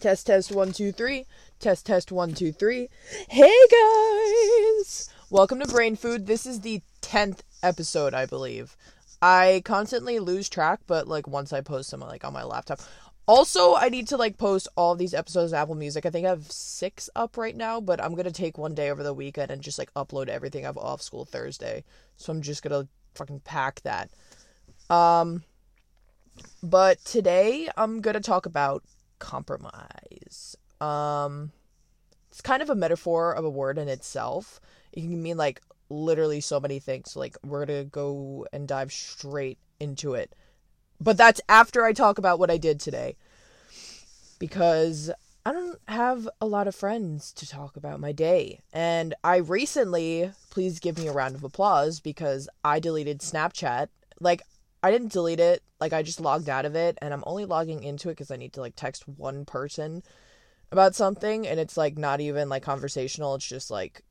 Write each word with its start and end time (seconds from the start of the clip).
Test, 0.00 0.28
test, 0.28 0.52
one, 0.52 0.72
two, 0.72 0.92
three. 0.92 1.26
Test, 1.58 1.86
test, 1.86 2.12
one, 2.12 2.32
two, 2.32 2.52
three. 2.52 2.88
Hey 3.28 3.52
guys! 3.68 5.10
Welcome 5.28 5.58
to 5.58 5.66
Brain 5.66 5.96
Food. 5.96 6.28
This 6.28 6.46
is 6.46 6.60
the 6.60 6.82
10th 7.02 7.40
episode, 7.64 8.14
I 8.14 8.24
believe. 8.24 8.76
I 9.20 9.60
constantly 9.64 10.20
lose 10.20 10.48
track, 10.48 10.78
but 10.86 11.08
like 11.08 11.26
once 11.26 11.52
I 11.52 11.62
post 11.62 11.90
them 11.90 11.98
like 11.98 12.24
on 12.24 12.32
my 12.32 12.44
laptop. 12.44 12.78
Also, 13.26 13.74
I 13.74 13.88
need 13.88 14.06
to 14.08 14.16
like 14.16 14.38
post 14.38 14.68
all 14.76 14.94
these 14.94 15.14
episodes 15.14 15.50
of 15.50 15.56
Apple 15.56 15.74
Music. 15.74 16.06
I 16.06 16.10
think 16.10 16.26
I 16.26 16.30
have 16.30 16.48
six 16.48 17.10
up 17.16 17.36
right 17.36 17.56
now, 17.56 17.80
but 17.80 18.00
I'm 18.00 18.14
gonna 18.14 18.30
take 18.30 18.56
one 18.56 18.76
day 18.76 18.92
over 18.92 19.02
the 19.02 19.12
weekend 19.12 19.50
and 19.50 19.62
just 19.62 19.80
like 19.80 19.92
upload 19.94 20.28
everything 20.28 20.64
I 20.64 20.68
have 20.68 20.78
off 20.78 21.02
school 21.02 21.24
Thursday. 21.24 21.82
So 22.16 22.32
I'm 22.32 22.42
just 22.42 22.62
gonna 22.62 22.86
fucking 23.16 23.40
pack 23.40 23.80
that. 23.80 24.10
Um, 24.90 25.42
but 26.62 27.04
today 27.04 27.68
I'm 27.76 28.00
gonna 28.00 28.20
talk 28.20 28.46
about 28.46 28.84
compromise. 29.18 30.56
Um, 30.80 31.52
it's 32.30 32.40
kind 32.40 32.62
of 32.62 32.70
a 32.70 32.74
metaphor 32.74 33.32
of 33.32 33.44
a 33.44 33.50
word 33.50 33.78
in 33.78 33.88
itself. 33.88 34.60
It 34.92 35.02
can 35.02 35.22
mean 35.22 35.36
like 35.36 35.60
literally 35.90 36.40
so 36.40 36.60
many 36.60 36.78
things. 36.78 37.16
Like 37.16 37.36
we're 37.44 37.64
gonna 37.64 37.84
go 37.84 38.46
and 38.52 38.68
dive 38.68 38.92
straight 38.92 39.58
into 39.80 40.14
it. 40.14 40.34
But 41.00 41.16
that's 41.16 41.40
after 41.48 41.84
I 41.84 41.92
talk 41.92 42.18
about 42.18 42.38
what 42.38 42.50
I 42.50 42.56
did 42.56 42.80
today. 42.80 43.16
Because 44.38 45.10
I 45.44 45.52
don't 45.52 45.80
have 45.88 46.28
a 46.40 46.46
lot 46.46 46.68
of 46.68 46.74
friends 46.74 47.32
to 47.34 47.48
talk 47.48 47.76
about 47.76 48.00
my 48.00 48.12
day. 48.12 48.60
And 48.72 49.14
I 49.24 49.36
recently, 49.36 50.30
please 50.50 50.78
give 50.78 50.98
me 50.98 51.08
a 51.08 51.12
round 51.12 51.34
of 51.34 51.44
applause 51.44 52.00
because 52.00 52.48
I 52.62 52.80
deleted 52.80 53.20
Snapchat. 53.20 53.88
Like 54.20 54.42
I 54.82 54.90
didn't 54.90 55.12
delete 55.12 55.40
it. 55.40 55.62
Like 55.80 55.92
I 55.92 56.02
just 56.02 56.20
logged 56.20 56.48
out 56.48 56.64
of 56.64 56.74
it 56.74 56.98
and 57.00 57.12
I'm 57.12 57.24
only 57.26 57.44
logging 57.44 57.82
into 57.82 58.10
it 58.10 58.16
cuz 58.16 58.30
I 58.30 58.36
need 58.36 58.52
to 58.54 58.60
like 58.60 58.76
text 58.76 59.08
one 59.08 59.44
person 59.44 60.02
about 60.70 60.94
something 60.94 61.46
and 61.46 61.58
it's 61.58 61.76
like 61.76 61.98
not 61.98 62.20
even 62.20 62.48
like 62.48 62.62
conversational. 62.62 63.34
It's 63.34 63.46
just 63.46 63.70
like 63.70 64.02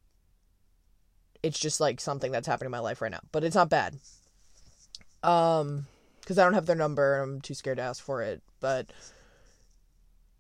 it's 1.43 1.59
just 1.59 1.79
like 1.79 2.01
something 2.01 2.31
that's 2.31 2.47
happening 2.47 2.67
in 2.67 2.71
my 2.71 2.79
life 2.79 3.01
right 3.01 3.11
now. 3.11 3.21
But 3.31 3.43
it's 3.43 3.55
not 3.55 3.69
bad. 3.69 3.99
Um 5.23 5.87
cuz 6.25 6.37
I 6.37 6.43
don't 6.43 6.53
have 6.53 6.65
their 6.65 6.75
number 6.75 7.21
and 7.21 7.35
I'm 7.35 7.41
too 7.41 7.53
scared 7.53 7.77
to 7.77 7.83
ask 7.83 8.03
for 8.03 8.21
it. 8.21 8.41
But 8.59 8.91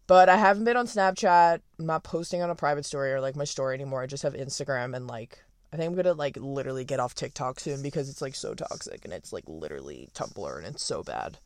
but 0.07 0.29
I 0.29 0.37
haven't 0.37 0.63
been 0.63 0.77
on 0.77 0.87
Snapchat. 0.87 1.61
I'm 1.79 1.85
not 1.85 2.03
posting 2.03 2.41
on 2.41 2.49
a 2.49 2.55
private 2.55 2.85
story 2.85 3.11
or 3.11 3.21
like 3.21 3.35
my 3.35 3.43
story 3.43 3.75
anymore. 3.75 4.01
I 4.01 4.07
just 4.07 4.23
have 4.23 4.33
Instagram 4.33 4.95
and 4.95 5.07
like 5.07 5.43
I 5.71 5.77
think 5.77 5.89
I'm 5.89 5.95
gonna 5.95 6.13
like 6.13 6.37
literally 6.37 6.85
get 6.85 6.99
off 6.99 7.15
TikTok 7.15 7.59
soon 7.59 7.81
because 7.81 8.09
it's 8.09 8.21
like 8.21 8.35
so 8.35 8.53
toxic 8.53 9.03
and 9.03 9.13
it's 9.13 9.33
like 9.33 9.43
literally 9.47 10.09
Tumblr 10.13 10.57
and 10.57 10.67
it's 10.67 10.83
so 10.83 11.03
bad. 11.03 11.37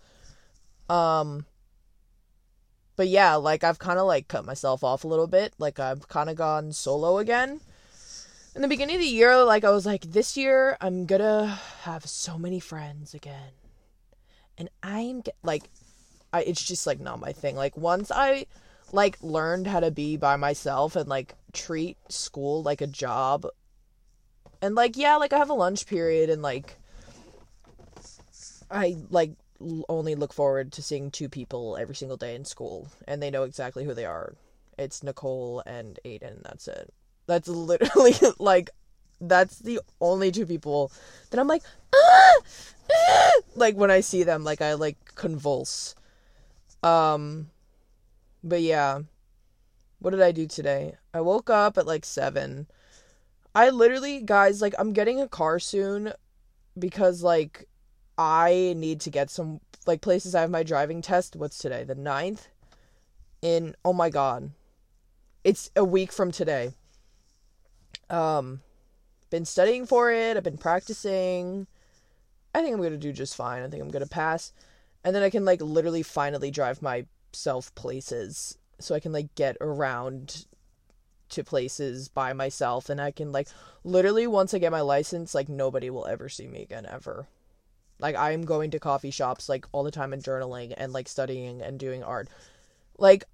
Um 0.90 1.46
but 2.96 3.08
yeah, 3.08 3.36
like 3.36 3.64
I've 3.64 3.80
kind 3.80 3.98
of 3.98 4.06
like 4.06 4.28
cut 4.28 4.46
myself 4.46 4.84
off 4.84 5.04
a 5.04 5.08
little 5.08 5.28
bit. 5.28 5.54
Like 5.58 5.80
I've 5.80 6.08
kind 6.08 6.30
of 6.30 6.36
gone 6.36 6.72
solo 6.72 7.18
again. 7.18 7.62
In 8.54 8.62
the 8.62 8.68
beginning 8.68 8.98
of 8.98 9.02
the 9.02 9.08
year, 9.08 9.44
like 9.44 9.64
I 9.64 9.70
was 9.72 9.86
like, 9.86 10.04
this 10.04 10.38
year 10.38 10.78
I'm 10.82 11.06
gonna 11.06 11.60
have 11.84 12.06
so 12.06 12.38
many 12.38 12.60
friends 12.60 13.14
again, 13.14 13.54
and 14.58 14.70
I'm 14.84 15.24
like, 15.42 15.64
I 16.34 16.44
it's 16.44 16.62
just 16.62 16.86
like 16.86 17.00
not 17.00 17.20
my 17.20 17.32
thing. 17.32 17.56
Like 17.56 17.78
once 17.78 18.12
I 18.12 18.46
like 18.92 19.18
learned 19.22 19.68
how 19.68 19.80
to 19.80 19.90
be 19.90 20.18
by 20.18 20.36
myself 20.36 20.96
and 20.96 21.08
like 21.08 21.34
treat 21.54 21.98
school 22.10 22.62
like 22.62 22.82
a 22.82 22.88
job 22.88 23.46
and 24.62 24.76
like 24.76 24.98
yeah 24.98 25.16
like 25.16 25.34
i 25.34 25.38
have 25.38 25.50
a 25.50 25.54
lunch 25.54 25.88
period 25.88 26.30
and 26.30 26.42
like 26.42 26.78
i 28.70 28.96
like 29.10 29.32
only 29.90 30.16
look 30.16 30.34
forward 30.34 30.72
to 30.74 30.82
seeing 30.82 31.12
two 31.12 31.30
people 31.30 31.78
every 31.78 31.96
single 31.96 32.18
day 32.18 32.36
in 32.36 32.46
school 32.46 32.88
and 33.08 33.22
they 33.22 33.30
know 33.30 33.44
exactly 33.44 33.84
who 33.86 33.94
they 33.94 34.06
are. 34.06 34.36
It's 34.78 35.04
nicole 35.04 35.62
and 35.66 36.00
aiden 36.06 36.42
that's 36.44 36.68
it. 36.68 36.94
That's 37.28 37.48
literally 37.48 38.14
like 38.40 38.70
that's 39.20 39.60
the 39.60 39.80
only 40.00 40.32
two 40.32 40.48
people 40.48 40.92
that 41.30 41.40
i'm 41.40 41.48
like 41.48 41.62
ah! 41.94 42.34
Ah! 42.92 43.32
like 43.56 43.76
when 43.76 43.92
i 43.92 44.00
see 44.00 44.24
them 44.24 44.44
like 44.44 44.62
i 44.62 44.74
like 44.74 44.98
convulse. 45.16 45.96
Um 46.84 47.50
but 48.44 48.62
yeah. 48.62 49.02
What 50.00 50.12
did 50.12 50.22
i 50.22 50.32
do 50.32 50.48
today? 50.48 50.96
I 51.14 51.22
woke 51.22 51.50
up 51.50 51.78
at 51.78 51.86
like 51.86 52.06
seven 52.06 52.68
I 53.54 53.70
literally, 53.70 54.22
guys, 54.22 54.62
like, 54.62 54.74
I'm 54.80 54.94
getting 54.94 55.20
a 55.20 55.28
car 55.28 55.60
soon 55.60 56.14
because, 56.78 57.22
like, 57.22 57.68
I 58.18 58.74
need 58.78 59.02
to 59.02 59.10
get 59.10 59.30
some, 59.30 59.60
like, 59.86 60.02
places. 60.02 60.36
I 60.36 60.42
have 60.42 60.50
my 60.50 60.64
driving 60.64 61.02
test. 61.02 61.36
What's 61.36 61.58
today? 61.58 61.84
The 61.84 61.96
9th? 61.96 62.48
In, 63.42 63.76
oh 63.84 63.94
my 63.94 64.10
god. 64.10 64.52
It's 65.44 65.72
a 65.76 65.84
week 65.84 66.12
from 66.14 66.32
today. 66.32 66.72
Um, 68.10 68.62
been 69.30 69.46
studying 69.46 69.86
for 69.86 70.12
it. 70.12 70.38
I've 70.38 70.44
been 70.44 70.58
practicing. 70.58 71.68
I 72.54 72.62
think 72.62 72.76
I'm 72.76 72.82
gonna 72.82 72.98
do 72.98 73.12
just 73.12 73.36
fine. 73.36 73.64
I 73.64 73.68
think 73.68 73.82
I'm 73.82 73.90
gonna 73.90 74.06
pass. 74.06 74.54
And 75.04 75.16
then 75.16 75.24
I 75.24 75.30
can, 75.30 75.44
like, 75.44 75.62
literally 75.62 76.04
finally 76.04 76.52
drive 76.52 76.82
myself 76.82 77.74
places 77.76 78.58
so 78.80 78.94
I 78.94 79.00
can, 79.00 79.12
like, 79.12 79.34
get 79.36 79.58
around 79.60 80.46
to 81.32 81.44
places 81.44 82.08
by 82.10 82.34
myself 82.34 82.90
and 82.90 83.02
I 83.02 83.12
can 83.12 83.32
like 83.32 83.48
literally 83.84 84.28
once 84.28 84.54
I 84.54 84.60
get 84.60 84.72
my 84.72 84.82
license 84.82 85.34
like 85.34 85.50
nobody 85.50 85.90
will 85.90 86.06
ever 86.06 86.30
see 86.30 86.48
me 86.48 86.62
again 86.62 86.86
ever. 86.90 87.28
Like 88.00 88.16
I'm 88.16 88.44
going 88.44 88.72
to 88.72 88.80
coffee 88.80 89.12
shops 89.12 89.50
like 89.50 89.66
all 89.72 89.84
the 89.84 89.92
time 89.92 90.14
and 90.14 90.24
journaling 90.24 90.74
and 90.78 90.94
like 90.94 91.08
studying 91.08 91.62
and 91.62 91.80
doing 91.80 92.04
art. 92.04 92.30
Like 92.98 93.26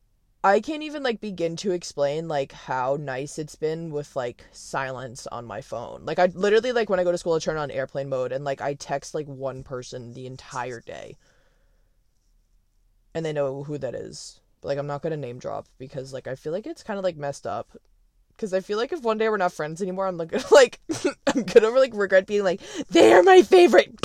I 0.43 0.59
can't 0.59 0.83
even 0.83 1.03
like 1.03 1.19
begin 1.19 1.55
to 1.57 1.71
explain 1.71 2.27
like 2.27 2.51
how 2.51 2.97
nice 2.99 3.39
it's 3.39 3.55
been 3.55 3.91
with 3.91 4.15
like 4.15 4.45
silence 4.51 5.27
on 5.27 5.45
my 5.45 5.61
phone. 5.61 6.05
Like 6.05 6.19
I 6.19 6.27
literally 6.27 6.71
like 6.71 6.89
when 6.89 6.99
I 6.99 7.03
go 7.03 7.11
to 7.11 7.17
school 7.17 7.33
I 7.33 7.39
turn 7.39 7.57
on 7.57 7.71
airplane 7.71 8.09
mode 8.09 8.31
and 8.31 8.45
like 8.45 8.61
I 8.61 8.73
text 8.75 9.13
like 9.13 9.27
one 9.27 9.63
person 9.63 10.13
the 10.13 10.27
entire 10.27 10.81
day. 10.81 11.17
And 13.13 13.25
they 13.25 13.33
know 13.33 13.63
who 13.63 13.77
that 13.79 13.95
is 13.95 14.41
like 14.67 14.77
I'm 14.77 14.87
not 14.87 15.01
gonna 15.01 15.17
name 15.17 15.39
drop 15.39 15.67
because 15.79 16.13
like 16.13 16.27
I 16.27 16.35
feel 16.35 16.51
like 16.51 16.67
it's 16.67 16.83
kind 16.83 16.97
of 16.97 17.03
like 17.03 17.17
messed 17.17 17.47
up. 17.47 17.69
Because 18.29 18.53
I 18.53 18.59
feel 18.59 18.77
like 18.77 18.91
if 18.91 19.01
one 19.01 19.17
day 19.17 19.29
we're 19.29 19.37
not 19.37 19.53
friends 19.53 19.81
anymore, 19.81 20.05
I'm 20.05 20.17
like 20.17 20.51
like 20.51 20.79
I'm 21.27 21.43
gonna 21.43 21.69
like 21.69 21.93
regret 21.95 22.27
being 22.27 22.43
like 22.43 22.61
they 22.89 23.13
are 23.13 23.23
my 23.23 23.41
favorite. 23.41 23.95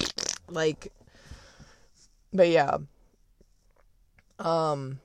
like, 0.49 0.93
but 2.33 2.49
yeah. 2.49 2.79
Um. 4.39 5.01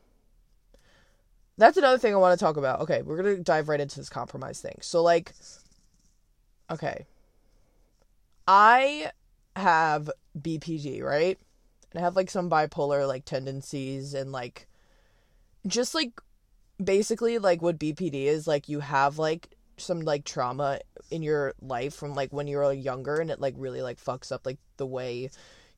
That's 1.60 1.78
another 1.78 1.98
thing 1.98 2.14
I 2.14 2.18
want 2.18 2.38
to 2.38 2.46
talk 2.46 2.56
about. 2.56 2.82
Okay, 2.82 3.02
we're 3.02 3.18
gonna 3.18 3.38
dive 3.38 3.68
right 3.68 3.82
into 3.82 3.98
this 3.98 4.10
compromise 4.10 4.62
thing. 4.62 4.78
So 4.82 5.02
like, 5.02 5.34
okay. 6.70 7.08
I 8.48 9.12
have 9.56 10.10
BPD, 10.40 11.02
right? 11.02 11.38
And 11.92 12.00
I 12.00 12.06
have 12.06 12.16
like 12.16 12.30
some 12.30 12.50
bipolar 12.50 13.08
like 13.08 13.26
tendencies 13.26 14.14
and 14.14 14.32
like 14.32 14.68
just 15.68 15.94
like 15.94 16.12
basically 16.84 17.38
like 17.38 17.62
what 17.62 17.80
BPD 17.80 18.26
is 18.26 18.48
like 18.48 18.70
you 18.70 18.80
have 18.80 19.18
like 19.18 19.50
some 19.78 20.02
like 20.02 20.26
trauma 20.26 20.80
in 21.12 21.22
your 21.22 21.54
life 21.62 21.94
from 21.94 22.14
like 22.14 22.34
when 22.34 22.48
you 22.48 22.58
were 22.58 22.74
younger 22.74 23.18
and 23.18 23.32
it 23.32 23.40
like 23.40 23.54
really 23.58 23.82
like 23.82 24.00
fucks 24.00 24.32
up 24.32 24.46
like 24.46 24.58
the 24.78 24.86
way 24.86 25.30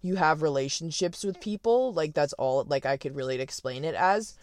you 0.02 0.16
have 0.16 0.42
relationships 0.42 1.24
with 1.24 1.42
people. 1.42 1.94
Like 1.94 2.14
that's 2.14 2.34
all 2.34 2.64
like 2.64 2.86
I 2.86 2.98
could 2.98 3.16
really 3.16 3.40
explain 3.40 3.84
it 3.84 3.96
as. 3.96 4.36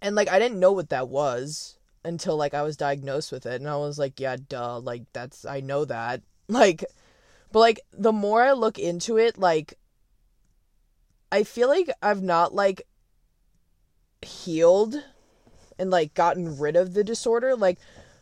And 0.00 0.14
like 0.14 0.28
I 0.28 0.38
didn't 0.38 0.60
know 0.60 0.72
what 0.72 0.90
that 0.90 1.08
was 1.08 1.78
until 2.04 2.36
like 2.36 2.54
I 2.54 2.62
was 2.62 2.76
diagnosed 2.76 3.32
with 3.32 3.44
it 3.46 3.60
and 3.60 3.68
I 3.68 3.76
was 3.76 3.98
like 3.98 4.20
yeah 4.20 4.36
duh 4.48 4.78
like 4.78 5.04
that's 5.12 5.44
I 5.44 5.60
know 5.60 5.84
that. 5.84 6.22
Like 6.50 6.82
but 7.52 7.58
like 7.58 7.80
the 7.92 8.10
more 8.12 8.42
I 8.42 8.52
look 8.52 8.78
into 8.78 9.18
it 9.18 9.36
like 9.36 9.74
I 11.30 11.42
feel 11.42 11.68
like 11.68 11.90
I've 12.00 12.22
not 12.22 12.54
like 12.54 12.86
healed 14.22 15.02
and 15.78 15.90
like 15.90 16.14
gotten 16.14 16.58
rid 16.58 16.76
of 16.76 16.94
the 16.94 17.04
disorder 17.04 17.54
like 17.54 17.78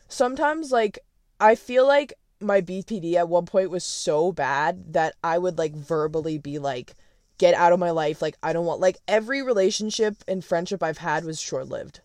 sometimes 0.09 0.71
like 0.71 0.99
i 1.41 1.55
feel 1.55 1.87
like 1.87 2.13
my 2.41 2.61
bpd 2.61 3.15
at 3.15 3.29
one 3.29 3.47
point 3.47 3.71
was 3.71 3.85
so 3.85 4.31
bad 4.31 4.93
that 4.93 5.15
i 5.25 5.39
would 5.39 5.57
like 5.57 5.75
verbally 5.75 6.39
be 6.39 6.59
like 6.59 6.95
get 7.39 7.55
out 7.55 7.73
of 7.73 7.79
my 7.79 7.91
life. 7.91 8.23
Like 8.23 8.37
i 8.43 8.53
don't 8.53 8.67
want 8.67 8.81
like 8.81 8.99
every 9.07 9.43
relationship 9.43 10.17
and 10.27 10.45
friendship 10.45 10.83
i've 10.83 10.99
had 10.99 11.25
was 11.25 11.41
short-lived. 11.41 12.01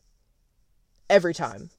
Every 1.10 1.34
time. 1.34 1.70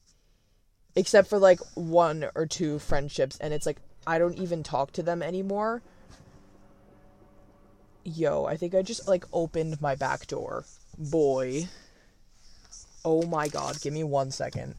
Except 0.94 1.28
for 1.28 1.38
like 1.38 1.60
one 1.74 2.26
or 2.34 2.46
two 2.46 2.78
friendships 2.78 3.38
and 3.38 3.52
it's 3.52 3.66
like 3.66 3.78
i 4.06 4.18
don't 4.18 4.38
even 4.38 4.62
talk 4.62 4.92
to 4.92 5.02
them 5.02 5.22
anymore. 5.22 5.82
Yo 8.04 8.44
i 8.44 8.56
think 8.56 8.74
i 8.74 8.82
just 8.82 9.08
like 9.08 9.24
opened 9.32 9.80
my 9.80 9.94
back 9.94 10.26
door. 10.26 10.64
Boy 10.98 11.68
Oh 13.04 13.22
my 13.22 13.48
god, 13.48 13.80
give 13.80 13.92
me 13.92 14.04
one 14.04 14.30
second. 14.30 14.74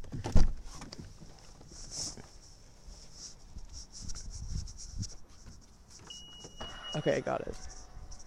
Okay, 6.95 7.15
I 7.15 7.19
got 7.21 7.41
it. 7.41 7.55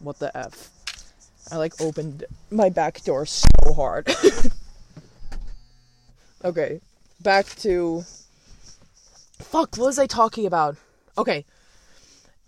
What 0.00 0.18
the 0.18 0.36
F? 0.36 0.70
I 1.50 1.56
like 1.56 1.80
opened 1.80 2.24
my 2.50 2.68
back 2.68 3.02
door 3.04 3.24
so 3.26 3.46
hard. 3.74 4.08
Okay. 6.46 6.80
Back 7.20 7.46
to 7.56 8.04
Fuck, 9.38 9.76
what 9.76 9.86
was 9.86 9.98
I 9.98 10.06
talking 10.06 10.46
about? 10.46 10.76
Okay. 11.18 11.44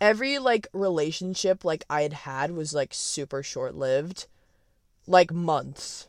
Every 0.01 0.39
like 0.39 0.69
relationship 0.73 1.65
like 1.65 1.85
I 1.91 2.03
had 2.03 2.13
had 2.13 2.53
was 2.53 2.73
like 2.73 2.95
super 2.95 3.43
short-lived. 3.43 4.27
Like 5.09 5.33
months. 5.33 6.07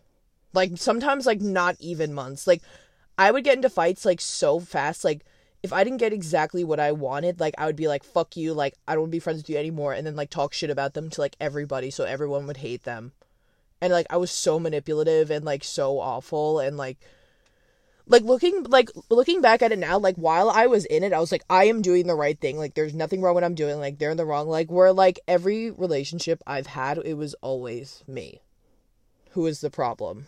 Like 0.54 0.72
sometimes 0.76 1.26
like 1.26 1.42
not 1.42 1.76
even 1.80 2.14
months. 2.14 2.48
Like 2.48 2.62
I 3.18 3.32
would 3.32 3.44
get 3.44 3.56
into 3.56 3.70
fights 3.70 4.06
like 4.06 4.22
so 4.22 4.60
fast 4.60 5.04
like 5.04 5.26
if 5.62 5.74
I 5.74 5.84
didn't 5.84 6.00
get 6.00 6.14
exactly 6.14 6.64
what 6.64 6.80
I 6.80 6.94
wanted, 6.94 7.40
like 7.40 7.54
I 7.58 7.66
would 7.66 7.76
be 7.76 7.88
like, 7.88 8.04
fuck 8.04 8.38
you, 8.38 8.54
like 8.54 8.76
I 8.88 8.94
don't 8.94 9.04
want 9.04 9.12
to 9.12 9.16
be 9.16 9.20
friends 9.20 9.40
with 9.40 9.50
you 9.50 9.58
anymore, 9.58 9.94
and 9.94 10.08
then 10.08 10.16
like 10.16 10.30
talk 10.30 10.54
shit 10.54 10.70
about 10.70 10.94
them 10.94 11.10
to 11.10 11.22
like 11.22 11.36
everybody 11.40 11.92
so 11.92 12.06
everyone 12.06 12.48
would 12.48 12.58
hate 12.58 12.84
them. 12.84 13.12
And 13.82 13.92
like 13.92 14.08
I 14.10 14.18
was 14.18 14.32
so 14.32 14.60
manipulative 14.60 15.32
and 15.32 15.44
like 15.46 15.64
so 15.64 16.00
awful 16.00 16.60
and 16.60 16.78
like 16.78 16.98
like 18.08 18.24
looking 18.24 18.64
like 18.64 18.90
looking 19.10 19.42
back 19.42 19.62
at 19.62 19.72
it 19.72 19.80
now, 19.80 19.98
like 19.98 20.16
while 20.16 20.50
I 20.50 20.68
was 20.68 20.86
in 20.86 21.04
it, 21.04 21.14
I 21.14 21.20
was 21.20 21.32
like, 21.32 21.44
I 21.50 21.66
am 21.66 21.82
doing 21.82 22.08
the 22.08 22.16
right 22.16 22.40
thing. 22.40 22.58
Like 22.58 22.74
there's 22.74 22.94
nothing 22.94 23.22
wrong 23.22 23.36
with 23.36 23.44
what 23.44 23.48
I'm 23.48 23.56
doing, 23.56 23.80
like 23.80 24.00
they're 24.00 24.12
in 24.12 24.18
the 24.18 24.26
wrong. 24.26 24.48
Like 24.48 24.72
where 24.72 24.94
like 24.94 25.20
every 25.28 25.72
relationship 25.72 26.42
I've 26.48 26.68
had, 26.68 27.00
it 27.04 27.16
was 27.16 27.34
always 27.36 28.04
me 28.08 28.42
who 29.32 29.42
was 29.42 29.62
the 29.62 29.70
problem 29.70 30.28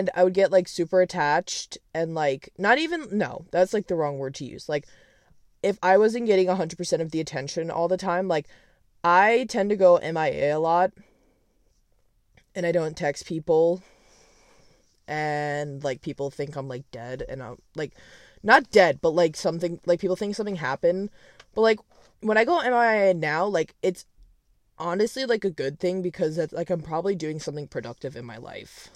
and 0.00 0.08
I 0.14 0.24
would 0.24 0.32
get 0.32 0.50
like 0.50 0.66
super 0.66 1.02
attached 1.02 1.76
and 1.92 2.14
like 2.14 2.48
not 2.56 2.78
even 2.78 3.06
no, 3.12 3.44
that's 3.50 3.74
like 3.74 3.86
the 3.86 3.94
wrong 3.94 4.16
word 4.16 4.34
to 4.36 4.46
use. 4.46 4.66
Like 4.66 4.86
if 5.62 5.78
I 5.82 5.98
wasn't 5.98 6.24
getting 6.24 6.46
100% 6.46 7.00
of 7.02 7.10
the 7.10 7.20
attention 7.20 7.70
all 7.70 7.86
the 7.86 7.98
time, 7.98 8.26
like 8.26 8.48
I 9.04 9.44
tend 9.50 9.68
to 9.68 9.76
go 9.76 9.98
MIA 9.98 10.56
a 10.56 10.58
lot 10.58 10.92
and 12.54 12.64
I 12.64 12.72
don't 12.72 12.96
text 12.96 13.26
people 13.26 13.82
and 15.06 15.84
like 15.84 16.00
people 16.00 16.30
think 16.30 16.56
I'm 16.56 16.66
like 16.66 16.90
dead 16.90 17.22
and 17.28 17.42
I'm 17.42 17.58
like 17.76 17.92
not 18.42 18.70
dead, 18.70 19.00
but 19.02 19.10
like 19.10 19.36
something 19.36 19.80
like 19.84 20.00
people 20.00 20.16
think 20.16 20.34
something 20.34 20.56
happened. 20.56 21.10
But 21.54 21.60
like 21.60 21.80
when 22.20 22.38
I 22.38 22.46
go 22.46 22.62
MIA 22.62 23.12
now, 23.12 23.44
like 23.44 23.74
it's 23.82 24.06
honestly 24.78 25.26
like 25.26 25.44
a 25.44 25.50
good 25.50 25.78
thing 25.78 26.00
because 26.00 26.38
it's 26.38 26.54
like 26.54 26.70
I'm 26.70 26.80
probably 26.80 27.14
doing 27.14 27.38
something 27.38 27.68
productive 27.68 28.16
in 28.16 28.24
my 28.24 28.38
life 28.38 28.88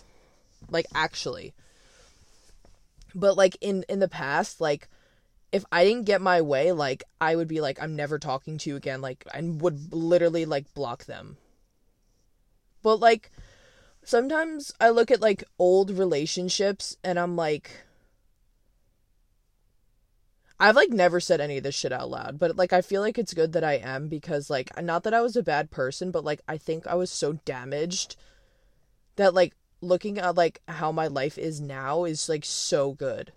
like 0.70 0.86
actually. 0.94 1.54
But 3.14 3.36
like 3.36 3.56
in 3.60 3.84
in 3.88 4.00
the 4.00 4.08
past 4.08 4.60
like 4.60 4.88
if 5.52 5.64
i 5.70 5.84
didn't 5.84 6.04
get 6.04 6.20
my 6.20 6.42
way 6.42 6.72
like 6.72 7.04
i 7.20 7.36
would 7.36 7.46
be 7.46 7.60
like 7.60 7.80
i'm 7.80 7.94
never 7.94 8.18
talking 8.18 8.58
to 8.58 8.70
you 8.70 8.74
again 8.74 9.00
like 9.00 9.24
i 9.32 9.40
would 9.40 9.92
literally 9.92 10.44
like 10.44 10.74
block 10.74 11.04
them. 11.04 11.36
But 12.82 12.96
like 12.96 13.30
sometimes 14.02 14.72
i 14.80 14.90
look 14.90 15.10
at 15.10 15.20
like 15.20 15.44
old 15.58 15.90
relationships 15.90 16.96
and 17.04 17.18
i'm 17.18 17.36
like 17.36 17.84
I've 20.60 20.76
like 20.76 20.90
never 20.90 21.20
said 21.20 21.40
any 21.40 21.58
of 21.58 21.64
this 21.64 21.74
shit 21.74 21.92
out 21.92 22.10
loud, 22.10 22.38
but 22.38 22.56
like 22.56 22.72
I 22.72 22.80
feel 22.80 23.00
like 23.02 23.18
it's 23.18 23.34
good 23.34 23.52
that 23.52 23.64
I 23.64 23.74
am 23.74 24.08
because 24.08 24.48
like 24.48 24.70
not 24.80 25.02
that 25.02 25.12
I 25.12 25.20
was 25.20 25.36
a 25.36 25.42
bad 25.42 25.70
person, 25.70 26.10
but 26.10 26.24
like 26.24 26.40
I 26.46 26.58
think 26.58 26.86
I 26.86 26.94
was 26.94 27.10
so 27.10 27.34
damaged 27.44 28.16
that 29.16 29.34
like 29.34 29.54
looking 29.84 30.18
at 30.18 30.36
like 30.36 30.60
how 30.68 30.90
my 30.90 31.06
life 31.06 31.38
is 31.38 31.60
now 31.60 32.04
is 32.04 32.28
like 32.28 32.44
so 32.44 32.92
good 32.92 33.32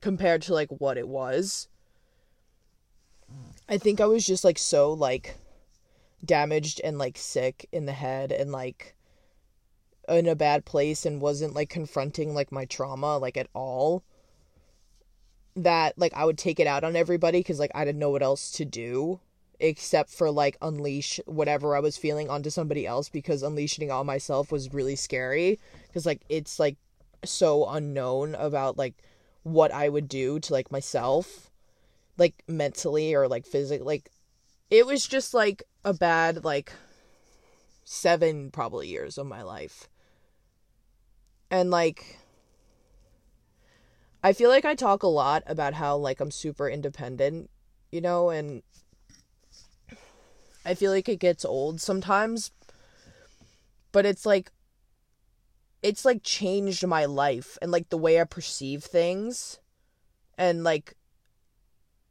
compared 0.00 0.42
to 0.42 0.54
like 0.54 0.68
what 0.70 0.98
it 0.98 1.08
was. 1.08 1.68
I 3.68 3.78
think 3.78 4.00
I 4.00 4.06
was 4.06 4.24
just 4.24 4.44
like 4.44 4.58
so 4.58 4.92
like 4.92 5.36
damaged 6.24 6.80
and 6.84 6.98
like 6.98 7.18
sick 7.18 7.68
in 7.72 7.86
the 7.86 7.92
head 7.92 8.32
and 8.32 8.52
like 8.52 8.94
in 10.08 10.26
a 10.26 10.34
bad 10.34 10.64
place 10.64 11.06
and 11.06 11.20
wasn't 11.20 11.54
like 11.54 11.70
confronting 11.70 12.34
like 12.34 12.52
my 12.52 12.64
trauma 12.64 13.18
like 13.18 13.36
at 13.36 13.48
all 13.54 14.02
that 15.56 15.96
like 15.96 16.12
I 16.14 16.24
would 16.24 16.38
take 16.38 16.60
it 16.60 16.66
out 16.66 16.84
on 16.84 16.96
everybody 16.96 17.42
cuz 17.42 17.58
like 17.58 17.70
I 17.74 17.84
didn't 17.84 17.98
know 17.98 18.10
what 18.10 18.22
else 18.22 18.50
to 18.52 18.64
do 18.64 19.20
except 19.62 20.10
for 20.10 20.30
like 20.30 20.56
unleash 20.60 21.20
whatever 21.24 21.76
I 21.76 21.80
was 21.80 21.96
feeling 21.96 22.28
onto 22.28 22.50
somebody 22.50 22.84
else 22.84 23.08
because 23.08 23.44
unleashing 23.44 23.90
on 23.92 24.04
myself 24.04 24.50
was 24.50 24.74
really 24.74 24.96
scary. 24.96 25.60
Because 25.86 26.04
like 26.04 26.20
it's 26.28 26.58
like 26.58 26.76
so 27.24 27.68
unknown 27.68 28.34
about 28.34 28.76
like 28.76 28.94
what 29.44 29.72
I 29.72 29.88
would 29.88 30.08
do 30.08 30.40
to 30.40 30.52
like 30.52 30.72
myself 30.72 31.50
like 32.18 32.42
mentally 32.46 33.14
or 33.14 33.26
like 33.26 33.46
physically 33.46 33.84
like 33.84 34.10
it 34.70 34.86
was 34.86 35.06
just 35.06 35.32
like 35.32 35.62
a 35.84 35.94
bad 35.94 36.44
like 36.44 36.72
7 37.84 38.50
probably 38.50 38.88
years 38.88 39.16
of 39.16 39.26
my 39.26 39.42
life. 39.42 39.88
And 41.50 41.70
like 41.70 42.18
I 44.24 44.32
feel 44.32 44.50
like 44.50 44.64
I 44.64 44.74
talk 44.74 45.04
a 45.04 45.08
lot 45.08 45.44
about 45.46 45.74
how 45.74 45.96
like 45.96 46.20
I'm 46.20 46.32
super 46.32 46.68
independent, 46.68 47.48
you 47.92 48.00
know, 48.00 48.30
and 48.30 48.62
I 50.64 50.74
feel 50.74 50.92
like 50.92 51.08
it 51.08 51.18
gets 51.18 51.44
old 51.44 51.80
sometimes. 51.80 52.50
But 53.90 54.06
it's 54.06 54.24
like 54.24 54.50
it's 55.82 56.04
like 56.04 56.22
changed 56.22 56.86
my 56.86 57.04
life 57.04 57.58
and 57.60 57.72
like 57.72 57.88
the 57.88 57.98
way 57.98 58.20
I 58.20 58.24
perceive 58.24 58.84
things 58.84 59.58
and 60.38 60.64
like 60.64 60.94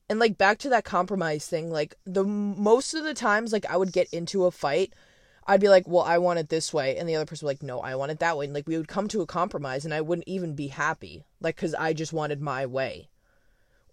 and 0.10 0.20
like 0.20 0.38
back 0.38 0.58
to 0.60 0.70
that 0.70 0.84
compromise 0.84 1.48
thing 1.48 1.72
like 1.72 1.96
the 2.06 2.24
most 2.24 2.94
of 2.94 3.06
the 3.06 3.14
times 3.14 3.54
like 3.54 3.66
I 3.66 3.78
would 3.78 3.94
get 3.94 4.10
into 4.14 4.46
a 4.46 4.52
fight 4.52 4.94
I'd 5.48 5.62
be 5.62 5.70
like 5.70 5.88
well 5.88 6.04
I 6.04 6.18
want 6.18 6.40
it 6.40 6.50
this 6.50 6.74
way 6.74 6.98
and 6.98 7.08
the 7.08 7.16
other 7.16 7.26
person 7.26 7.46
would 7.46 7.60
be 7.60 7.66
like 7.66 7.68
no 7.68 7.80
I 7.80 7.96
want 7.96 8.12
it 8.12 8.20
that 8.20 8.38
way 8.38 8.46
and 8.46 8.54
like 8.54 8.68
we 8.68 8.78
would 8.78 8.90
come 8.90 9.08
to 9.08 9.22
a 9.22 9.26
compromise 9.26 9.86
and 9.86 9.94
I 9.94 10.02
wouldn't 10.02 10.28
even 10.28 10.54
be 10.54 10.68
happy 10.68 11.24
like 11.40 11.56
cuz 11.56 11.74
I 11.74 11.94
just 11.94 12.14
wanted 12.14 12.42
my 12.42 12.66
way 12.66 13.10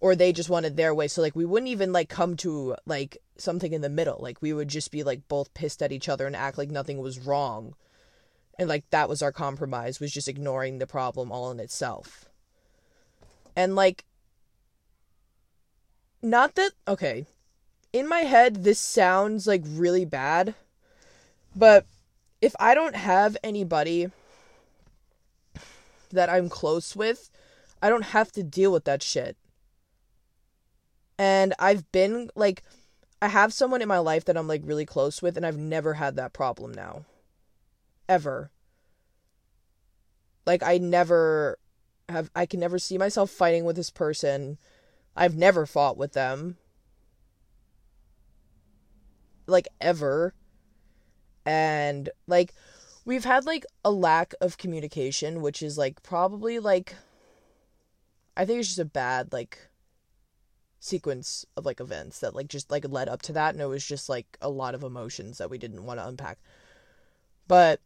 or 0.01 0.13
they 0.13 0.33
just 0.33 0.49
wanted 0.49 0.75
their 0.75 0.93
way 0.93 1.07
so 1.07 1.21
like 1.21 1.37
we 1.37 1.45
wouldn't 1.45 1.69
even 1.69 1.93
like 1.93 2.09
come 2.09 2.35
to 2.37 2.75
like 2.85 3.17
something 3.41 3.73
in 3.73 3.81
the 3.81 3.89
middle. 3.89 4.17
Like 4.19 4.41
we 4.41 4.53
would 4.53 4.67
just 4.67 4.91
be 4.91 5.03
like 5.03 5.27
both 5.27 5.53
pissed 5.53 5.81
at 5.81 5.91
each 5.91 6.09
other 6.09 6.27
and 6.27 6.35
act 6.35 6.57
like 6.57 6.69
nothing 6.69 6.99
was 6.99 7.19
wrong. 7.19 7.75
And 8.57 8.67
like 8.67 8.89
that 8.89 9.09
was 9.09 9.21
our 9.21 9.31
compromise 9.31 9.99
was 9.99 10.11
just 10.11 10.27
ignoring 10.27 10.79
the 10.79 10.87
problem 10.87 11.31
all 11.31 11.51
in 11.51 11.59
itself. 11.59 12.25
And 13.55 13.75
like 13.75 14.05
not 16.21 16.55
that 16.55 16.71
okay 16.87 17.25
in 17.93 18.07
my 18.07 18.19
head 18.19 18.65
this 18.65 18.77
sounds 18.77 19.47
like 19.47 19.63
really 19.65 20.03
bad 20.03 20.53
but 21.55 21.85
if 22.41 22.53
i 22.59 22.75
don't 22.75 22.95
have 22.95 23.37
anybody 23.41 24.11
that 26.11 26.29
i'm 26.29 26.49
close 26.49 26.93
with 26.93 27.29
i 27.81 27.87
don't 27.87 28.03
have 28.03 28.33
to 28.33 28.43
deal 28.43 28.71
with 28.71 28.83
that 28.83 29.01
shit. 29.01 29.37
And 31.19 31.53
I've 31.59 31.91
been 31.91 32.29
like 32.33 32.63
I 33.21 33.27
have 33.27 33.53
someone 33.53 33.81
in 33.81 33.87
my 33.87 33.97
life 33.97 34.25
that 34.25 34.37
I'm 34.37 34.47
like 34.47 34.61
really 34.63 34.85
close 34.85 35.21
with 35.21 35.35
and 35.35 35.45
I've 35.45 35.57
never 35.57 35.95
had 35.95 36.15
that 36.15 36.33
problem 36.33 36.73
now. 36.73 37.05
Ever. 38.07 38.51
Like 40.45 40.63
I 40.63 40.77
never 40.77 41.59
have 42.07 42.31
I 42.35 42.45
can 42.45 42.59
never 42.59 42.79
see 42.79 42.97
myself 42.97 43.29
fighting 43.29 43.65
with 43.65 43.75
this 43.75 43.89
person. 43.89 44.57
I've 45.15 45.35
never 45.35 45.65
fought 45.65 45.97
with 45.97 46.13
them. 46.13 46.57
Like 49.47 49.67
ever. 49.81 50.33
And 51.45 52.09
like 52.25 52.53
we've 53.03 53.25
had 53.25 53.45
like 53.45 53.65
a 53.83 53.91
lack 53.91 54.33
of 54.39 54.57
communication, 54.57 55.41
which 55.41 55.61
is 55.61 55.77
like 55.77 56.01
probably 56.03 56.57
like 56.59 56.95
I 58.37 58.45
think 58.45 58.59
it's 58.59 58.69
just 58.69 58.79
a 58.79 58.85
bad 58.85 59.33
like 59.33 59.68
sequence 60.79 61.45
of 61.57 61.65
like 61.65 61.79
events 61.79 62.19
that 62.19 62.35
like 62.35 62.47
just 62.47 62.71
like 62.71 62.87
led 62.89 63.09
up 63.09 63.21
to 63.21 63.33
that 63.33 63.53
and 63.53 63.61
it 63.61 63.67
was 63.67 63.85
just 63.85 64.09
like 64.09 64.37
a 64.41 64.49
lot 64.49 64.75
of 64.75 64.83
emotions 64.83 65.37
that 65.37 65.49
we 65.49 65.57
didn't 65.57 65.85
want 65.85 65.99
to 65.99 66.07
unpack. 66.07 66.39
But 67.47 67.81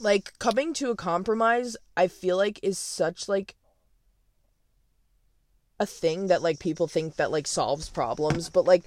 like 0.00 0.38
coming 0.38 0.72
to 0.74 0.90
a 0.90 0.96
compromise 0.96 1.76
i 1.96 2.06
feel 2.06 2.36
like 2.36 2.60
is 2.62 2.78
such 2.78 3.28
like 3.28 3.54
a 5.80 5.86
thing 5.86 6.28
that 6.28 6.42
like 6.42 6.58
people 6.58 6.86
think 6.86 7.16
that 7.16 7.30
like 7.30 7.46
solves 7.46 7.88
problems 7.88 8.48
but 8.50 8.64
like 8.64 8.84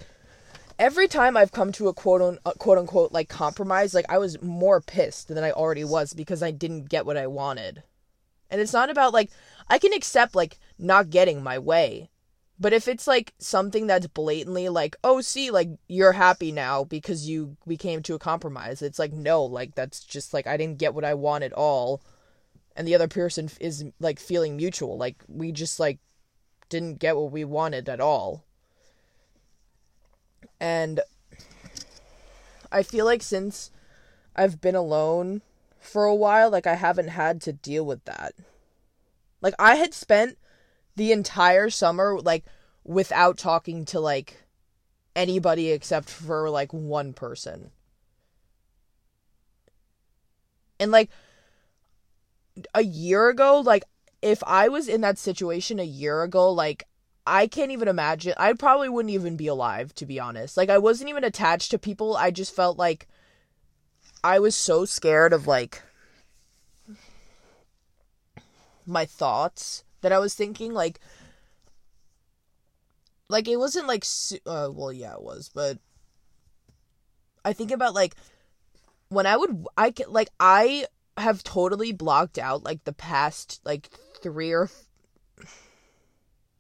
every 0.80 1.08
time 1.08 1.36
i've 1.36 1.52
come 1.52 1.72
to 1.72 1.88
a 1.88 1.94
quote 1.94 2.22
on 2.22 2.38
quote 2.58 2.78
unquote 2.78 3.12
like 3.12 3.30
compromise 3.30 3.94
like 3.94 4.06
i 4.10 4.18
was 4.18 4.42
more 4.42 4.80
pissed 4.80 5.28
than 5.28 5.44
i 5.44 5.52
already 5.52 5.84
was 5.84 6.14
because 6.14 6.44
i 6.44 6.52
didn't 6.52 6.90
get 6.90 7.06
what 7.06 7.18
i 7.18 7.28
wanted. 7.28 7.84
And 8.50 8.62
it's 8.62 8.74
not 8.74 8.90
about 8.90 9.14
like 9.14 9.30
i 9.70 9.78
can 9.80 9.94
accept 9.94 10.36
like 10.36 10.60
not 10.78 11.10
getting 11.10 11.44
my 11.44 11.60
way 11.60 12.10
but 12.60 12.74
if 12.74 12.88
it's 12.88 13.08
like 13.08 13.34
something 13.38 13.88
that's 13.88 14.08
blatantly 14.08 14.70
like, 14.70 14.96
oh, 15.04 15.22
see, 15.22 15.52
like 15.52 15.70
you're 15.88 16.14
happy 16.14 16.52
now 16.52 16.84
because 16.84 17.30
you 17.30 17.56
we 17.66 17.78
came 17.78 18.02
to 18.04 18.16
a 18.16 18.20
compromise. 18.20 18.82
It's 18.82 19.00
like 19.00 19.14
no, 19.14 19.44
like 19.44 19.76
that's 19.76 20.04
just 20.04 20.34
like 20.34 20.48
I 20.48 20.58
didn't 20.58 20.80
get 20.80 20.94
what 20.94 21.06
I 21.06 21.14
want 21.14 21.44
at 21.44 21.54
all, 21.54 22.02
and 22.76 22.88
the 22.88 22.96
other 22.96 23.08
person 23.08 23.50
is 23.60 23.86
like 24.00 24.20
feeling 24.20 24.58
mutual. 24.58 24.98
Like 24.98 25.24
we 25.28 25.52
just 25.52 25.80
like 25.80 26.00
didn't 26.70 27.00
get 27.00 27.16
what 27.16 27.32
we 27.32 27.46
wanted 27.46 27.88
at 27.90 28.00
all. 28.00 28.44
And 30.60 31.02
I 32.72 32.82
feel 32.82 33.06
like 33.06 33.22
since 33.22 33.70
I've 34.36 34.60
been 34.60 34.76
alone 34.76 35.44
for 35.80 36.06
a 36.06 36.16
while, 36.16 36.50
like 36.50 36.66
I 36.66 36.76
haven't 36.76 37.10
had 37.10 37.40
to 37.42 37.54
deal 37.54 37.86
with 37.86 38.04
that. 38.06 38.34
Like 39.42 39.54
I 39.60 39.76
had 39.76 39.94
spent 39.94 40.38
the 40.98 41.12
entire 41.12 41.70
summer 41.70 42.20
like 42.20 42.44
without 42.84 43.38
talking 43.38 43.86
to 43.86 44.00
like 44.00 44.44
anybody 45.16 45.72
except 45.72 46.10
for 46.10 46.50
like 46.50 46.74
one 46.74 47.14
person. 47.14 47.72
And 50.80 50.92
like 50.92 51.10
a 52.74 52.84
year 52.84 53.30
ago, 53.30 53.60
like 53.60 53.84
if 54.22 54.44
I 54.44 54.68
was 54.68 54.88
in 54.88 55.02
that 55.02 55.20
situation 55.20 55.80
a 55.80 55.84
year 55.84 56.24
ago, 56.24 56.52
like 56.52 56.88
I 57.28 57.46
can't 57.46 57.72
even 57.72 57.88
imagine. 57.88 58.34
I 58.38 58.54
probably 58.54 58.90
wouldn't 58.90 59.14
even 59.14 59.36
be 59.36 59.48
alive, 59.48 59.94
to 59.96 60.06
be 60.06 60.18
honest. 60.18 60.56
Like, 60.56 60.70
I 60.70 60.78
wasn't 60.78 61.10
even 61.10 61.26
attached 61.26 61.72
to 61.72 61.78
people. 61.78 62.16
I 62.16 62.32
just 62.32 62.56
felt 62.56 62.78
like 62.78 63.06
I 64.24 64.40
was 64.40 64.56
so 64.56 64.86
scared 64.86 65.34
of, 65.34 65.46
like, 65.46 65.82
my 68.86 69.04
thoughts 69.06 69.84
that 70.02 70.12
I 70.12 70.20
was 70.20 70.36
thinking. 70.36 70.74
Like, 70.74 71.00
like 73.30 73.48
it 73.48 73.58
wasn't 73.58 73.88
like, 73.88 74.06
uh, 74.46 74.70
well, 74.72 74.94
yeah, 74.94 75.14
it 75.14 75.22
was, 75.22 75.50
but 75.54 75.78
I 77.44 77.54
think 77.54 77.72
about, 77.72 77.94
like, 77.94 78.16
when 79.10 79.26
I 79.26 79.38
would, 79.38 79.66
I 79.78 79.94
like, 80.08 80.30
I 80.40 80.86
have 81.18 81.44
totally 81.44 81.92
blocked 81.92 82.38
out, 82.38 82.64
like, 82.64 82.84
the 82.84 82.94
past, 82.94 83.62
like, 83.64 83.90
three 84.22 84.52
or 84.52 84.70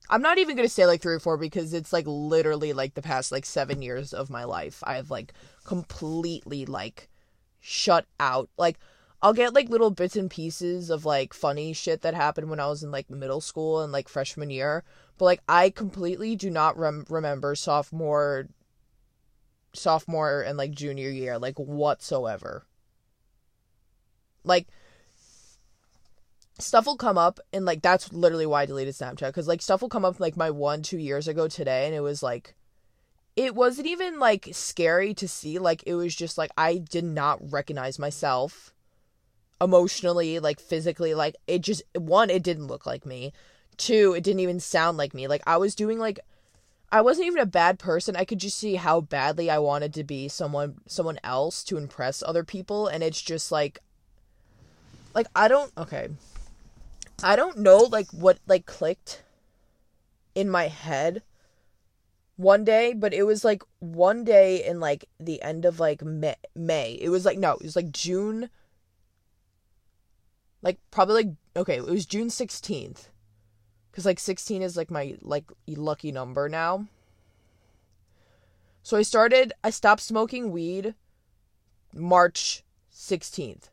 I'm 0.10 0.22
not 0.22 0.38
even 0.38 0.56
gonna 0.56 0.70
say 0.70 0.86
like 0.86 1.01
three 1.01 1.15
or 1.15 1.20
four 1.20 1.38
because 1.38 1.74
it's 1.74 1.91
like 1.91 2.06
literally 2.08 2.72
like 2.74 2.94
the 2.94 3.01
past 3.01 3.32
like 3.32 3.46
seven 3.46 3.82
years 3.82 4.13
of 4.13 4.29
my 4.29 4.46
life. 4.46 4.82
I've 4.86 5.12
like 5.12 5.34
completely 5.65 6.65
like 6.65 7.10
shut 7.60 8.06
out. 8.20 8.50
Like 8.58 8.79
I'll 9.22 9.34
get 9.34 9.54
like 9.54 9.70
little 9.70 9.90
bits 9.90 10.16
and 10.16 10.30
pieces 10.30 10.90
of 10.90 11.06
like 11.06 11.34
funny 11.34 11.74
shit 11.74 12.02
that 12.02 12.14
happened 12.14 12.50
when 12.50 12.60
I 12.60 12.68
was 12.68 12.84
in 12.84 12.92
like 12.92 13.10
middle 13.10 13.42
school 13.42 13.82
and 13.82 13.92
like 13.92 14.08
freshman 14.08 14.50
year, 14.50 14.84
but 15.18 15.26
like 15.26 15.42
I 15.50 15.72
completely 15.72 16.36
do 16.36 16.52
not 16.52 16.78
rem- 16.78 17.06
remember 17.10 17.56
sophomore 17.56 18.48
sophomore 19.74 20.42
and 20.42 20.58
like 20.58 20.72
junior 20.72 21.10
year 21.10 21.40
like 21.40 21.58
whatsoever. 21.58 22.66
Like 24.44 24.68
stuff 26.60 26.86
will 26.86 26.98
come 26.98 27.18
up 27.18 27.40
and 27.52 27.66
like 27.66 27.82
that's 27.82 28.14
literally 28.14 28.46
why 28.46 28.64
I 28.64 28.66
deleted 28.66 28.94
Snapchat 28.94 29.28
because 29.28 29.48
like 29.48 29.62
stuff 29.62 29.82
will 29.82 29.90
come 29.90 30.06
up 30.06 30.20
like 30.20 30.38
my 30.38 30.52
one 30.52 30.84
two 30.84 30.98
years 30.98 31.28
ago 31.28 31.48
today 31.48 31.86
and 31.86 31.96
it 31.96 32.02
was 32.02 32.22
like 32.22 32.56
it 33.36 33.54
wasn't 33.56 33.88
even 33.88 34.20
like 34.20 34.50
scary 34.52 35.14
to 35.16 35.28
see 35.28 35.60
like 35.60 35.84
it 35.86 35.96
was 35.96 36.16
just 36.16 36.38
like 36.38 36.52
I 36.56 36.78
did 36.78 37.04
not 37.04 37.52
recognize 37.52 38.00
myself 38.00 38.74
emotionally 39.60 40.40
like 40.40 40.60
physically 40.60 41.14
like 41.14 41.36
it 41.48 41.62
just 41.62 41.82
one 41.96 42.30
it 42.30 42.44
didn't 42.44 42.68
look 42.68 42.86
like 42.86 43.06
me 43.06 43.34
two 43.78 44.14
it 44.16 44.24
didn't 44.24 44.40
even 44.40 44.60
sound 44.60 44.98
like 44.98 45.14
me 45.14 45.28
like 45.28 45.42
I 45.48 45.58
was 45.58 45.76
doing 45.76 46.00
like 46.00 46.20
I 46.92 47.02
wasn't 47.02 47.28
even 47.28 47.42
a 47.42 47.46
bad 47.46 47.80
person 47.80 48.16
I 48.16 48.26
could 48.26 48.40
just 48.40 48.58
see 48.58 48.76
how 48.76 49.02
badly 49.02 49.50
I 49.50 49.60
wanted 49.60 49.94
to 49.96 50.04
be 50.04 50.28
someone 50.28 50.76
someone 50.86 51.20
else 51.24 51.64
to 51.66 51.78
impress 51.78 52.22
other 52.22 52.44
people 52.44 52.88
and 52.88 53.04
it's 53.04 53.22
just 53.22 53.52
like 53.52 53.80
like 55.14 55.28
I 55.36 55.48
don't 55.48 55.72
okay 55.78 56.10
I 57.24 57.36
don't 57.36 57.58
know 57.58 57.78
like 57.78 58.10
what 58.12 58.38
like 58.48 58.66
clicked 58.66 59.24
in 60.36 60.50
my 60.50 60.68
head 60.68 61.24
one 62.38 62.64
day, 62.64 62.94
but 62.94 63.14
it 63.14 63.24
was 63.24 63.44
like 63.44 63.64
one 63.80 64.24
day 64.24 64.64
in 64.64 64.80
like 64.80 65.10
the 65.20 65.42
end 65.42 65.66
of 65.66 65.80
like 65.80 66.04
May. 66.04 66.36
May. 66.56 66.92
It 67.02 67.10
was 67.10 67.26
like 67.26 67.38
no, 67.38 67.54
it 67.54 67.64
was 67.64 67.76
like 67.76 67.92
June. 67.92 68.50
Like 70.62 70.80
probably 70.92 71.16
like 71.16 71.34
okay, 71.56 71.78
it 71.78 71.86
was 71.86 72.06
June 72.06 72.28
16th. 72.28 73.10
Cuz 73.92 74.06
like 74.06 74.20
16 74.20 74.62
is 74.62 74.78
like 74.78 74.92
my 74.92 75.18
like 75.22 75.46
lucky 75.68 76.12
number 76.12 76.50
now. 76.50 76.88
So 78.84 78.98
I 78.98 79.02
started 79.02 79.54
I 79.64 79.70
stopped 79.70 80.02
smoking 80.02 80.52
weed 80.52 80.96
March 81.94 82.64
16th. 82.94 83.70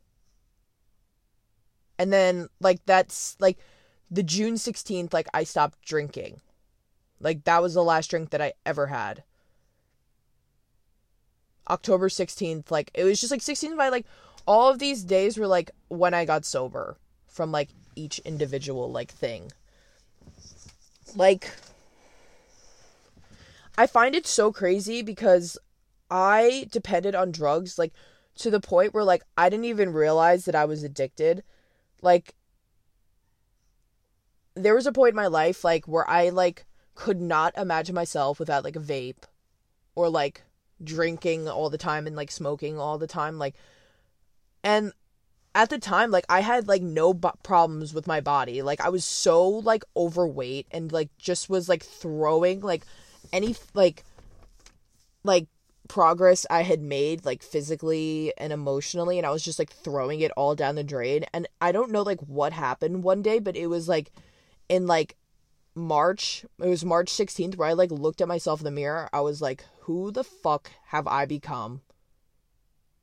And 1.98 2.12
then 2.12 2.48
like 2.60 2.84
that's 2.84 3.36
like 3.38 3.58
the 4.10 4.22
June 4.22 4.54
16th 4.54 5.12
like 5.12 5.28
I 5.32 5.44
stopped 5.44 5.80
drinking. 5.82 6.40
Like 7.20 7.44
that 7.44 7.62
was 7.62 7.74
the 7.74 7.84
last 7.84 8.08
drink 8.10 8.30
that 8.30 8.42
I 8.42 8.52
ever 8.66 8.88
had. 8.88 9.22
October 11.70 12.08
16th 12.08 12.70
like 12.70 12.90
it 12.92 13.04
was 13.04 13.20
just 13.20 13.30
like 13.30 13.40
16th 13.40 13.76
by 13.76 13.88
like 13.88 14.06
all 14.46 14.70
of 14.70 14.78
these 14.78 15.04
days 15.04 15.38
were 15.38 15.46
like 15.46 15.70
when 15.88 16.14
I 16.14 16.24
got 16.24 16.44
sober 16.44 16.98
from 17.26 17.52
like 17.52 17.70
each 17.96 18.18
individual 18.20 18.90
like 18.90 19.10
thing. 19.10 19.52
Like 21.14 21.50
I 23.76 23.86
find 23.86 24.14
it 24.14 24.26
so 24.26 24.52
crazy 24.52 25.02
because 25.02 25.58
I 26.10 26.68
depended 26.70 27.14
on 27.14 27.32
drugs 27.32 27.78
like 27.78 27.92
to 28.36 28.50
the 28.50 28.60
point 28.60 28.94
where 28.94 29.04
like 29.04 29.22
I 29.36 29.48
didn't 29.48 29.64
even 29.66 29.92
realize 29.92 30.44
that 30.44 30.54
I 30.54 30.64
was 30.64 30.82
addicted 30.82 31.42
like 32.02 32.34
there 34.54 34.74
was 34.74 34.86
a 34.86 34.92
point 34.92 35.10
in 35.10 35.16
my 35.16 35.26
life 35.26 35.64
like 35.64 35.86
where 35.86 36.08
I 36.08 36.28
like 36.28 36.66
could 36.94 37.20
not 37.20 37.56
imagine 37.56 37.94
myself 37.94 38.38
without 38.38 38.64
like 38.64 38.76
a 38.76 38.80
vape 38.80 39.24
or 39.94 40.08
like 40.08 40.42
drinking 40.82 41.48
all 41.48 41.70
the 41.70 41.78
time 41.78 42.06
and 42.06 42.14
like 42.14 42.30
smoking 42.30 42.78
all 42.78 42.98
the 42.98 43.06
time 43.06 43.38
like 43.38 43.54
and 44.64 44.92
at 45.54 45.70
the 45.70 45.78
time 45.78 46.10
like 46.10 46.24
I 46.28 46.40
had 46.40 46.66
like 46.66 46.82
no 46.82 47.14
problems 47.14 47.94
with 47.94 48.06
my 48.06 48.20
body. 48.20 48.62
Like 48.62 48.80
I 48.80 48.88
was 48.88 49.04
so 49.04 49.46
like 49.48 49.84
overweight 49.96 50.66
and 50.72 50.90
like 50.90 51.10
just 51.18 51.48
was 51.48 51.68
like 51.68 51.84
throwing 51.84 52.60
like 52.60 52.84
any 53.32 53.54
like 53.74 54.04
like 55.22 55.46
progress 55.86 56.46
I 56.50 56.62
had 56.62 56.80
made 56.80 57.24
like 57.24 57.42
physically 57.42 58.32
and 58.38 58.52
emotionally 58.52 59.18
and 59.18 59.26
I 59.26 59.30
was 59.30 59.44
just 59.44 59.58
like 59.58 59.70
throwing 59.70 60.20
it 60.20 60.32
all 60.32 60.54
down 60.54 60.74
the 60.74 60.82
drain. 60.82 61.24
And 61.32 61.46
I 61.60 61.70
don't 61.70 61.92
know 61.92 62.02
like 62.02 62.20
what 62.20 62.52
happened 62.52 63.04
one 63.04 63.22
day 63.22 63.38
but 63.38 63.56
it 63.56 63.68
was 63.68 63.88
like 63.88 64.10
in 64.68 64.86
like 64.86 65.14
March 65.76 66.44
it 66.58 66.68
was 66.68 66.84
March 66.84 67.12
16th 67.12 67.56
where 67.56 67.68
I 67.68 67.74
like 67.74 67.92
looked 67.92 68.20
at 68.20 68.28
myself 68.28 68.60
in 68.60 68.64
the 68.64 68.70
mirror. 68.72 69.08
I 69.12 69.20
was 69.20 69.40
like 69.40 69.64
who 69.82 70.10
the 70.10 70.24
fuck 70.24 70.72
have 70.86 71.06
I 71.06 71.26
become? 71.26 71.82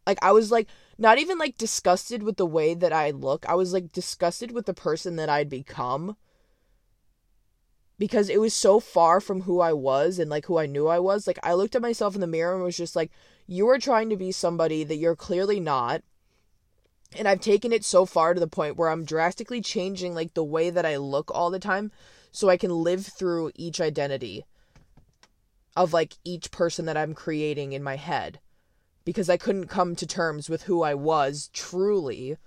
Like 0.05 0.17
I 0.21 0.31
was 0.31 0.51
like 0.51 0.67
not 1.01 1.17
even 1.17 1.37
like 1.37 1.57
disgusted 1.57 2.23
with 2.23 2.37
the 2.37 2.45
way 2.45 2.73
that 2.73 2.93
I 2.93 3.11
look 3.11 3.45
I 3.49 3.55
was 3.55 3.73
like 3.73 3.91
disgusted 3.91 4.51
with 4.51 4.65
the 4.65 4.73
person 4.73 5.17
that 5.17 5.29
I'd 5.29 5.49
become 5.49 6.15
because 8.01 8.29
it 8.29 8.41
was 8.41 8.55
so 8.55 8.79
far 8.79 9.21
from 9.21 9.41
who 9.41 9.61
I 9.61 9.73
was 9.73 10.17
and 10.17 10.27
like 10.27 10.47
who 10.47 10.57
I 10.57 10.65
knew 10.65 10.87
I 10.87 10.97
was. 10.97 11.27
Like 11.27 11.37
I 11.43 11.53
looked 11.53 11.75
at 11.75 11.83
myself 11.83 12.15
in 12.15 12.21
the 12.21 12.25
mirror 12.25 12.55
and 12.55 12.63
was 12.63 12.75
just 12.75 12.95
like, 12.95 13.11
you 13.45 13.69
are 13.69 13.77
trying 13.77 14.09
to 14.09 14.17
be 14.17 14.31
somebody 14.31 14.83
that 14.83 14.95
you're 14.95 15.15
clearly 15.15 15.59
not. 15.59 16.01
And 17.15 17.27
I've 17.27 17.41
taken 17.41 17.71
it 17.71 17.85
so 17.85 18.07
far 18.07 18.33
to 18.33 18.39
the 18.39 18.47
point 18.47 18.75
where 18.75 18.89
I'm 18.89 19.05
drastically 19.05 19.61
changing 19.61 20.15
like 20.15 20.33
the 20.33 20.43
way 20.43 20.71
that 20.71 20.83
I 20.83 20.97
look 20.97 21.29
all 21.31 21.51
the 21.51 21.59
time 21.59 21.91
so 22.31 22.49
I 22.49 22.57
can 22.57 22.71
live 22.71 23.05
through 23.05 23.51
each 23.53 23.79
identity 23.79 24.45
of 25.77 25.93
like 25.93 26.15
each 26.23 26.49
person 26.49 26.85
that 26.85 26.97
I'm 26.97 27.13
creating 27.13 27.73
in 27.73 27.83
my 27.83 27.97
head 27.97 28.39
because 29.03 29.29
I 29.29 29.37
couldn't 29.37 29.67
come 29.67 29.95
to 29.95 30.05
terms 30.05 30.49
with 30.49 30.63
who 30.63 30.83
I 30.83 30.93
was 30.93 31.49
truly 31.53 32.37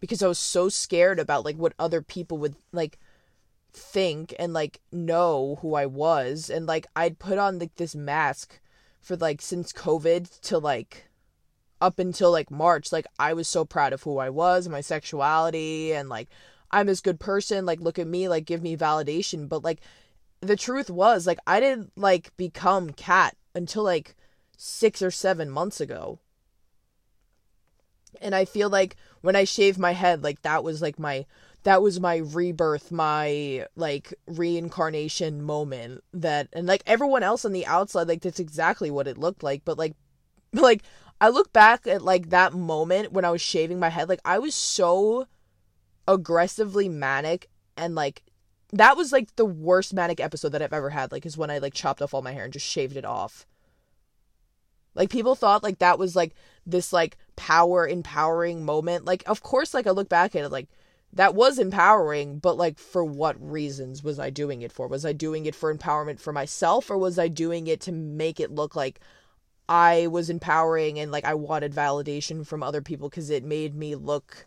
because 0.00 0.22
I 0.22 0.28
was 0.28 0.38
so 0.38 0.68
scared 0.68 1.20
about 1.20 1.44
like 1.44 1.56
what 1.56 1.74
other 1.78 2.02
people 2.02 2.38
would 2.38 2.56
like 2.72 2.98
think 3.72 4.34
and 4.38 4.52
like 4.52 4.80
know 4.90 5.58
who 5.62 5.74
I 5.74 5.86
was. 5.86 6.50
And 6.50 6.66
like 6.66 6.86
I'd 6.96 7.18
put 7.18 7.38
on 7.38 7.58
like 7.58 7.76
this 7.76 7.94
mask 7.94 8.60
for 9.00 9.16
like 9.16 9.40
since 9.40 9.72
COVID 9.72 10.40
to 10.42 10.58
like 10.58 11.08
up 11.80 11.98
until 11.98 12.30
like 12.30 12.50
March 12.50 12.92
like 12.92 13.06
I 13.18 13.32
was 13.32 13.48
so 13.48 13.64
proud 13.64 13.92
of 13.92 14.02
who 14.02 14.18
I 14.18 14.30
was 14.30 14.68
my 14.68 14.80
sexuality 14.80 15.92
and 15.92 16.08
like 16.08 16.28
I'm 16.70 16.86
this 16.86 17.00
good 17.00 17.18
person 17.18 17.66
like 17.66 17.80
look 17.80 17.98
at 17.98 18.06
me 18.06 18.28
like 18.28 18.44
give 18.44 18.62
me 18.62 18.76
validation. 18.76 19.48
But 19.48 19.62
like 19.62 19.80
the 20.40 20.56
truth 20.56 20.90
was 20.90 21.26
like 21.26 21.38
I 21.46 21.60
didn't 21.60 21.92
like 21.96 22.36
become 22.36 22.90
Kat 22.90 23.36
until 23.54 23.84
like 23.84 24.16
6 24.56 25.02
or 25.02 25.10
7 25.10 25.50
months 25.50 25.80
ago 25.80 26.20
and 28.20 28.34
I 28.34 28.44
feel 28.44 28.68
like 28.68 28.96
when 29.20 29.36
I 29.36 29.44
shaved 29.44 29.78
my 29.78 29.92
head 29.92 30.22
like 30.22 30.42
that 30.42 30.64
was 30.64 30.82
like 30.82 30.98
my 30.98 31.26
that 31.64 31.80
was 31.80 32.00
my 32.00 32.16
rebirth, 32.16 32.90
my 32.90 33.66
like 33.76 34.12
reincarnation 34.26 35.42
moment 35.42 36.02
that 36.12 36.48
and 36.52 36.66
like 36.66 36.82
everyone 36.86 37.22
else 37.22 37.44
on 37.44 37.52
the 37.52 37.66
outside 37.66 38.08
like 38.08 38.22
that's 38.22 38.40
exactly 38.40 38.90
what 38.90 39.06
it 39.06 39.18
looked 39.18 39.42
like, 39.42 39.64
but 39.64 39.78
like 39.78 39.94
like 40.52 40.82
I 41.20 41.28
look 41.28 41.52
back 41.52 41.86
at 41.86 42.02
like 42.02 42.30
that 42.30 42.52
moment 42.52 43.12
when 43.12 43.24
I 43.24 43.30
was 43.30 43.40
shaving 43.40 43.78
my 43.78 43.88
head 43.90 44.08
like 44.08 44.20
I 44.24 44.38
was 44.38 44.54
so 44.54 45.26
aggressively 46.08 46.88
manic 46.88 47.48
and 47.76 47.94
like 47.94 48.22
that 48.72 48.96
was 48.96 49.12
like 49.12 49.36
the 49.36 49.44
worst 49.44 49.94
manic 49.94 50.18
episode 50.18 50.50
that 50.50 50.62
I've 50.62 50.72
ever 50.72 50.90
had 50.90 51.12
like 51.12 51.26
is 51.26 51.36
when 51.36 51.50
I 51.50 51.58
like 51.58 51.74
chopped 51.74 52.02
off 52.02 52.14
all 52.14 52.22
my 52.22 52.32
hair 52.32 52.44
and 52.44 52.52
just 52.52 52.66
shaved 52.66 52.96
it 52.96 53.04
off. 53.04 53.46
Like 54.94 55.10
people 55.10 55.34
thought 55.34 55.62
like 55.62 55.78
that 55.78 55.98
was 55.98 56.14
like 56.14 56.34
this 56.66 56.92
like 56.92 57.16
power 57.36 57.86
empowering 57.86 58.64
moment. 58.64 59.04
Like 59.04 59.22
of 59.26 59.42
course 59.42 59.74
like 59.74 59.86
I 59.86 59.90
look 59.90 60.08
back 60.08 60.34
at 60.34 60.44
it 60.44 60.50
like 60.50 60.68
that 61.14 61.34
was 61.34 61.58
empowering, 61.58 62.38
but 62.38 62.56
like 62.56 62.78
for 62.78 63.04
what 63.04 63.36
reasons 63.38 64.02
was 64.02 64.18
I 64.18 64.30
doing 64.30 64.62
it 64.62 64.72
for? 64.72 64.86
Was 64.88 65.04
I 65.04 65.12
doing 65.12 65.46
it 65.46 65.54
for 65.54 65.74
empowerment 65.74 66.20
for 66.20 66.32
myself 66.32 66.90
or 66.90 66.96
was 66.96 67.18
I 67.18 67.28
doing 67.28 67.66
it 67.66 67.80
to 67.82 67.92
make 67.92 68.40
it 68.40 68.50
look 68.50 68.74
like 68.74 69.00
I 69.68 70.06
was 70.08 70.30
empowering 70.30 70.98
and 70.98 71.12
like 71.12 71.24
I 71.24 71.34
wanted 71.34 71.74
validation 71.74 72.46
from 72.46 72.62
other 72.62 72.82
people 72.82 73.10
cuz 73.10 73.30
it 73.30 73.44
made 73.44 73.74
me 73.74 73.94
look 73.94 74.46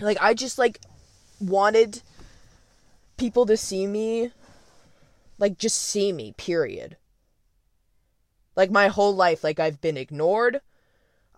like 0.00 0.18
I 0.20 0.34
just 0.34 0.58
like 0.58 0.80
wanted 1.40 2.02
people 3.16 3.46
to 3.46 3.56
see 3.56 3.86
me 3.86 4.32
like 5.38 5.58
just 5.58 5.78
see 5.78 6.12
me, 6.12 6.32
period. 6.36 6.96
Like 8.56 8.70
my 8.70 8.88
whole 8.88 9.14
life 9.14 9.44
like 9.44 9.60
I've 9.60 9.80
been 9.80 9.96
ignored, 9.96 10.60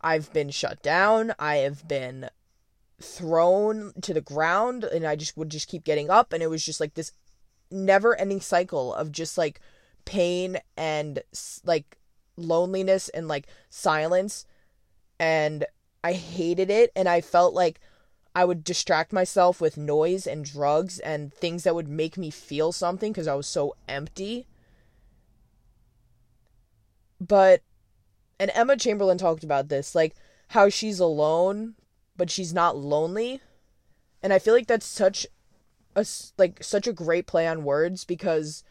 I've 0.01 0.33
been 0.33 0.51
shut 0.51 0.83
down, 0.83 1.33
I 1.39 1.57
have 1.57 1.87
been 1.87 2.31
thrown 3.01 3.93
to 4.01 4.15
the 4.15 4.21
ground 4.21 4.85
and 4.85 5.05
I 5.05 5.17
just 5.17 5.37
would 5.37 5.51
just 5.51 5.69
keep 5.69 5.85
getting 5.85 6.11
up 6.11 6.33
and 6.33 6.43
it 6.43 6.51
was 6.51 6.65
just 6.65 6.81
like 6.81 6.95
this 6.95 7.13
never 7.71 8.19
ending 8.19 8.41
cycle 8.41 8.95
of 8.95 9.13
just 9.13 9.37
like 9.37 9.61
pain 10.05 10.59
and 10.77 11.23
like 11.65 11.99
loneliness 12.37 13.09
and 13.09 13.29
like 13.29 13.47
silence. 13.71 14.47
And 15.19 15.65
I 16.05 16.13
hated 16.13 16.71
it 16.71 16.91
and 16.97 17.09
I 17.09 17.21
felt 17.21 17.55
like 17.55 17.81
I 18.35 18.45
would 18.45 18.65
distract 18.65 19.13
myself 19.13 19.61
with 19.61 19.77
noise 19.77 20.27
and 20.27 20.45
drugs 20.45 20.99
and 20.99 21.33
things 21.33 21.65
that 21.65 21.75
would 21.75 21.89
make 21.89 22.17
me 22.17 22.31
feel 22.31 22.73
something 22.73 23.13
because 23.13 23.29
I 23.29 23.35
was 23.35 23.47
so 23.47 23.77
empty. 23.89 24.47
But, 27.29 27.63
and 28.39 28.51
Emma 28.55 28.77
Chamberlain 28.77 29.19
talked 29.19 29.45
about 29.45 29.69
this, 29.69 29.95
like 29.95 30.15
how 30.49 30.69
she's 30.69 31.01
alone, 31.01 31.75
but 32.17 32.31
she's 32.31 32.53
not 32.53 32.77
lonely. 32.77 33.41
And 34.23 34.33
I 34.33 34.39
feel 34.39 34.55
like 34.55 34.67
that's 34.67 34.87
such 34.87 35.27
a, 35.95 36.07
like, 36.39 36.63
such 36.63 36.87
a 36.87 36.93
great 36.93 37.27
play 37.27 37.47
on 37.47 37.65
words 37.65 38.05
because 38.05 38.65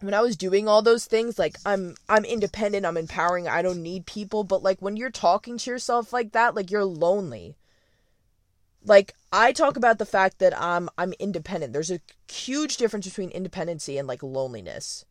when 0.00 0.14
I 0.14 0.20
was 0.20 0.36
doing 0.36 0.68
all 0.68 0.82
those 0.82 1.06
things, 1.06 1.38
like 1.38 1.56
I'm 1.66 1.94
I'm 2.08 2.24
independent, 2.24 2.86
I'm 2.86 2.96
empowering, 2.96 3.48
I 3.48 3.62
don't 3.62 3.82
need 3.82 4.06
people, 4.06 4.44
but 4.44 4.62
like 4.62 4.80
when 4.80 4.96
you're 4.96 5.10
talking 5.10 5.58
to 5.58 5.70
yourself 5.70 6.12
like 6.12 6.32
that, 6.32 6.54
like 6.54 6.70
you're 6.70 6.84
lonely 6.84 7.56
like 8.84 9.14
I 9.32 9.52
talk 9.52 9.76
about 9.76 9.98
the 9.98 10.06
fact 10.06 10.38
that 10.38 10.58
I'm 10.58 10.88
I'm 10.96 11.12
independent. 11.18 11.72
There's 11.72 11.90
a 11.90 12.00
huge 12.30 12.76
difference 12.76 13.06
between 13.06 13.30
independency 13.30 13.98
and 13.98 14.08
like 14.08 14.22
loneliness. 14.22 15.04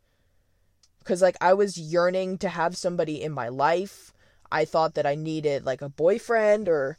Cuz 1.08 1.22
like 1.22 1.38
I 1.40 1.54
was 1.54 1.78
yearning 1.78 2.38
to 2.40 2.50
have 2.50 2.76
somebody 2.76 3.24
in 3.24 3.32
my 3.32 3.48
life. 3.48 4.14
I 4.52 4.66
thought 4.66 4.94
that 4.96 5.06
I 5.06 5.16
needed 5.16 5.66
like 5.66 5.82
a 5.82 5.90
boyfriend 5.90 6.68
or 6.68 6.98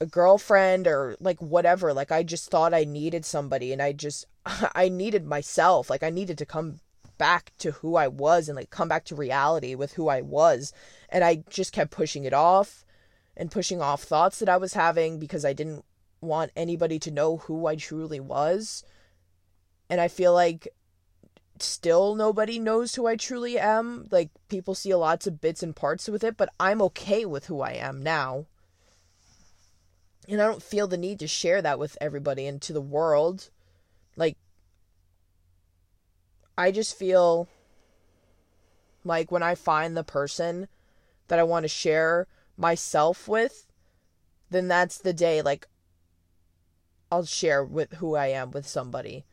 a 0.00 0.06
girlfriend 0.06 0.86
or 0.86 1.14
like 1.20 1.40
whatever. 1.40 1.92
Like 1.92 2.10
I 2.10 2.22
just 2.22 2.50
thought 2.50 2.72
I 2.72 2.84
needed 2.84 3.26
somebody 3.26 3.72
and 3.74 3.82
I 3.82 3.92
just 3.92 4.24
I 4.74 4.88
needed 4.88 5.26
myself. 5.26 5.90
Like 5.90 6.02
I 6.02 6.08
needed 6.08 6.38
to 6.38 6.46
come 6.46 6.80
back 7.18 7.52
to 7.58 7.72
who 7.72 7.94
I 7.96 8.08
was 8.08 8.48
and 8.48 8.56
like 8.56 8.70
come 8.70 8.88
back 8.88 9.04
to 9.06 9.14
reality 9.14 9.74
with 9.74 9.92
who 9.92 10.08
I 10.08 10.22
was. 10.22 10.72
And 11.10 11.22
I 11.22 11.44
just 11.50 11.72
kept 11.72 11.90
pushing 11.90 12.24
it 12.24 12.32
off 12.32 12.86
and 13.36 13.50
pushing 13.50 13.82
off 13.82 14.02
thoughts 14.02 14.38
that 14.38 14.48
I 14.48 14.56
was 14.56 14.72
having 14.72 15.18
because 15.18 15.44
I 15.44 15.52
didn't 15.52 15.84
want 16.22 16.52
anybody 16.56 16.98
to 17.00 17.10
know 17.10 17.36
who 17.36 17.66
I 17.66 17.76
truly 17.76 18.20
was. 18.20 18.82
And 19.90 20.00
I 20.00 20.08
feel 20.08 20.32
like 20.32 20.68
still 21.58 22.14
nobody 22.14 22.58
knows 22.58 22.94
who 22.94 23.06
I 23.06 23.16
truly 23.16 23.58
am. 23.58 24.08
Like 24.10 24.30
people 24.48 24.74
see 24.74 24.94
lots 24.94 25.26
of 25.26 25.40
bits 25.40 25.62
and 25.62 25.74
parts 25.74 26.08
with 26.08 26.24
it, 26.24 26.36
but 26.36 26.48
I'm 26.58 26.82
okay 26.82 27.24
with 27.24 27.46
who 27.46 27.60
I 27.60 27.72
am 27.72 28.02
now. 28.02 28.46
And 30.28 30.40
I 30.40 30.46
don't 30.46 30.62
feel 30.62 30.86
the 30.86 30.96
need 30.96 31.18
to 31.20 31.28
share 31.28 31.60
that 31.62 31.78
with 31.78 31.98
everybody 32.00 32.46
and 32.46 32.60
to 32.62 32.72
the 32.72 32.80
world. 32.80 33.50
Like 34.16 34.36
I 36.56 36.70
just 36.70 36.96
feel 36.96 37.48
like 39.04 39.30
when 39.30 39.42
I 39.42 39.54
find 39.54 39.96
the 39.96 40.04
person 40.04 40.68
that 41.28 41.38
I 41.38 41.42
want 41.42 41.64
to 41.64 41.68
share 41.68 42.26
myself 42.56 43.28
with, 43.28 43.66
then 44.50 44.68
that's 44.68 44.98
the 44.98 45.12
day 45.12 45.42
like 45.42 45.66
I'll 47.12 47.24
share 47.24 47.62
with 47.62 47.94
who 47.94 48.16
I 48.16 48.28
am 48.28 48.50
with 48.50 48.66
somebody. 48.66 49.24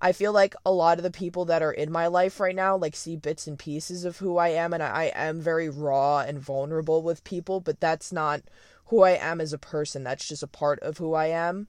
I 0.00 0.12
feel 0.12 0.32
like 0.32 0.54
a 0.64 0.70
lot 0.70 0.98
of 0.98 1.04
the 1.04 1.10
people 1.10 1.46
that 1.46 1.62
are 1.62 1.72
in 1.72 1.90
my 1.90 2.06
life 2.06 2.38
right 2.38 2.54
now 2.54 2.76
like 2.76 2.94
see 2.94 3.16
bits 3.16 3.46
and 3.46 3.58
pieces 3.58 4.04
of 4.04 4.18
who 4.18 4.36
I 4.36 4.48
am 4.48 4.74
and 4.74 4.82
I, 4.82 5.10
am 5.14 5.40
very 5.40 5.68
raw 5.68 6.20
and 6.20 6.38
vulnerable 6.38 7.02
with 7.02 7.24
people, 7.24 7.60
but 7.60 7.80
that's 7.80 8.12
not 8.12 8.42
who 8.86 9.02
I 9.02 9.12
am 9.12 9.40
as 9.40 9.52
a 9.52 9.58
person. 9.58 10.04
That's 10.04 10.28
just 10.28 10.42
a 10.42 10.48
part 10.48 10.80
of 10.80 10.98
who 10.98 11.14
I 11.14 11.26
am. 11.26 11.68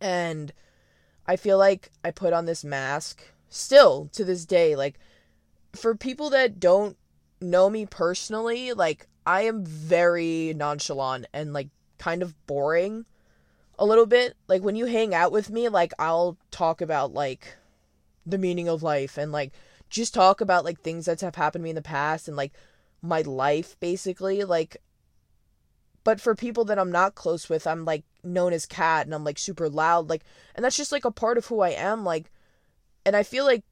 And 0.00 0.52
I 1.26 1.36
feel 1.36 1.58
like 1.58 1.90
I 2.04 2.10
put 2.10 2.32
on 2.32 2.46
this 2.46 2.64
mask 2.64 3.22
still 3.48 4.08
to 4.12 4.24
this 4.24 4.44
day 4.44 4.74
like 4.74 4.98
for 5.74 5.94
people 5.94 6.30
that 6.30 6.60
don't 6.60 6.96
know 7.40 7.68
me 7.68 7.86
personally, 7.86 8.72
like 8.72 9.08
I 9.26 9.42
am 9.42 9.64
very 9.64 10.54
nonchalant 10.56 11.26
and 11.32 11.52
like 11.52 11.68
kind 11.98 12.22
of 12.22 12.46
boring 12.46 13.06
a 13.82 13.84
little 13.84 14.06
bit. 14.06 14.36
Like 14.46 14.62
when 14.62 14.76
you 14.76 14.86
hang 14.86 15.12
out 15.12 15.32
with 15.32 15.50
me, 15.50 15.68
like 15.68 15.92
I'll 15.98 16.38
talk 16.52 16.80
about 16.80 17.12
like 17.12 17.56
the 18.24 18.38
meaning 18.38 18.68
of 18.68 18.84
life 18.84 19.18
and 19.18 19.32
like 19.32 19.52
just 19.90 20.14
talk 20.14 20.40
about 20.40 20.64
like 20.64 20.80
things 20.80 21.06
that 21.06 21.20
have 21.20 21.34
happened 21.34 21.62
to 21.62 21.64
me 21.64 21.70
in 21.70 21.76
the 21.76 21.82
past 21.82 22.28
and 22.28 22.36
like 22.36 22.52
my 23.02 23.22
life 23.22 23.76
basically 23.80 24.44
like 24.44 24.76
but 26.04 26.20
for 26.20 26.36
people 26.36 26.64
that 26.66 26.78
I'm 26.78 26.92
not 26.92 27.16
close 27.16 27.48
with, 27.48 27.66
I'm 27.66 27.84
like 27.84 28.04
known 28.22 28.52
as 28.52 28.66
Kat 28.66 29.06
and 29.06 29.14
I'm 29.14 29.24
like 29.24 29.38
super 29.38 29.68
loud 29.68 30.08
like 30.08 30.22
and 30.54 30.64
that's 30.64 30.76
just 30.76 30.92
like 30.92 31.04
a 31.04 31.10
part 31.10 31.36
of 31.36 31.46
who 31.46 31.60
I 31.60 31.70
am 31.70 32.04
like 32.04 32.30
and 33.04 33.16
I 33.16 33.24
feel 33.24 33.44
like 33.44 33.64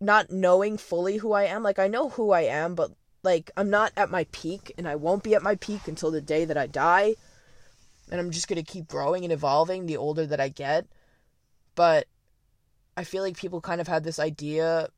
not 0.00 0.30
knowing 0.30 0.78
fully 0.78 1.18
who 1.18 1.32
I 1.32 1.44
am. 1.44 1.62
Like 1.62 1.78
I 1.78 1.88
know 1.88 2.08
who 2.08 2.30
I 2.30 2.42
am, 2.42 2.74
but 2.74 2.92
like 3.22 3.50
I'm 3.54 3.68
not 3.68 3.92
at 3.98 4.10
my 4.10 4.26
peak 4.32 4.72
and 4.78 4.88
I 4.88 4.96
won't 4.96 5.22
be 5.22 5.34
at 5.34 5.42
my 5.42 5.56
peak 5.56 5.88
until 5.88 6.10
the 6.10 6.22
day 6.22 6.46
that 6.46 6.56
I 6.56 6.66
die. 6.66 7.16
And 8.10 8.20
I'm 8.20 8.30
just 8.30 8.48
going 8.48 8.62
to 8.62 8.72
keep 8.72 8.88
growing 8.88 9.24
and 9.24 9.32
evolving 9.32 9.86
the 9.86 9.96
older 9.96 10.26
that 10.26 10.40
I 10.40 10.48
get. 10.48 10.86
But 11.74 12.06
I 12.96 13.04
feel 13.04 13.22
like 13.22 13.36
people 13.36 13.60
kind 13.60 13.80
of 13.80 13.88
have 13.88 14.04
this 14.04 14.18
idea 14.18 14.88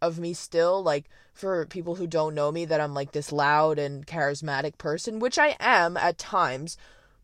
of 0.00 0.18
me 0.18 0.32
still 0.32 0.82
like 0.82 1.08
for 1.32 1.66
people 1.66 1.96
who 1.96 2.06
don't 2.06 2.34
know 2.34 2.52
me 2.52 2.64
that 2.64 2.80
I'm 2.80 2.94
like 2.94 3.12
this 3.12 3.32
loud 3.32 3.78
and 3.78 4.06
charismatic 4.06 4.78
person, 4.78 5.18
which 5.18 5.38
I 5.38 5.56
am 5.58 5.96
at 5.96 6.18
times, 6.18 6.76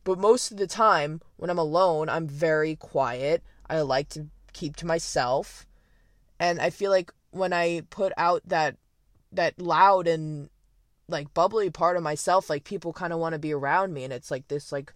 but 0.02 0.18
most 0.18 0.50
of 0.50 0.56
the 0.56 0.66
time 0.66 1.20
when 1.36 1.50
I'm 1.50 1.58
alone, 1.58 2.08
I'm 2.08 2.26
very 2.26 2.74
quiet. 2.76 3.42
I 3.68 3.80
like 3.80 4.08
to 4.10 4.26
keep 4.52 4.76
to 4.76 4.86
myself 4.86 5.66
and 6.38 6.60
I 6.60 6.70
feel 6.70 6.90
like 6.90 7.12
when 7.30 7.52
I 7.52 7.82
put 7.90 8.12
out 8.16 8.42
that 8.46 8.76
that 9.32 9.60
loud 9.60 10.06
and 10.06 10.48
like 11.08 11.32
bubbly 11.34 11.70
part 11.70 11.96
of 11.96 12.02
myself, 12.02 12.48
like 12.48 12.64
people 12.64 12.92
kind 12.92 13.12
of 13.12 13.18
want 13.18 13.34
to 13.34 13.38
be 13.38 13.52
around 13.52 13.92
me, 13.92 14.04
and 14.04 14.12
it's 14.12 14.30
like 14.30 14.48
this 14.48 14.72
like 14.72 14.92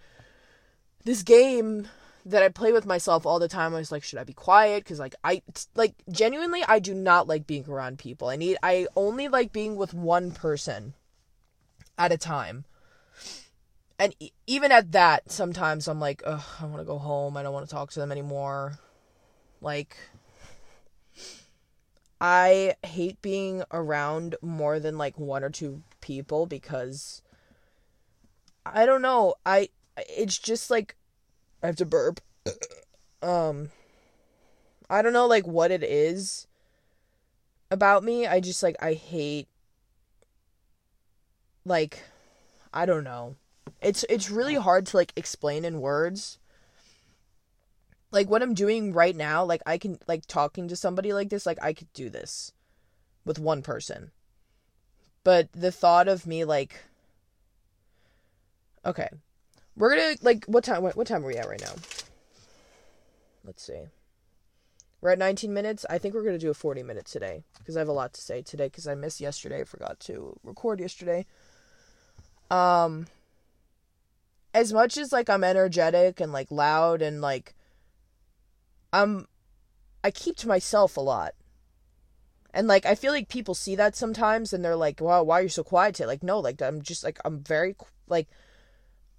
this 1.04 1.22
game 1.22 1.88
that 2.26 2.42
I 2.42 2.48
play 2.48 2.72
with 2.72 2.84
myself 2.84 3.24
all 3.24 3.38
the 3.38 3.48
time. 3.48 3.74
I 3.74 3.78
was 3.78 3.92
like, 3.92 4.02
should 4.02 4.18
I 4.18 4.24
be 4.24 4.32
quiet? 4.32 4.84
Because 4.84 4.98
like 4.98 5.14
I 5.24 5.42
like 5.74 5.94
genuinely, 6.10 6.62
I 6.66 6.78
do 6.78 6.94
not 6.94 7.26
like 7.26 7.46
being 7.46 7.64
around 7.68 7.98
people. 7.98 8.28
I 8.28 8.36
need 8.36 8.58
I 8.62 8.86
only 8.96 9.28
like 9.28 9.52
being 9.52 9.76
with 9.76 9.94
one 9.94 10.30
person 10.30 10.94
at 11.96 12.12
a 12.12 12.18
time. 12.18 12.64
And 13.98 14.14
even 14.46 14.70
at 14.70 14.92
that, 14.92 15.30
sometimes 15.32 15.88
I'm 15.88 15.98
like, 15.98 16.22
Ugh, 16.24 16.42
I 16.60 16.66
want 16.66 16.78
to 16.78 16.84
go 16.84 16.98
home. 16.98 17.36
I 17.36 17.42
don't 17.42 17.52
want 17.52 17.68
to 17.68 17.74
talk 17.74 17.90
to 17.92 18.00
them 18.00 18.12
anymore. 18.12 18.78
Like, 19.60 19.96
I 22.20 22.74
hate 22.84 23.20
being 23.22 23.64
around 23.72 24.36
more 24.40 24.78
than 24.78 24.98
like 24.98 25.18
one 25.18 25.42
or 25.42 25.50
two 25.50 25.82
people 26.08 26.46
because 26.46 27.20
I 28.64 28.86
don't 28.86 29.02
know. 29.02 29.34
I 29.44 29.68
it's 30.08 30.38
just 30.38 30.70
like 30.70 30.96
I 31.62 31.66
have 31.66 31.76
to 31.76 31.84
burp. 31.84 32.20
um 33.22 33.70
I 34.88 35.02
don't 35.02 35.12
know 35.12 35.26
like 35.26 35.46
what 35.46 35.70
it 35.70 35.82
is 35.82 36.46
about 37.70 38.02
me. 38.02 38.26
I 38.26 38.40
just 38.40 38.62
like 38.62 38.76
I 38.80 38.94
hate 38.94 39.48
like 41.66 42.02
I 42.72 42.86
don't 42.86 43.04
know. 43.04 43.36
It's 43.82 44.06
it's 44.08 44.30
really 44.30 44.54
hard 44.54 44.86
to 44.86 44.96
like 44.96 45.12
explain 45.14 45.66
in 45.66 45.82
words 45.82 46.38
like 48.10 48.30
what 48.30 48.42
I'm 48.42 48.54
doing 48.54 48.94
right 48.94 49.14
now, 49.14 49.44
like 49.44 49.60
I 49.66 49.76
can 49.76 49.98
like 50.08 50.24
talking 50.24 50.68
to 50.68 50.76
somebody 50.76 51.12
like 51.12 51.28
this, 51.28 51.44
like 51.44 51.58
I 51.60 51.74
could 51.74 51.92
do 51.92 52.08
this 52.08 52.54
with 53.26 53.38
one 53.38 53.60
person. 53.60 54.10
But 55.24 55.52
the 55.52 55.72
thought 55.72 56.08
of 56.08 56.26
me 56.26 56.44
like 56.44 56.80
Okay. 58.84 59.08
We're 59.76 59.94
going 59.94 60.16
to 60.16 60.24
like 60.24 60.44
what 60.46 60.64
time 60.64 60.82
what, 60.82 60.96
what 60.96 61.06
time 61.06 61.24
are 61.24 61.28
we 61.28 61.36
at 61.36 61.48
right 61.48 61.60
now? 61.60 61.74
Let's 63.44 63.62
see. 63.62 63.82
We're 65.00 65.10
at 65.10 65.18
19 65.18 65.54
minutes. 65.54 65.86
I 65.88 65.98
think 65.98 66.14
we're 66.14 66.22
going 66.22 66.34
to 66.34 66.38
do 66.38 66.50
a 66.50 66.54
40 66.54 66.82
minutes 66.82 67.12
today 67.12 67.44
because 67.58 67.76
I 67.76 67.80
have 67.80 67.88
a 67.88 67.92
lot 67.92 68.12
to 68.14 68.20
say 68.20 68.42
today 68.42 68.66
because 68.66 68.88
I 68.88 68.94
missed 68.94 69.20
yesterday. 69.20 69.60
I 69.60 69.64
forgot 69.64 70.00
to 70.00 70.38
record 70.42 70.80
yesterday. 70.80 71.26
Um 72.50 73.06
as 74.54 74.72
much 74.72 74.96
as 74.96 75.12
like 75.12 75.28
I'm 75.28 75.44
energetic 75.44 76.20
and 76.20 76.32
like 76.32 76.50
loud 76.50 77.02
and 77.02 77.20
like 77.20 77.54
I'm 78.92 79.26
I 80.02 80.10
keep 80.10 80.36
to 80.38 80.48
myself 80.48 80.96
a 80.96 81.00
lot. 81.00 81.34
And 82.54 82.66
like 82.66 82.86
I 82.86 82.94
feel 82.94 83.12
like 83.12 83.28
people 83.28 83.54
see 83.54 83.76
that 83.76 83.96
sometimes 83.96 84.52
and 84.52 84.64
they're 84.64 84.76
like, 84.76 85.00
"Wow, 85.00 85.22
why 85.22 85.40
are 85.40 85.42
you 85.42 85.48
so 85.48 85.64
quiet 85.64 85.94
today?" 85.94 86.06
Like, 86.06 86.22
no, 86.22 86.40
like 86.40 86.62
I'm 86.62 86.82
just 86.82 87.04
like 87.04 87.18
I'm 87.24 87.40
very 87.40 87.76
like 88.08 88.28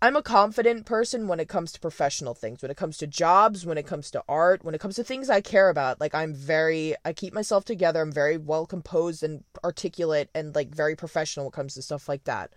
I'm 0.01 0.15
a 0.15 0.23
confident 0.23 0.85
person 0.85 1.27
when 1.27 1.41
it 1.41 1.49
comes 1.49 1.73
to 1.73 1.79
professional 1.79 2.33
things, 2.33 2.61
when 2.61 2.71
it 2.71 2.77
comes 2.77 2.97
to 2.99 3.07
jobs, 3.07 3.65
when 3.65 3.77
it 3.77 3.85
comes 3.85 4.09
to 4.11 4.23
art, 4.29 4.63
when 4.63 4.73
it 4.73 4.79
comes 4.79 4.95
to 4.95 5.03
things 5.03 5.29
I 5.29 5.41
care 5.41 5.69
about. 5.69 5.99
Like 5.99 6.15
I'm 6.15 6.33
very 6.33 6.95
I 7.05 7.13
keep 7.13 7.33
myself 7.33 7.65
together. 7.65 8.01
I'm 8.01 8.11
very 8.11 8.37
well 8.37 8.65
composed 8.65 9.23
and 9.23 9.43
articulate 9.63 10.29
and 10.33 10.55
like 10.55 10.73
very 10.73 10.95
professional 10.95 11.45
when 11.45 11.51
it 11.51 11.55
comes 11.55 11.73
to 11.75 11.81
stuff 11.81 12.09
like 12.09 12.23
that. 12.23 12.51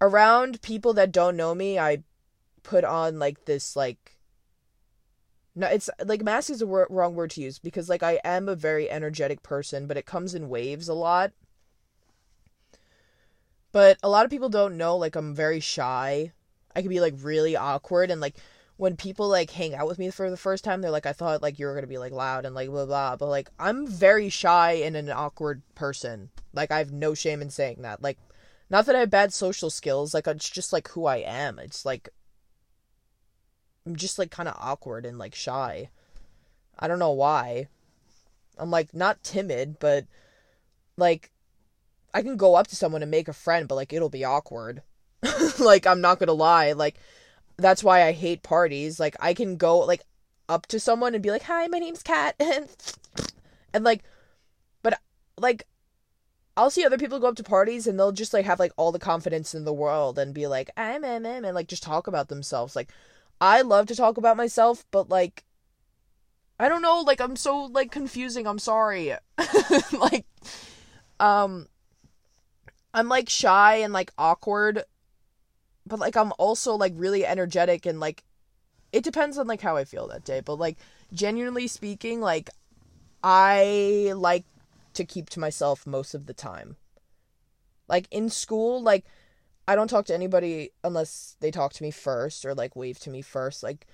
Around 0.00 0.62
people 0.62 0.92
that 0.94 1.12
don't 1.12 1.36
know 1.36 1.54
me, 1.54 1.78
I 1.78 2.04
put 2.62 2.84
on 2.84 3.18
like 3.18 3.44
this 3.44 3.76
like 3.76 4.15
no, 5.56 5.66
it's 5.68 5.88
like 6.04 6.22
mask 6.22 6.50
is 6.50 6.60
a 6.60 6.66
wor- 6.66 6.86
wrong 6.90 7.14
word 7.14 7.30
to 7.30 7.40
use 7.40 7.58
because 7.58 7.88
like 7.88 8.02
I 8.02 8.20
am 8.22 8.46
a 8.46 8.54
very 8.54 8.90
energetic 8.90 9.42
person, 9.42 9.86
but 9.86 9.96
it 9.96 10.04
comes 10.04 10.34
in 10.34 10.50
waves 10.50 10.86
a 10.86 10.94
lot. 10.94 11.32
But 13.72 13.96
a 14.02 14.10
lot 14.10 14.26
of 14.26 14.30
people 14.30 14.50
don't 14.50 14.76
know 14.76 14.96
like 14.98 15.16
I'm 15.16 15.34
very 15.34 15.60
shy. 15.60 16.32
I 16.74 16.82
can 16.82 16.90
be 16.90 17.00
like 17.00 17.14
really 17.22 17.56
awkward 17.56 18.10
and 18.10 18.20
like 18.20 18.36
when 18.76 18.96
people 18.96 19.28
like 19.28 19.50
hang 19.50 19.74
out 19.74 19.86
with 19.86 19.98
me 19.98 20.10
for 20.10 20.28
the 20.28 20.36
first 20.36 20.62
time, 20.62 20.82
they're 20.82 20.90
like, 20.90 21.06
I 21.06 21.14
thought 21.14 21.40
like 21.40 21.58
you 21.58 21.64
were 21.64 21.74
gonna 21.74 21.86
be 21.86 21.96
like 21.96 22.12
loud 22.12 22.44
and 22.44 22.54
like 22.54 22.68
blah 22.68 22.84
blah, 22.84 23.16
but 23.16 23.28
like 23.28 23.48
I'm 23.58 23.86
very 23.86 24.28
shy 24.28 24.72
and 24.72 24.94
an 24.94 25.08
awkward 25.10 25.62
person. 25.74 26.28
Like 26.52 26.70
I 26.70 26.78
have 26.78 26.92
no 26.92 27.14
shame 27.14 27.40
in 27.40 27.48
saying 27.48 27.80
that. 27.80 28.02
Like, 28.02 28.18
not 28.68 28.84
that 28.86 28.96
I 28.96 29.00
have 29.00 29.10
bad 29.10 29.32
social 29.32 29.70
skills. 29.70 30.12
Like 30.12 30.26
it's 30.26 30.50
just 30.50 30.74
like 30.74 30.88
who 30.88 31.06
I 31.06 31.18
am. 31.18 31.58
It's 31.58 31.86
like 31.86 32.10
I'm 33.86 33.96
just 33.96 34.18
like 34.18 34.30
kind 34.30 34.48
of 34.48 34.56
awkward 34.58 35.06
and 35.06 35.16
like 35.16 35.34
shy. 35.34 35.90
I 36.78 36.88
don't 36.88 36.98
know 36.98 37.12
why. 37.12 37.68
I'm 38.58 38.70
like 38.70 38.92
not 38.92 39.22
timid, 39.22 39.78
but 39.78 40.06
like 40.96 41.30
I 42.12 42.22
can 42.22 42.36
go 42.36 42.56
up 42.56 42.66
to 42.68 42.76
someone 42.76 43.02
and 43.02 43.10
make 43.10 43.28
a 43.28 43.32
friend, 43.32 43.68
but 43.68 43.76
like 43.76 43.92
it'll 43.92 44.08
be 44.08 44.24
awkward. 44.24 44.82
like 45.58 45.86
I'm 45.86 46.00
not 46.00 46.18
going 46.18 46.26
to 46.28 46.32
lie, 46.32 46.72
like 46.72 46.96
that's 47.56 47.84
why 47.84 48.02
I 48.02 48.12
hate 48.12 48.42
parties. 48.42 48.98
Like 48.98 49.16
I 49.20 49.34
can 49.34 49.56
go 49.56 49.78
like 49.78 50.02
up 50.48 50.66
to 50.66 50.80
someone 50.80 51.14
and 51.14 51.22
be 51.22 51.30
like, 51.30 51.42
"Hi, 51.44 51.66
my 51.68 51.78
name's 51.78 52.02
Kat." 52.02 52.34
and 52.40 52.68
and 53.72 53.84
like 53.84 54.02
but 54.82 55.00
like 55.38 55.66
I'll 56.56 56.70
see 56.70 56.84
other 56.84 56.98
people 56.98 57.18
go 57.18 57.28
up 57.28 57.36
to 57.36 57.42
parties 57.42 57.86
and 57.86 57.98
they'll 57.98 58.12
just 58.12 58.32
like 58.32 58.46
have 58.46 58.58
like 58.58 58.72
all 58.76 58.92
the 58.92 58.98
confidence 58.98 59.54
in 59.54 59.64
the 59.64 59.72
world 59.72 60.18
and 60.18 60.34
be 60.34 60.46
like, 60.46 60.70
"I'm 60.76 61.02
MM," 61.02 61.44
and 61.44 61.54
like 61.54 61.68
just 61.68 61.82
talk 61.82 62.06
about 62.06 62.28
themselves. 62.28 62.74
Like 62.74 62.90
I 63.40 63.62
love 63.62 63.86
to 63.86 63.96
talk 63.96 64.16
about 64.16 64.36
myself, 64.36 64.84
but 64.90 65.08
like 65.08 65.44
I 66.58 66.68
don't 66.68 66.82
know, 66.82 67.00
like 67.00 67.20
I'm 67.20 67.36
so 67.36 67.64
like 67.64 67.90
confusing. 67.90 68.46
I'm 68.46 68.58
sorry. 68.58 69.14
like 69.92 70.26
um 71.20 71.68
I'm 72.94 73.08
like 73.08 73.28
shy 73.28 73.76
and 73.76 73.92
like 73.92 74.12
awkward, 74.16 74.84
but 75.86 75.98
like 75.98 76.16
I'm 76.16 76.32
also 76.38 76.74
like 76.74 76.94
really 76.96 77.26
energetic 77.26 77.84
and 77.84 78.00
like 78.00 78.24
it 78.92 79.04
depends 79.04 79.36
on 79.36 79.46
like 79.46 79.60
how 79.60 79.76
I 79.76 79.84
feel 79.84 80.08
that 80.08 80.24
day, 80.24 80.40
but 80.40 80.54
like 80.54 80.78
genuinely 81.12 81.66
speaking, 81.66 82.20
like 82.20 82.48
I 83.22 84.12
like 84.16 84.44
to 84.94 85.04
keep 85.04 85.28
to 85.30 85.40
myself 85.40 85.86
most 85.86 86.14
of 86.14 86.26
the 86.26 86.32
time. 86.32 86.76
Like 87.88 88.08
in 88.10 88.30
school, 88.30 88.82
like 88.82 89.04
I 89.68 89.74
don't 89.74 89.88
talk 89.88 90.06
to 90.06 90.14
anybody 90.14 90.70
unless 90.84 91.36
they 91.40 91.50
talk 91.50 91.72
to 91.74 91.82
me 91.82 91.90
first 91.90 92.44
or 92.44 92.54
like 92.54 92.76
wave 92.76 92.98
to 93.00 93.10
me 93.10 93.22
first. 93.22 93.62
Like 93.62 93.86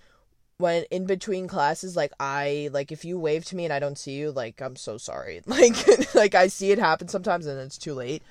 when 0.59 0.85
in 0.91 1.07
between 1.07 1.49
classes 1.49 1.97
like 1.97 2.13
i 2.21 2.71
like 2.73 2.93
if 2.93 3.05
you 3.05 3.19
wave 3.19 3.45
to 3.45 3.57
me 3.57 3.65
and 3.65 3.73
i 3.73 3.81
don't 3.81 3.99
see 3.99 4.13
you 4.13 4.31
like 4.31 4.61
i'm 4.63 4.77
so 4.77 4.97
sorry. 4.97 5.41
Like 5.47 5.75
like 6.15 6.35
i 6.35 6.47
see 6.47 6.71
it 6.71 6.79
happen 6.79 7.09
sometimes 7.09 7.47
and 7.47 7.59
it's 7.59 7.79
too 7.79 7.95
late. 7.95 8.23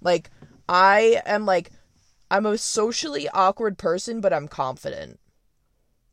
Like 0.00 0.30
i 0.68 1.20
am 1.26 1.46
like 1.46 1.70
i'm 2.30 2.46
a 2.46 2.58
socially 2.58 3.28
awkward 3.30 3.76
person 3.76 4.20
but 4.20 4.32
i'm 4.32 4.48
confident. 4.48 5.18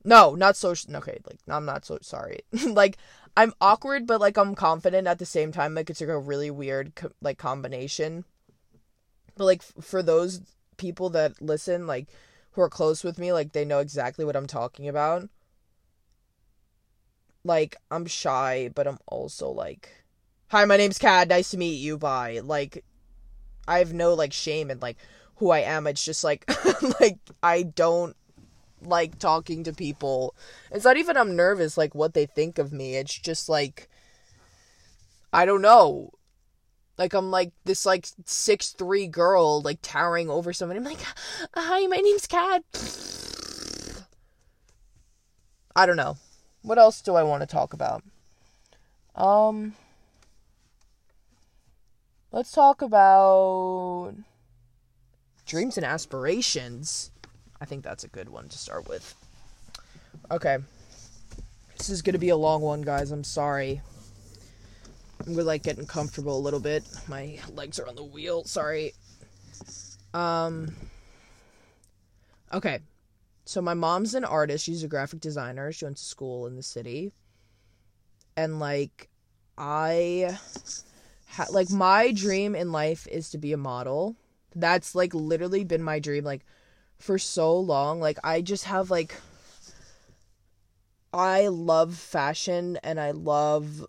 No 0.04 0.36
not 0.36 0.56
social 0.56 0.96
okay 0.98 1.20
like 1.28 1.40
i'm 1.48 1.66
not 1.66 1.86
so 1.86 2.00
sorry. 2.02 2.40
Like 2.66 2.98
i'm 3.36 3.54
awkward 3.62 4.08
but 4.08 4.20
like 4.20 4.38
i'm 4.38 4.56
confident 4.56 5.08
at 5.08 5.20
the 5.20 5.26
same 5.26 5.52
time. 5.52 5.76
Like 5.76 5.90
it's 5.90 6.02
like 6.02 6.10
a 6.10 6.18
really 6.18 6.50
weird 6.50 6.96
co- 6.96 7.12
like 7.22 7.38
combination. 7.38 8.24
But 9.36 9.46
like 9.46 9.62
f- 9.62 9.84
for 9.86 10.02
those 10.02 10.42
people 10.78 11.10
that 11.10 11.42
listen 11.42 11.88
like 11.88 12.08
who 12.52 12.62
are 12.62 12.70
close 12.70 13.04
with 13.04 13.18
me 13.18 13.32
like 13.34 13.52
they 13.54 13.66
know 13.66 13.80
exactly 13.80 14.24
what 14.26 14.36
i'm 14.36 14.48
talking 14.48 14.88
about 14.88 15.30
like 17.48 17.78
I'm 17.90 18.06
shy, 18.06 18.70
but 18.76 18.88
I'm 18.88 19.00
also 19.08 19.50
like, 19.50 19.90
"Hi, 20.50 20.66
my 20.66 20.78
name's 20.78 21.00
Kat. 21.00 21.30
Nice 21.30 21.52
to 21.52 21.58
meet 21.58 21.78
you. 21.78 21.98
Bye." 21.98 22.42
Like, 22.44 22.84
I 23.68 23.80
have 23.80 23.94
no 23.94 24.14
like 24.14 24.34
shame 24.34 24.70
in 24.70 24.80
like 24.80 24.98
who 25.38 25.50
I 25.52 25.60
am. 25.60 25.88
It's 25.88 26.04
just 26.06 26.24
like, 26.24 26.46
like 27.00 27.18
I 27.42 27.64
don't 27.64 28.16
like 28.82 29.18
talking 29.18 29.64
to 29.64 29.74
people. 29.74 30.36
It's 30.72 30.86
not 30.86 30.98
even 30.98 31.18
I'm 31.18 31.36
nervous 31.36 31.78
like 31.78 31.96
what 31.96 32.14
they 32.14 32.26
think 32.28 32.60
of 32.60 32.72
me. 32.72 32.96
It's 32.96 33.18
just 33.18 33.50
like, 33.50 33.90
I 35.34 35.46
don't 35.46 35.62
know. 35.62 36.12
Like 36.98 37.14
I'm 37.14 37.32
like 37.32 37.52
this 37.66 37.86
like 37.86 38.08
six 38.26 38.70
three 38.72 39.08
girl 39.08 39.62
like 39.62 39.80
towering 39.82 40.30
over 40.30 40.54
someone. 40.54 40.78
I'm 40.78 40.84
like, 40.84 41.02
"Hi, 41.56 41.86
my 41.88 41.98
name's 41.98 42.28
Kat." 42.28 42.64
I 45.76 45.86
don't 45.86 45.98
know 45.98 46.18
what 46.68 46.78
else 46.78 47.02
do 47.02 47.16
I 47.16 47.24
want 47.24 47.42
to 47.42 47.48
talk 47.48 47.74
about? 47.74 48.04
Um, 49.16 49.74
let's 52.32 52.52
talk 52.52 52.82
about 52.82 54.14
dreams 55.46 55.78
and 55.78 55.86
aspirations. 55.86 57.10
I 57.62 57.66
think 57.66 57.84
that's 57.84 58.04
a 58.04 58.10
good 58.10 58.28
one 58.28 58.50
to 58.50 58.58
start 58.58 58.88
with. 58.88 59.16
Okay. 60.30 60.58
This 61.78 61.90
is 61.90 62.02
going 62.02 62.14
to 62.14 62.20
be 62.20 62.30
a 62.30 62.36
long 62.36 62.62
one, 62.62 62.82
guys. 62.82 63.12
I'm 63.12 63.24
sorry. 63.24 63.82
We're 65.26 65.44
like 65.44 65.64
getting 65.64 65.86
comfortable 65.86 66.38
a 66.38 66.40
little 66.40 66.60
bit. 66.60 66.84
My 67.08 67.40
legs 67.54 67.80
are 67.80 67.88
on 67.88 67.96
the 67.96 68.04
wheel. 68.04 68.44
Sorry. 68.46 68.94
Um 70.14 70.76
Okay. 72.54 72.80
So 73.46 73.62
my 73.62 73.74
mom's 73.74 74.14
an 74.14 74.26
artist. 74.26 74.66
She's 74.66 74.84
a 74.84 74.88
graphic 74.88 75.20
designer. 75.20 75.72
She 75.72 75.86
went 75.86 75.98
to 75.98 76.04
school 76.04 76.48
in 76.48 76.56
the 76.56 76.64
city. 76.64 77.12
And 78.36 78.60
like 78.60 79.10
I 79.58 80.38
ha- 81.30 81.48
like 81.52 81.70
my 81.72 82.12
dream 82.12 82.56
in 82.56 82.72
life 82.72 83.08
is 83.08 83.30
to 83.32 83.38
be 83.38 83.54
a 83.54 83.58
model. 83.58 84.16
That's 84.56 84.96
like 84.96 85.14
literally 85.14 85.64
been 85.64 85.84
my 85.84 86.00
dream 86.00 86.24
like 86.24 86.46
for 86.98 87.18
so 87.18 87.58
long. 87.58 88.00
Like 88.00 88.18
I 88.24 88.42
just 88.42 88.66
have 88.66 88.92
like 88.92 89.16
I 91.14 91.48
love 91.48 91.96
fashion 91.96 92.78
and 92.84 93.00
I 93.00 93.12
love 93.12 93.86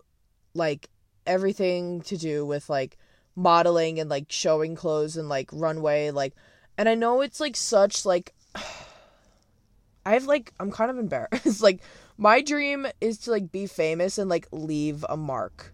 like 0.53 0.89
everything 1.29 2.01
to 2.01 2.17
do 2.17 2.45
with 2.45 2.69
like 2.69 2.97
modeling 3.35 3.99
and 3.99 4.09
like 4.09 4.25
showing 4.29 4.75
clothes 4.75 5.15
and 5.15 5.29
like 5.29 5.49
runway 5.53 6.11
like 6.11 6.33
and 6.77 6.89
I 6.89 6.95
know 6.95 7.21
it's 7.21 7.39
like 7.39 7.55
such 7.55 8.05
like 8.05 8.33
I've 10.05 10.25
like 10.25 10.53
I'm 10.59 10.71
kind 10.71 10.89
of 10.89 10.97
embarrassed. 10.97 11.61
like 11.61 11.81
my 12.17 12.41
dream 12.41 12.87
is 12.99 13.19
to 13.19 13.31
like 13.31 13.51
be 13.51 13.67
famous 13.67 14.17
and 14.17 14.29
like 14.29 14.47
leave 14.51 15.05
a 15.07 15.15
mark 15.15 15.73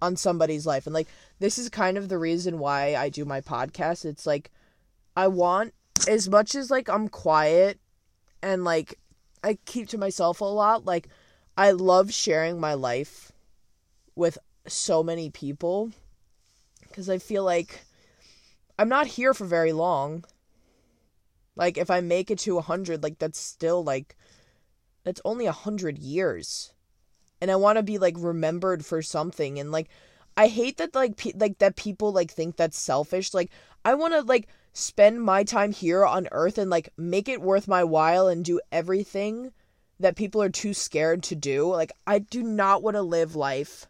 on 0.00 0.16
somebody's 0.16 0.66
life. 0.66 0.86
And 0.86 0.94
like 0.94 1.08
this 1.38 1.58
is 1.58 1.68
kind 1.68 1.98
of 1.98 2.08
the 2.08 2.18
reason 2.18 2.58
why 2.58 2.94
I 2.94 3.08
do 3.08 3.24
my 3.24 3.40
podcast. 3.40 4.04
It's 4.04 4.26
like 4.26 4.50
I 5.16 5.28
want 5.28 5.74
as 6.08 6.28
much 6.28 6.54
as 6.54 6.70
like 6.70 6.88
I'm 6.88 7.08
quiet 7.08 7.78
and 8.42 8.64
like 8.64 8.98
I 9.44 9.58
keep 9.66 9.88
to 9.88 9.98
myself 9.98 10.40
a 10.40 10.44
lot, 10.44 10.84
like 10.84 11.08
I 11.56 11.72
love 11.72 12.12
sharing 12.12 12.58
my 12.60 12.74
life 12.74 13.32
with 14.14 14.38
so 14.66 15.02
many 15.02 15.30
people 15.30 15.92
cuz 16.92 17.08
I 17.08 17.18
feel 17.18 17.44
like 17.44 17.84
I'm 18.78 18.88
not 18.88 19.06
here 19.06 19.34
for 19.34 19.44
very 19.44 19.72
long. 19.72 20.24
Like 21.54 21.76
if 21.76 21.90
I 21.90 22.00
make 22.00 22.30
it 22.30 22.38
to 22.40 22.54
100, 22.54 23.02
like 23.02 23.18
that's 23.18 23.38
still 23.38 23.84
like 23.84 24.16
that's 25.04 25.20
only 25.24 25.44
100 25.44 25.98
years. 25.98 26.72
And 27.40 27.50
I 27.50 27.56
want 27.56 27.76
to 27.76 27.82
be 27.82 27.98
like 27.98 28.14
remembered 28.18 28.84
for 28.84 29.02
something 29.02 29.58
and 29.58 29.72
like 29.72 29.88
I 30.36 30.48
hate 30.48 30.78
that 30.78 30.94
like 30.94 31.16
pe- 31.16 31.32
like 31.36 31.58
that 31.58 31.76
people 31.76 32.12
like 32.12 32.30
think 32.30 32.56
that's 32.56 32.78
selfish. 32.78 33.34
Like 33.34 33.50
I 33.84 33.94
want 33.94 34.14
to 34.14 34.22
like 34.22 34.48
spend 34.72 35.22
my 35.22 35.44
time 35.44 35.72
here 35.72 36.06
on 36.06 36.28
earth 36.32 36.56
and 36.56 36.70
like 36.70 36.90
make 36.96 37.28
it 37.28 37.42
worth 37.42 37.68
my 37.68 37.84
while 37.84 38.28
and 38.28 38.44
do 38.44 38.60
everything 38.70 39.52
that 40.00 40.16
people 40.16 40.42
are 40.42 40.48
too 40.48 40.72
scared 40.72 41.22
to 41.24 41.34
do. 41.34 41.68
Like 41.68 41.92
I 42.06 42.18
do 42.18 42.42
not 42.42 42.82
want 42.82 42.96
to 42.96 43.02
live 43.02 43.36
life 43.36 43.86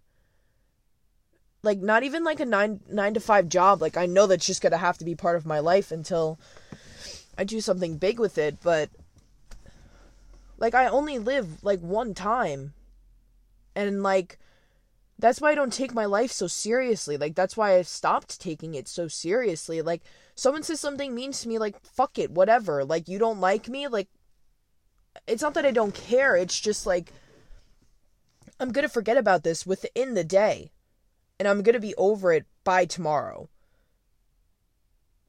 like 1.62 1.78
not 1.78 2.02
even 2.02 2.24
like 2.24 2.40
a 2.40 2.44
9 2.44 2.80
9 2.88 3.14
to 3.14 3.20
5 3.20 3.48
job. 3.48 3.80
Like 3.80 3.96
I 3.96 4.06
know 4.06 4.26
that's 4.26 4.46
just 4.46 4.62
to 4.62 4.76
have 4.76 4.98
to 4.98 5.04
be 5.04 5.14
part 5.14 5.36
of 5.36 5.46
my 5.46 5.60
life 5.60 5.92
until 5.92 6.38
I 7.36 7.44
do 7.44 7.60
something 7.60 7.96
big 7.96 8.18
with 8.18 8.38
it, 8.38 8.58
but 8.62 8.90
like 10.58 10.74
I 10.74 10.86
only 10.86 11.18
live 11.18 11.62
like 11.62 11.80
one 11.80 12.14
time. 12.14 12.74
And 13.74 14.02
like 14.02 14.38
that's 15.18 15.40
why 15.40 15.52
I 15.52 15.54
don't 15.54 15.72
take 15.72 15.94
my 15.94 16.04
life 16.04 16.32
so 16.32 16.46
seriously. 16.46 17.16
Like 17.16 17.34
that's 17.34 17.56
why 17.56 17.76
I've 17.76 17.88
stopped 17.88 18.40
taking 18.40 18.74
it 18.74 18.88
so 18.88 19.08
seriously. 19.08 19.80
Like 19.82 20.02
someone 20.34 20.62
says 20.62 20.80
something 20.80 21.14
mean 21.14 21.32
to 21.32 21.48
me 21.48 21.58
like 21.58 21.80
fuck 21.84 22.18
it, 22.18 22.30
whatever. 22.30 22.84
Like 22.84 23.08
you 23.08 23.18
don't 23.18 23.40
like 23.40 23.68
me, 23.68 23.88
like 23.88 24.08
it's 25.26 25.42
not 25.42 25.54
that 25.54 25.66
I 25.66 25.70
don't 25.70 25.94
care. 25.94 26.36
It's 26.36 26.58
just 26.58 26.86
like 26.86 27.12
I'm 28.58 28.72
going 28.72 28.86
to 28.86 28.92
forget 28.92 29.16
about 29.16 29.42
this 29.42 29.66
within 29.66 30.14
the 30.14 30.24
day. 30.24 30.70
And 31.42 31.48
I'm 31.48 31.62
going 31.62 31.72
to 31.72 31.80
be 31.80 31.96
over 31.96 32.32
it 32.32 32.46
by 32.62 32.84
tomorrow. 32.84 33.48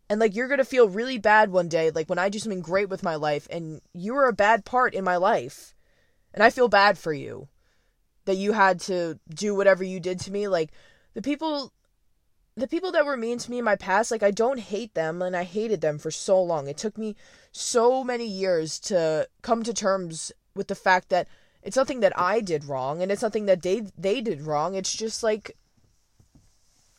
And 0.07 0.19
like 0.19 0.35
you're 0.35 0.47
going 0.47 0.59
to 0.59 0.63
feel 0.63 0.87
really 0.87 1.17
bad 1.17 1.51
one 1.51 1.67
day 1.67 1.89
like 1.89 2.07
when 2.07 2.19
I 2.19 2.29
do 2.29 2.37
something 2.37 2.61
great 2.61 2.87
with 2.87 3.01
my 3.01 3.15
life 3.15 3.47
and 3.49 3.81
you 3.95 4.13
were 4.13 4.27
a 4.27 4.31
bad 4.31 4.63
part 4.63 4.93
in 4.93 5.03
my 5.03 5.15
life. 5.15 5.73
And 6.31 6.43
I 6.43 6.51
feel 6.51 6.67
bad 6.67 6.99
for 6.99 7.13
you 7.13 7.47
that 8.25 8.37
you 8.37 8.51
had 8.51 8.79
to 8.81 9.19
do 9.27 9.55
whatever 9.55 9.83
you 9.83 9.99
did 9.99 10.19
to 10.19 10.31
me 10.31 10.47
like 10.47 10.69
the 11.15 11.23
people 11.23 11.73
the 12.55 12.67
people 12.67 12.91
that 12.91 13.07
were 13.07 13.17
mean 13.17 13.39
to 13.39 13.49
me 13.49 13.57
in 13.57 13.65
my 13.65 13.75
past, 13.75 14.11
like 14.11 14.21
I 14.21 14.29
don't 14.29 14.59
hate 14.59 14.93
them 14.93 15.23
and 15.23 15.35
I 15.35 15.45
hated 15.45 15.81
them 15.81 15.97
for 15.97 16.11
so 16.11 16.39
long. 16.39 16.67
It 16.67 16.77
took 16.77 16.95
me 16.95 17.15
so 17.51 18.03
many 18.03 18.27
years 18.27 18.79
to 18.81 19.27
come 19.41 19.63
to 19.63 19.73
terms 19.73 20.31
with 20.53 20.67
the 20.67 20.75
fact 20.75 21.09
that 21.09 21.27
it's 21.63 21.75
nothing 21.75 22.01
that 22.01 22.13
I 22.15 22.39
did 22.39 22.65
wrong 22.65 23.01
and 23.01 23.11
it's 23.11 23.23
nothing 23.23 23.47
that 23.47 23.63
they 23.63 23.87
they 23.97 24.21
did 24.21 24.43
wrong. 24.43 24.75
It's 24.75 24.93
just 24.93 25.23
like 25.23 25.57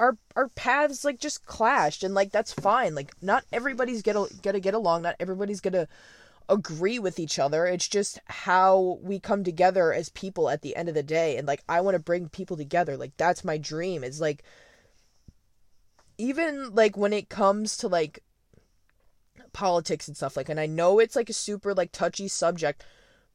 our 0.01 0.17
our 0.35 0.49
paths 0.49 1.05
like 1.05 1.19
just 1.19 1.47
clashed 1.47 2.03
and 2.03 2.15
like 2.15 2.33
that's 2.33 2.53
fine. 2.53 2.95
Like 2.95 3.13
not 3.23 3.45
everybody's 3.53 4.03
gonna 4.03 4.27
gonna 4.43 4.61
get 4.61 4.75
along, 4.75 5.03
not 5.03 5.17
everybody's 5.21 5.61
gonna 5.61 5.89
agree 6.49 6.99
with 6.99 7.19
each 7.19 7.39
other. 7.39 7.67
It's 7.67 7.89
just 7.89 8.19
how 8.27 8.99
we 9.03 9.19
come 9.19 9.45
together 9.45 9.93
as 9.93 10.09
people 10.11 10.51
at 10.51 10.63
the 10.63 10.77
end 10.77 10.89
of 10.89 10.95
the 10.95 11.03
day. 11.03 11.37
And 11.37 11.47
like 11.47 11.63
I 11.69 11.81
want 11.81 11.95
to 11.95 12.03
bring 12.03 12.29
people 12.29 12.57
together. 12.57 12.97
Like 12.97 13.17
that's 13.17 13.45
my 13.45 13.59
dream. 13.59 14.05
It's 14.05 14.21
like 14.21 14.43
even 16.19 16.75
like 16.75 16.97
when 16.97 17.13
it 17.13 17.29
comes 17.29 17.77
to 17.79 17.89
like 17.89 18.21
politics 19.53 20.09
and 20.09 20.17
stuff 20.17 20.37
like 20.37 20.49
and 20.49 20.59
I 20.59 20.67
know 20.67 20.99
it's 20.99 21.17
like 21.17 21.31
a 21.31 21.35
super 21.35 21.75
like 21.75 21.93
touchy 21.93 22.29
subject, 22.29 22.85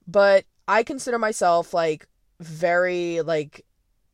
but 0.08 0.45
I 0.67 0.84
consider 0.84 1.17
myself 1.17 1.74
like 1.74 2.08
very 2.39 3.22
like 3.22 3.65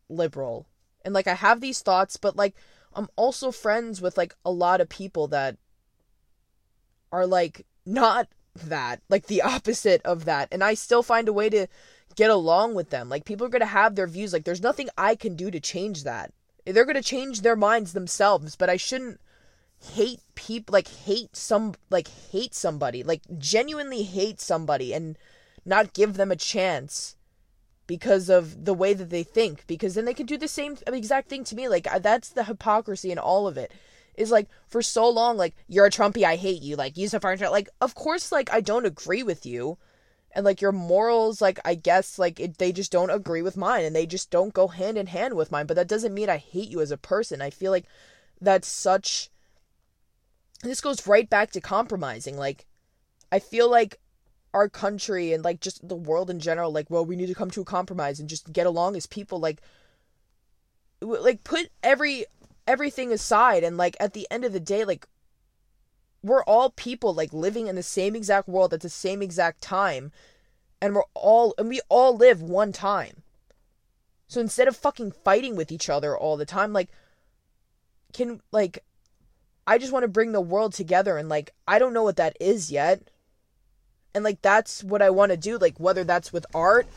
liberal. 0.09 0.67
And 1.05 1.13
like 1.13 1.27
I 1.27 1.35
have 1.35 1.61
these 1.61 1.81
thoughts, 1.81 2.17
but 2.17 2.35
like 2.35 2.55
I'm 2.93 3.07
also 3.15 3.51
friends 3.51 4.01
with 4.01 4.17
like 4.17 4.35
a 4.43 4.51
lot 4.51 4.81
of 4.81 4.89
people 4.89 5.27
that 5.27 5.57
are 7.11 7.27
like 7.27 7.65
not 7.85 8.27
that, 8.55 9.01
like 9.07 9.27
the 9.27 9.41
opposite 9.53 10.01
of 10.03 10.25
that. 10.25 10.49
And 10.51 10.63
I 10.63 10.73
still 10.73 11.03
find 11.03 11.29
a 11.29 11.33
way 11.33 11.49
to 11.49 11.67
get 12.15 12.29
along 12.29 12.75
with 12.75 12.89
them. 12.89 13.07
Like 13.07 13.25
people 13.25 13.45
are 13.45 13.49
going 13.49 13.61
to 13.61 13.67
have 13.67 13.95
their 13.95 14.07
views. 14.07 14.33
Like 14.33 14.43
there's 14.43 14.61
nothing 14.61 14.89
I 14.97 15.15
can 15.15 15.35
do 15.35 15.51
to 15.51 15.59
change 15.59 16.03
that. 16.03 16.33
They're 16.65 16.85
going 16.85 16.95
to 16.95 17.01
change 17.01 17.41
their 17.41 17.55
minds 17.55 17.93
themselves, 17.93 18.55
but 18.55 18.69
I 18.69 18.77
shouldn't 18.77 19.19
hate 19.93 20.21
people 20.33 20.73
like 20.73 20.87
hate 20.87 21.35
some 21.35 21.75
like 21.89 22.07
hate 22.31 22.55
somebody, 22.55 23.03
like 23.03 23.21
genuinely 23.37 24.03
hate 24.03 24.41
somebody 24.41 24.93
and 24.93 25.17
not 25.63 25.93
give 25.93 26.15
them 26.15 26.31
a 26.31 26.35
chance 26.35 27.15
because 27.87 28.29
of 28.29 28.65
the 28.65 28.73
way 28.73 28.93
that 28.93 29.09
they 29.09 29.23
think 29.23 29.65
because 29.67 29.95
then 29.95 30.05
they 30.05 30.13
could 30.13 30.25
do 30.25 30.37
the 30.37 30.47
same 30.47 30.77
exact 30.87 31.29
thing 31.29 31.43
to 31.43 31.55
me 31.55 31.67
like 31.67 31.91
uh, 31.91 31.99
that's 31.99 32.29
the 32.29 32.45
hypocrisy 32.45 33.11
in 33.11 33.19
all 33.19 33.47
of 33.47 33.57
it 33.57 33.71
is 34.15 34.31
like 34.31 34.47
for 34.67 34.81
so 34.81 35.09
long 35.09 35.37
like 35.37 35.55
you're 35.67 35.85
a 35.85 35.91
trumpy 35.91 36.23
i 36.23 36.35
hate 36.35 36.61
you 36.61 36.75
like 36.75 36.97
you 36.97 37.07
support 37.07 37.39
like 37.39 37.69
of 37.81 37.95
course 37.95 38.31
like 38.31 38.51
i 38.51 38.61
don't 38.61 38.85
agree 38.85 39.23
with 39.23 39.45
you 39.45 39.77
and 40.33 40.45
like 40.45 40.61
your 40.61 40.71
morals 40.71 41.41
like 41.41 41.59
i 41.65 41.75
guess 41.75 42.17
like 42.17 42.39
it, 42.39 42.57
they 42.57 42.71
just 42.71 42.91
don't 42.91 43.09
agree 43.09 43.41
with 43.41 43.57
mine 43.57 43.85
and 43.85 43.95
they 43.95 44.05
just 44.05 44.29
don't 44.29 44.53
go 44.53 44.67
hand 44.67 44.97
in 44.97 45.07
hand 45.07 45.33
with 45.35 45.51
mine 45.51 45.65
but 45.65 45.75
that 45.75 45.87
doesn't 45.87 46.13
mean 46.13 46.29
i 46.29 46.37
hate 46.37 46.69
you 46.69 46.81
as 46.81 46.91
a 46.91 46.97
person 46.97 47.41
i 47.41 47.49
feel 47.49 47.71
like 47.71 47.85
that's 48.41 48.67
such 48.67 49.29
this 50.63 50.81
goes 50.81 51.07
right 51.07 51.29
back 51.29 51.51
to 51.51 51.61
compromising 51.61 52.37
like 52.37 52.65
i 53.31 53.39
feel 53.39 53.69
like 53.69 53.99
our 54.55 54.69
country 54.69 55.33
and 55.33 55.43
like 55.43 55.59
just 55.59 55.85
the 55.85 55.95
world 55.95 56.29
in 56.29 56.39
general 56.39 56.71
like 56.71 56.89
well 56.89 57.05
we 57.05 57.17
need 57.17 57.27
to 57.27 57.35
come 57.35 57.51
to 57.51 57.59
a 57.59 57.65
compromise 57.65 58.21
and 58.21 58.29
just 58.29 58.53
get 58.53 58.65
along 58.65 58.95
as 58.95 59.05
people 59.05 59.37
like 59.37 59.61
like 61.01 61.43
put 61.43 61.69
every 61.83 62.25
everything 62.65 63.11
aside 63.11 63.65
and 63.65 63.75
like 63.75 63.97
at 63.99 64.13
the 64.13 64.25
end 64.31 64.45
of 64.45 64.53
the 64.53 64.59
day 64.59 64.85
like 64.85 65.07
we're 66.23 66.43
all 66.45 66.69
people 66.69 67.13
like 67.13 67.33
living 67.33 67.67
in 67.67 67.75
the 67.75 67.83
same 67.83 68.15
exact 68.15 68.47
world 68.47 68.73
at 68.73 68.79
the 68.79 68.89
same 68.89 69.21
exact 69.21 69.61
time 69.61 70.13
and 70.81 70.95
we're 70.95 71.03
all 71.13 71.53
and 71.57 71.67
we 71.67 71.81
all 71.89 72.15
live 72.15 72.41
one 72.41 72.71
time. 72.71 73.23
So 74.27 74.39
instead 74.39 74.69
of 74.69 74.77
fucking 74.77 75.11
fighting 75.11 75.57
with 75.57 75.71
each 75.71 75.89
other 75.89 76.17
all 76.17 76.37
the 76.37 76.45
time 76.45 76.71
like 76.71 76.89
can 78.13 78.39
like 78.51 78.79
i 79.67 79.77
just 79.77 79.91
want 79.91 80.03
to 80.03 80.07
bring 80.07 80.31
the 80.31 80.39
world 80.39 80.73
together 80.73 81.17
and 81.17 81.27
like 81.27 81.53
i 81.67 81.77
don't 81.77 81.93
know 81.93 82.03
what 82.03 82.15
that 82.15 82.37
is 82.39 82.71
yet 82.71 83.01
and 84.15 84.23
like 84.23 84.41
that's 84.41 84.83
what 84.83 85.03
i 85.03 85.09
want 85.11 85.31
to 85.31 85.37
do 85.37 85.57
like 85.59 85.79
whether 85.79 86.03
that's 86.03 86.33
with 86.33 86.45
art 86.55 86.87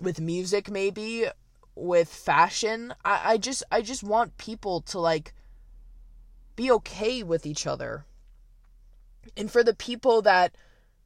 with 0.00 0.20
music 0.20 0.70
maybe 0.70 1.26
with 1.74 2.08
fashion 2.08 2.92
I, 3.04 3.20
I 3.24 3.38
just 3.38 3.62
i 3.72 3.80
just 3.80 4.02
want 4.02 4.36
people 4.36 4.82
to 4.82 4.98
like 4.98 5.32
be 6.56 6.70
okay 6.72 7.22
with 7.22 7.46
each 7.46 7.66
other 7.66 8.04
and 9.36 9.50
for 9.50 9.62
the 9.62 9.74
people 9.74 10.22
that 10.22 10.54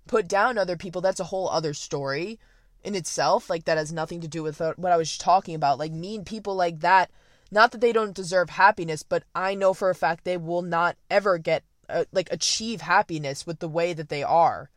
put 0.07 0.29
down 0.29 0.59
other 0.59 0.77
people, 0.77 1.01
that's 1.01 1.21
a 1.21 1.25
whole 1.25 1.49
other 1.49 1.75
story 1.75 2.39
in 2.83 2.95
itself. 2.95 3.49
Like, 3.49 3.65
that 3.65 3.79
has 3.79 3.93
nothing 3.93 4.21
to 4.21 4.29
do 4.29 4.43
with 4.43 4.61
what 4.61 4.93
I 4.93 4.97
was 4.97 5.17
talking 5.17 5.55
about. 5.55 5.79
Like, 5.79 5.93
mean 5.93 6.25
people 6.25 6.55
like 6.55 6.81
that, 6.81 7.11
not 7.51 7.73
that 7.73 7.81
they 7.81 7.93
don't 7.93 8.15
deserve 8.15 8.51
happiness, 8.51 9.03
but 9.03 9.25
I 9.35 9.55
know 9.55 9.75
for 9.75 9.91
a 9.91 9.95
fact 9.95 10.25
they 10.25 10.37
will 10.37 10.63
not 10.63 10.97
ever 11.11 11.39
get, 11.39 11.65
uh, 11.89 12.05
like, 12.13 12.29
achieve 12.31 12.83
happiness 12.83 13.47
with 13.47 13.61
the 13.61 13.69
way 13.69 13.93
that 13.93 14.09
they 14.09 14.23
are. 14.23 14.71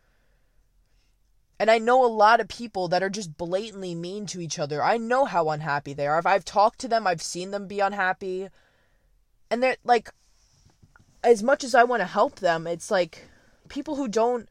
And 1.59 1.71
I 1.71 1.79
know 1.79 2.05
a 2.05 2.07
lot 2.07 2.39
of 2.39 2.47
people 2.47 2.87
that 2.89 3.01
are 3.01 3.09
just 3.09 3.37
blatantly 3.37 3.95
mean 3.95 4.27
to 4.27 4.39
each 4.39 4.59
other. 4.59 4.83
I 4.83 4.97
know 4.97 5.25
how 5.25 5.49
unhappy 5.49 5.93
they 5.93 6.05
are. 6.05 6.19
If 6.19 6.25
I've 6.25 6.45
talked 6.45 6.79
to 6.79 6.87
them, 6.87 7.07
I've 7.07 7.21
seen 7.21 7.51
them 7.51 7.67
be 7.67 7.79
unhappy. 7.79 8.49
And 9.49 9.63
they're 9.63 9.77
like, 9.83 10.11
as 11.23 11.41
much 11.41 11.63
as 11.63 11.73
I 11.73 11.83
want 11.83 12.01
to 12.01 12.07
help 12.07 12.39
them, 12.39 12.67
it's 12.67 12.91
like 12.91 13.27
people 13.69 13.95
who 13.95 14.07
don't 14.07 14.47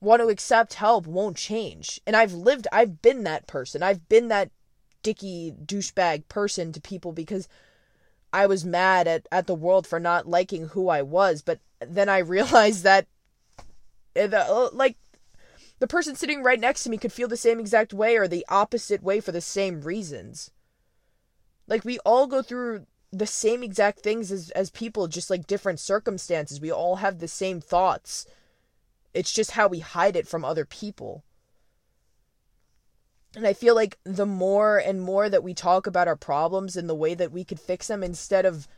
want 0.00 0.20
to 0.20 0.28
accept 0.28 0.74
help 0.74 1.06
won't 1.06 1.36
change. 1.36 2.00
And 2.06 2.16
I've 2.16 2.32
lived, 2.32 2.66
I've 2.72 3.00
been 3.02 3.22
that 3.22 3.46
person. 3.46 3.82
I've 3.82 4.08
been 4.08 4.28
that 4.28 4.50
dicky 5.04 5.54
douchebag 5.64 6.28
person 6.28 6.72
to 6.72 6.80
people 6.80 7.12
because 7.12 7.48
I 8.32 8.46
was 8.46 8.64
mad 8.64 9.06
at, 9.06 9.28
at 9.30 9.46
the 9.46 9.54
world 9.54 9.86
for 9.86 10.00
not 10.00 10.26
liking 10.26 10.68
who 10.68 10.88
I 10.88 11.02
was. 11.02 11.40
But 11.40 11.60
then 11.80 12.08
I 12.08 12.18
realized 12.18 12.82
that, 12.82 13.06
eh, 14.16 14.28
like, 14.72 14.96
the 15.82 15.88
person 15.88 16.14
sitting 16.14 16.44
right 16.44 16.60
next 16.60 16.84
to 16.84 16.90
me 16.90 16.96
could 16.96 17.12
feel 17.12 17.26
the 17.26 17.36
same 17.36 17.58
exact 17.58 17.92
way 17.92 18.16
or 18.16 18.28
the 18.28 18.46
opposite 18.48 19.02
way 19.02 19.18
for 19.18 19.32
the 19.32 19.40
same 19.40 19.80
reasons. 19.80 20.52
Like, 21.66 21.84
we 21.84 21.98
all 22.04 22.28
go 22.28 22.40
through 22.40 22.86
the 23.10 23.26
same 23.26 23.64
exact 23.64 23.98
things 23.98 24.30
as, 24.30 24.50
as 24.50 24.70
people, 24.70 25.08
just 25.08 25.28
like 25.28 25.48
different 25.48 25.80
circumstances. 25.80 26.60
We 26.60 26.70
all 26.70 26.96
have 26.96 27.18
the 27.18 27.26
same 27.26 27.60
thoughts. 27.60 28.26
It's 29.12 29.32
just 29.32 29.50
how 29.50 29.66
we 29.66 29.80
hide 29.80 30.14
it 30.14 30.28
from 30.28 30.44
other 30.44 30.64
people. 30.64 31.24
And 33.34 33.44
I 33.44 33.52
feel 33.52 33.74
like 33.74 33.98
the 34.04 34.24
more 34.24 34.78
and 34.78 35.02
more 35.02 35.28
that 35.28 35.42
we 35.42 35.52
talk 35.52 35.88
about 35.88 36.06
our 36.06 36.14
problems 36.14 36.76
and 36.76 36.88
the 36.88 36.94
way 36.94 37.14
that 37.14 37.32
we 37.32 37.42
could 37.42 37.58
fix 37.58 37.88
them 37.88 38.04
instead 38.04 38.46
of 38.46 38.68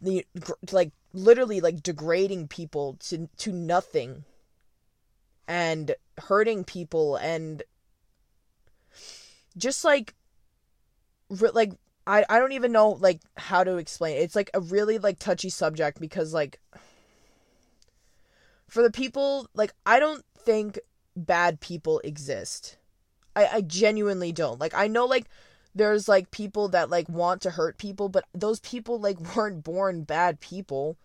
the 0.00 0.24
like 0.72 0.92
literally 1.12 1.60
like 1.60 1.82
degrading 1.82 2.48
people 2.48 2.96
to 3.00 3.28
to 3.36 3.52
nothing 3.52 4.24
and 5.48 5.94
hurting 6.18 6.64
people 6.64 7.16
and 7.16 7.62
just 9.56 9.84
like 9.84 10.14
like 11.28 11.72
I 12.06 12.24
I 12.28 12.38
don't 12.38 12.52
even 12.52 12.72
know 12.72 12.90
like 12.90 13.20
how 13.36 13.64
to 13.64 13.76
explain 13.76 14.16
it. 14.16 14.20
It's 14.20 14.36
like 14.36 14.50
a 14.54 14.60
really 14.60 14.98
like 14.98 15.18
touchy 15.18 15.50
subject 15.50 16.00
because 16.00 16.32
like 16.32 16.60
for 18.68 18.82
the 18.82 18.90
people 18.90 19.48
like 19.54 19.72
I 19.84 19.98
don't 19.98 20.24
think 20.38 20.78
bad 21.16 21.60
people 21.60 22.00
exist. 22.04 22.76
I 23.34 23.46
I 23.46 23.60
genuinely 23.62 24.32
don't. 24.32 24.60
Like 24.60 24.74
I 24.74 24.86
know 24.86 25.06
like 25.06 25.26
there's 25.74 26.08
like 26.08 26.30
people 26.30 26.68
that 26.68 26.90
like 26.90 27.08
want 27.08 27.42
to 27.42 27.50
hurt 27.50 27.76
people, 27.78 28.08
but 28.08 28.24
those 28.32 28.60
people 28.60 28.98
like 28.98 29.18
weren't 29.36 29.64
born 29.64 30.02
bad 30.02 30.40
people. 30.40 30.96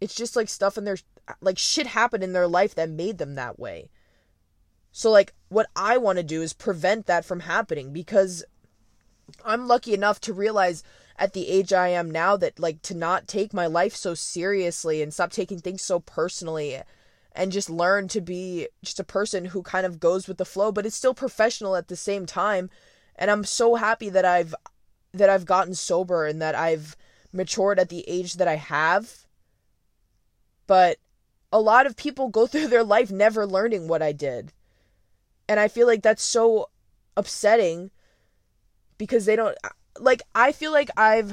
It's 0.00 0.14
just 0.14 0.36
like 0.36 0.48
stuff 0.48 0.78
in 0.78 0.84
their 0.84 0.98
like 1.40 1.58
shit 1.58 1.88
happened 1.88 2.24
in 2.24 2.32
their 2.32 2.48
life 2.48 2.74
that 2.74 2.88
made 2.88 3.18
them 3.18 3.34
that 3.34 3.58
way. 3.58 3.90
So 4.92 5.10
like 5.10 5.34
what 5.48 5.68
I 5.76 5.98
want 5.98 6.18
to 6.18 6.22
do 6.22 6.42
is 6.42 6.52
prevent 6.52 7.06
that 7.06 7.24
from 7.24 7.40
happening 7.40 7.92
because 7.92 8.44
I'm 9.44 9.68
lucky 9.68 9.94
enough 9.94 10.20
to 10.22 10.32
realize 10.32 10.82
at 11.18 11.32
the 11.32 11.48
age 11.48 11.72
I 11.72 11.88
am 11.88 12.10
now 12.10 12.36
that 12.36 12.58
like 12.58 12.82
to 12.82 12.94
not 12.94 13.28
take 13.28 13.52
my 13.52 13.66
life 13.66 13.94
so 13.94 14.14
seriously 14.14 15.02
and 15.02 15.12
stop 15.12 15.30
taking 15.30 15.58
things 15.58 15.82
so 15.82 16.00
personally 16.00 16.80
and 17.32 17.52
just 17.52 17.68
learn 17.68 18.08
to 18.08 18.20
be 18.20 18.68
just 18.82 19.00
a 19.00 19.04
person 19.04 19.46
who 19.46 19.62
kind 19.62 19.84
of 19.84 20.00
goes 20.00 20.26
with 20.26 20.38
the 20.38 20.44
flow 20.44 20.72
but 20.72 20.86
it's 20.86 20.96
still 20.96 21.14
professional 21.14 21.76
at 21.76 21.88
the 21.88 21.96
same 21.96 22.24
time 22.24 22.70
and 23.16 23.30
I'm 23.30 23.44
so 23.44 23.74
happy 23.74 24.08
that 24.08 24.24
I've 24.24 24.54
that 25.12 25.28
I've 25.28 25.44
gotten 25.44 25.74
sober 25.74 26.26
and 26.26 26.40
that 26.40 26.54
I've 26.54 26.96
matured 27.32 27.78
at 27.78 27.88
the 27.88 28.08
age 28.08 28.34
that 28.34 28.48
I 28.48 28.56
have 28.56 29.26
but 30.68 30.98
a 31.50 31.60
lot 31.60 31.86
of 31.86 31.96
people 31.96 32.28
go 32.28 32.46
through 32.46 32.68
their 32.68 32.84
life 32.84 33.10
never 33.10 33.44
learning 33.44 33.88
what 33.88 34.02
I 34.02 34.12
did 34.12 34.52
and 35.48 35.58
I 35.58 35.68
feel 35.68 35.86
like 35.86 36.02
that's 36.02 36.22
so 36.22 36.68
upsetting 37.16 37.90
because 38.98 39.24
they 39.24 39.34
don't 39.34 39.56
like 39.98 40.22
I 40.34 40.52
feel 40.52 40.72
like 40.72 40.90
I've 40.96 41.32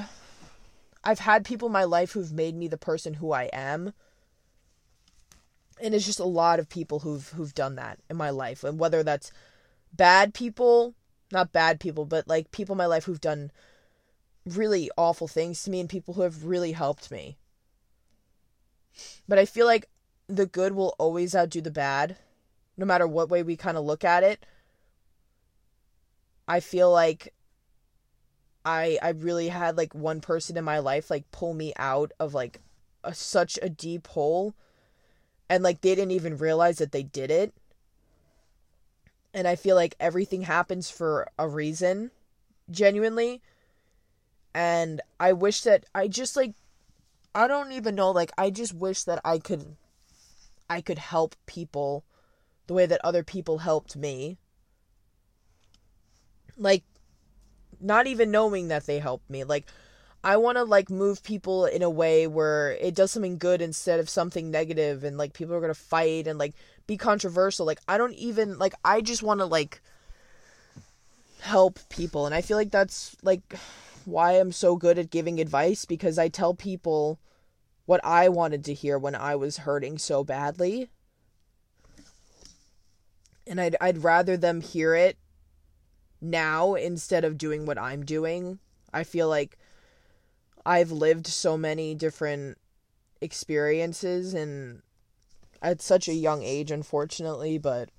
I've 1.03 1.19
had 1.19 1.45
people 1.45 1.67
in 1.67 1.73
my 1.73 1.83
life 1.83 2.13
who've 2.13 2.31
made 2.31 2.55
me 2.55 2.67
the 2.67 2.77
person 2.77 3.15
who 3.15 3.31
I 3.31 3.43
am. 3.53 3.93
And 5.81 5.93
it's 5.93 6.05
just 6.05 6.19
a 6.21 6.25
lot 6.25 6.59
of 6.59 6.69
people 6.69 6.99
who've 6.99 7.27
who've 7.29 7.53
done 7.53 7.75
that 7.75 7.99
in 8.09 8.15
my 8.15 8.29
life. 8.29 8.63
And 8.63 8.79
whether 8.79 9.03
that's 9.03 9.31
bad 9.93 10.33
people, 10.33 10.95
not 11.31 11.51
bad 11.51 11.79
people, 11.79 12.05
but 12.05 12.27
like 12.27 12.51
people 12.51 12.73
in 12.73 12.77
my 12.77 12.85
life 12.85 13.03
who've 13.03 13.21
done 13.21 13.51
really 14.45 14.89
awful 14.97 15.27
things 15.27 15.61
to 15.63 15.71
me 15.71 15.81
and 15.81 15.89
people 15.89 16.13
who 16.13 16.21
have 16.21 16.45
really 16.45 16.71
helped 16.71 17.11
me. 17.11 17.37
But 19.27 19.39
I 19.39 19.45
feel 19.45 19.65
like 19.65 19.89
the 20.27 20.45
good 20.45 20.73
will 20.73 20.95
always 20.97 21.35
outdo 21.35 21.61
the 21.61 21.71
bad 21.71 22.17
no 22.77 22.85
matter 22.85 23.07
what 23.07 23.29
way 23.29 23.43
we 23.43 23.55
kind 23.55 23.77
of 23.77 23.85
look 23.85 24.03
at 24.03 24.23
it. 24.23 24.45
I 26.47 26.59
feel 26.59 26.91
like 26.91 27.33
I 28.63 28.97
I 29.01 29.09
really 29.09 29.49
had 29.49 29.77
like 29.77 29.93
one 29.93 30.21
person 30.21 30.57
in 30.57 30.63
my 30.63 30.79
life 30.79 31.09
like 31.09 31.29
pull 31.31 31.53
me 31.53 31.73
out 31.77 32.11
of 32.19 32.33
like 32.33 32.61
a, 33.03 33.13
such 33.13 33.57
a 33.61 33.69
deep 33.69 34.07
hole 34.07 34.55
and 35.49 35.63
like 35.63 35.81
they 35.81 35.95
didn't 35.95 36.11
even 36.11 36.37
realize 36.37 36.77
that 36.79 36.91
they 36.91 37.03
did 37.03 37.31
it. 37.31 37.53
And 39.33 39.47
I 39.47 39.55
feel 39.55 39.75
like 39.75 39.95
everything 39.99 40.43
happens 40.43 40.89
for 40.89 41.27
a 41.37 41.47
reason, 41.47 42.11
genuinely. 42.71 43.41
And 44.53 45.01
I 45.19 45.33
wish 45.33 45.61
that 45.63 45.85
I 45.93 46.07
just 46.07 46.35
like 46.37 46.53
I 47.35 47.47
don't 47.47 47.73
even 47.73 47.95
know 47.95 48.11
like 48.11 48.31
I 48.37 48.49
just 48.49 48.73
wish 48.73 49.03
that 49.03 49.19
I 49.25 49.37
could 49.39 49.75
I 50.69 50.81
could 50.81 50.97
help 50.97 51.35
people 51.45 52.03
the 52.67 52.73
way 52.73 52.85
that 52.85 53.01
other 53.03 53.23
people 53.23 53.59
helped 53.59 53.95
me. 53.95 54.37
Like, 56.57 56.83
not 57.79 58.07
even 58.07 58.31
knowing 58.31 58.69
that 58.69 58.85
they 58.85 58.99
helped 58.99 59.29
me. 59.29 59.43
Like, 59.43 59.67
I 60.23 60.37
want 60.37 60.57
to 60.57 60.63
like 60.63 60.89
move 60.89 61.21
people 61.21 61.65
in 61.65 61.83
a 61.83 61.89
way 61.89 62.25
where 62.25 62.71
it 62.71 62.95
does 62.95 63.11
something 63.11 63.37
good 63.37 63.61
instead 63.61 63.99
of 63.99 64.09
something 64.09 64.49
negative 64.49 65.03
and 65.03 65.19
like 65.19 65.33
people 65.33 65.53
are 65.53 65.59
going 65.59 65.73
to 65.73 65.79
fight 65.79 66.25
and 66.25 66.39
like 66.39 66.55
be 66.87 66.97
controversial. 66.97 67.65
Like 67.65 67.79
I 67.87 67.99
don't 67.99 68.15
even 68.15 68.57
like 68.57 68.73
I 68.83 69.01
just 69.01 69.21
want 69.21 69.39
to 69.41 69.45
like 69.45 69.81
help 71.41 71.77
people 71.89 72.25
and 72.25 72.33
I 72.33 72.41
feel 72.41 72.57
like 72.57 72.71
that's 72.71 73.15
like 73.21 73.53
why 74.05 74.33
I'm 74.33 74.51
so 74.51 74.75
good 74.75 74.97
at 74.99 75.09
giving 75.09 75.39
advice 75.39 75.85
because 75.85 76.17
I 76.17 76.27
tell 76.29 76.53
people 76.53 77.19
what 77.85 78.01
I 78.03 78.29
wanted 78.29 78.65
to 78.65 78.73
hear 78.73 78.97
when 78.97 79.15
I 79.15 79.35
was 79.35 79.57
hurting 79.57 79.97
so 79.97 80.23
badly 80.23 80.89
and 83.47 83.61
I'd 83.61 83.75
I'd 83.79 84.03
rather 84.03 84.37
them 84.37 84.61
hear 84.61 84.95
it 84.95 85.17
now 86.21 86.75
instead 86.75 87.23
of 87.23 87.37
doing 87.37 87.65
what 87.65 87.77
I'm 87.77 88.03
doing. 88.03 88.59
I 88.93 89.03
feel 89.03 89.27
like 89.27 89.57
I've 90.65 90.91
lived 90.91 91.27
so 91.27 91.57
many 91.57 91.93
different 91.93 92.57
experiences 93.21 94.33
and 94.33 94.81
at 95.61 95.81
such 95.81 96.07
a 96.07 96.13
young 96.13 96.43
age 96.43 96.71
unfortunately, 96.71 97.57
but 97.57 97.89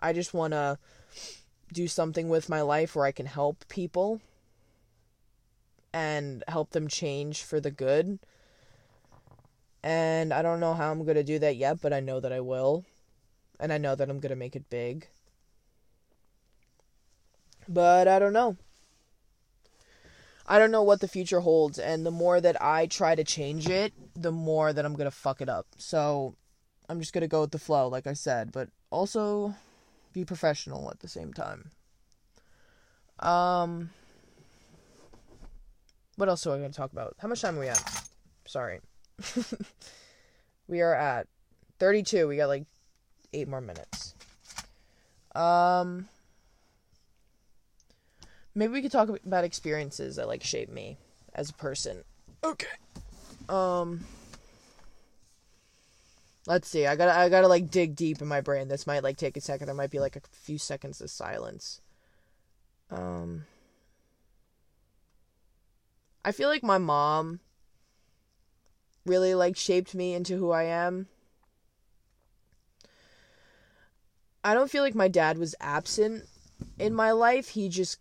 I 0.00 0.12
just 0.12 0.34
want 0.34 0.52
to 0.52 0.78
do 1.72 1.88
something 1.88 2.28
with 2.28 2.48
my 2.48 2.60
life 2.60 2.94
where 2.94 3.06
I 3.06 3.12
can 3.12 3.26
help 3.26 3.66
people 3.68 4.20
and 5.92 6.42
help 6.48 6.70
them 6.70 6.88
change 6.88 7.42
for 7.42 7.60
the 7.60 7.70
good. 7.70 8.18
And 9.82 10.32
I 10.32 10.42
don't 10.42 10.60
know 10.60 10.74
how 10.74 10.90
I'm 10.90 11.04
going 11.04 11.16
to 11.16 11.24
do 11.24 11.38
that 11.40 11.56
yet, 11.56 11.80
but 11.80 11.92
I 11.92 12.00
know 12.00 12.20
that 12.20 12.32
I 12.32 12.40
will 12.40 12.84
and 13.58 13.72
I 13.72 13.78
know 13.78 13.94
that 13.94 14.10
I'm 14.10 14.20
going 14.20 14.30
to 14.30 14.36
make 14.36 14.56
it 14.56 14.68
big. 14.70 15.06
But 17.68 18.08
I 18.08 18.18
don't 18.18 18.32
know. 18.32 18.56
I 20.46 20.58
don't 20.58 20.72
know 20.72 20.82
what 20.82 21.00
the 21.00 21.08
future 21.08 21.40
holds, 21.40 21.78
and 21.78 22.04
the 22.04 22.10
more 22.10 22.40
that 22.40 22.60
I 22.60 22.86
try 22.86 23.14
to 23.14 23.22
change 23.22 23.68
it, 23.68 23.92
the 24.14 24.32
more 24.32 24.72
that 24.72 24.84
I'm 24.84 24.94
to 25.08 25.16
fuck 25.16 25.40
it 25.40 25.48
up. 25.48 25.66
So 25.78 26.34
I'm 26.88 26.98
just 26.98 27.12
to 27.22 27.28
go 27.28 27.42
with 27.42 27.52
the 27.52 27.60
flow, 27.60 27.86
like 27.86 28.08
I 28.08 28.12
said, 28.12 28.50
but 28.50 28.68
also 28.90 29.54
be 30.12 30.24
professional 30.24 30.90
at 30.90 30.98
the 31.00 31.08
same 31.08 31.32
time. 31.32 31.70
Um, 33.20 33.90
what 36.16 36.28
else 36.28 36.42
do 36.42 36.52
I 36.52 36.58
going 36.58 36.70
to 36.70 36.76
talk 36.76 36.92
about? 36.92 37.14
How 37.18 37.28
much 37.28 37.40
time 37.40 37.56
are 37.56 37.60
we 37.60 37.68
at? 37.68 38.08
Sorry. 38.46 38.80
we 40.68 40.80
are 40.80 40.94
at 40.94 41.26
32. 41.78 42.28
We 42.28 42.36
got 42.36 42.48
like 42.48 42.64
eight 43.32 43.48
more 43.48 43.60
minutes. 43.60 44.14
Um, 45.34 46.08
maybe 48.54 48.72
we 48.72 48.82
could 48.82 48.92
talk 48.92 49.08
about 49.08 49.44
experiences 49.44 50.16
that 50.16 50.28
like 50.28 50.42
shape 50.42 50.70
me 50.70 50.98
as 51.34 51.50
a 51.50 51.54
person. 51.54 52.04
Okay. 52.44 52.66
Um. 53.48 54.04
Let's 56.46 56.68
see. 56.68 56.86
I 56.86 56.96
gotta 56.96 57.16
I 57.16 57.28
gotta 57.28 57.48
like 57.48 57.70
dig 57.70 57.94
deep 57.94 58.20
in 58.20 58.28
my 58.28 58.40
brain. 58.40 58.68
This 58.68 58.86
might 58.86 59.02
like 59.02 59.16
take 59.16 59.36
a 59.36 59.40
second. 59.40 59.66
There 59.66 59.74
might 59.74 59.90
be 59.90 60.00
like 60.00 60.16
a 60.16 60.22
few 60.32 60.58
seconds 60.58 61.00
of 61.00 61.10
silence. 61.10 61.80
Um. 62.90 63.46
I 66.24 66.32
feel 66.32 66.48
like 66.48 66.62
my 66.62 66.78
mom 66.78 67.40
really 69.04 69.34
like 69.34 69.56
shaped 69.56 69.94
me 69.94 70.14
into 70.14 70.36
who 70.36 70.50
I 70.50 70.64
am. 70.64 71.08
I 74.44 74.54
don't 74.54 74.70
feel 74.70 74.82
like 74.82 74.94
my 74.94 75.08
dad 75.08 75.38
was 75.38 75.54
absent 75.60 76.24
in 76.78 76.94
my 76.94 77.12
life. 77.12 77.50
He 77.50 77.68
just 77.68 77.98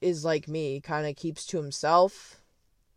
is 0.00 0.24
like 0.24 0.48
me, 0.48 0.80
kind 0.80 1.06
of 1.06 1.16
keeps 1.16 1.46
to 1.46 1.58
himself. 1.58 2.42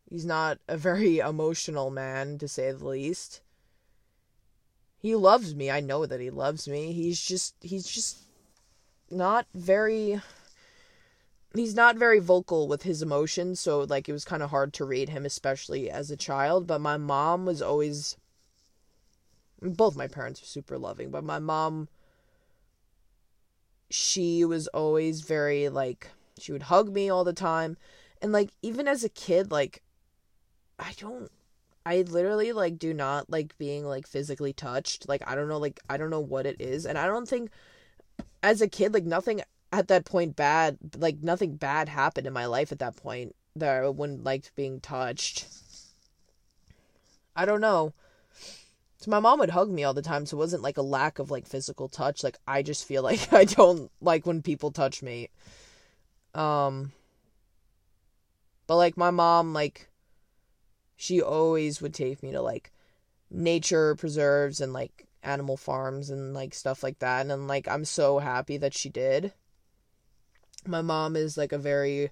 He's 0.09 0.25
not 0.25 0.59
a 0.67 0.77
very 0.77 1.19
emotional 1.19 1.89
man, 1.89 2.37
to 2.39 2.47
say 2.47 2.71
the 2.71 2.85
least. 2.85 3.41
He 4.97 5.15
loves 5.15 5.53
me. 5.53 5.69
I 5.69 5.81
know 5.81 6.05
that 6.05 6.19
he 6.19 6.29
loves 6.29 6.67
me. 6.67 6.91
He's 6.91 7.21
just 7.21 7.55
he's 7.61 7.87
just 7.87 8.17
not 9.11 9.45
very 9.53 10.21
he's 11.59 11.75
not 11.75 11.97
very 11.97 12.19
vocal 12.19 12.67
with 12.67 12.83
his 12.83 13.01
emotions, 13.01 13.59
so 13.59 13.81
like 13.81 14.09
it 14.09 14.13
was 14.13 14.25
kind 14.25 14.43
of 14.43 14.49
hard 14.49 14.73
to 14.73 14.85
read 14.85 15.09
him 15.09 15.25
especially 15.25 15.89
as 15.89 16.11
a 16.11 16.17
child, 16.17 16.67
but 16.67 16.81
my 16.81 16.97
mom 16.97 17.45
was 17.45 17.61
always 17.61 18.17
both 19.61 19.95
my 19.95 20.07
parents 20.07 20.41
are 20.41 20.45
super 20.45 20.77
loving, 20.77 21.09
but 21.09 21.23
my 21.23 21.39
mom 21.39 21.87
she 23.89 24.43
was 24.43 24.67
always 24.69 25.21
very 25.21 25.69
like 25.69 26.09
she 26.39 26.51
would 26.51 26.63
hug 26.63 26.91
me 26.91 27.09
all 27.09 27.23
the 27.23 27.33
time 27.33 27.77
and 28.21 28.31
like 28.31 28.49
even 28.61 28.87
as 28.87 29.03
a 29.03 29.09
kid 29.09 29.51
like 29.51 29.81
i 30.79 30.91
don't 30.97 31.31
i 31.85 32.01
literally 32.01 32.51
like 32.51 32.79
do 32.79 32.93
not 32.93 33.29
like 33.29 33.57
being 33.57 33.85
like 33.85 34.07
physically 34.07 34.53
touched 34.53 35.07
like 35.07 35.21
i 35.29 35.35
don't 35.35 35.47
know 35.47 35.59
like 35.59 35.79
i 35.89 35.97
don't 35.97 36.09
know 36.09 36.19
what 36.19 36.45
it 36.45 36.59
is 36.59 36.85
and 36.85 36.97
i 36.97 37.05
don't 37.05 37.27
think 37.27 37.49
as 38.41 38.61
a 38.61 38.67
kid 38.67 38.93
like 38.93 39.05
nothing 39.05 39.41
at 39.75 39.87
that 39.87 40.05
point 40.05 40.35
bad 40.35 40.77
like 40.97 41.21
nothing 41.21 41.55
bad 41.55 41.89
happened 41.89 42.27
in 42.27 42.33
my 42.33 42.45
life 42.45 42.71
at 42.71 42.79
that 42.79 42.95
point 42.95 43.35
that 43.55 43.83
i 43.83 43.87
wouldn't 43.87 44.23
like 44.23 44.51
being 44.55 44.79
touched 44.79 45.45
i 47.35 47.45
don't 47.45 47.61
know 47.61 47.93
so 49.05 49.11
my 49.11 49.19
mom 49.19 49.37
would 49.37 49.51
hug 49.51 49.69
me 49.69 49.83
all 49.83 49.93
the 49.93 50.01
time, 50.01 50.25
so 50.25 50.35
it 50.35 50.39
wasn't 50.39 50.63
like 50.63 50.77
a 50.77 50.81
lack 50.81 51.19
of 51.19 51.29
like 51.29 51.45
physical 51.45 51.87
touch. 51.87 52.23
Like 52.23 52.37
I 52.47 52.63
just 52.63 52.85
feel 52.85 53.03
like 53.03 53.31
I 53.33 53.45
don't 53.45 53.91
like 54.01 54.25
when 54.25 54.41
people 54.41 54.71
touch 54.71 55.03
me. 55.03 55.29
Um 56.33 56.91
but 58.65 58.77
like 58.77 58.97
my 58.97 59.11
mom 59.11 59.53
like 59.53 59.89
she 60.95 61.21
always 61.21 61.81
would 61.81 61.93
take 61.93 62.23
me 62.23 62.31
to 62.31 62.41
like 62.41 62.71
nature 63.29 63.95
preserves 63.95 64.59
and 64.59 64.73
like 64.73 65.05
animal 65.21 65.55
farms 65.55 66.09
and 66.09 66.33
like 66.33 66.55
stuff 66.55 66.81
like 66.81 66.97
that 66.99 67.27
and 67.27 67.47
like 67.47 67.67
I'm 67.67 67.85
so 67.85 68.17
happy 68.17 68.57
that 68.57 68.73
she 68.73 68.89
did. 68.89 69.33
My 70.67 70.81
mom 70.81 71.15
is 71.15 71.37
like 71.37 71.51
a 71.51 71.57
very 71.57 72.11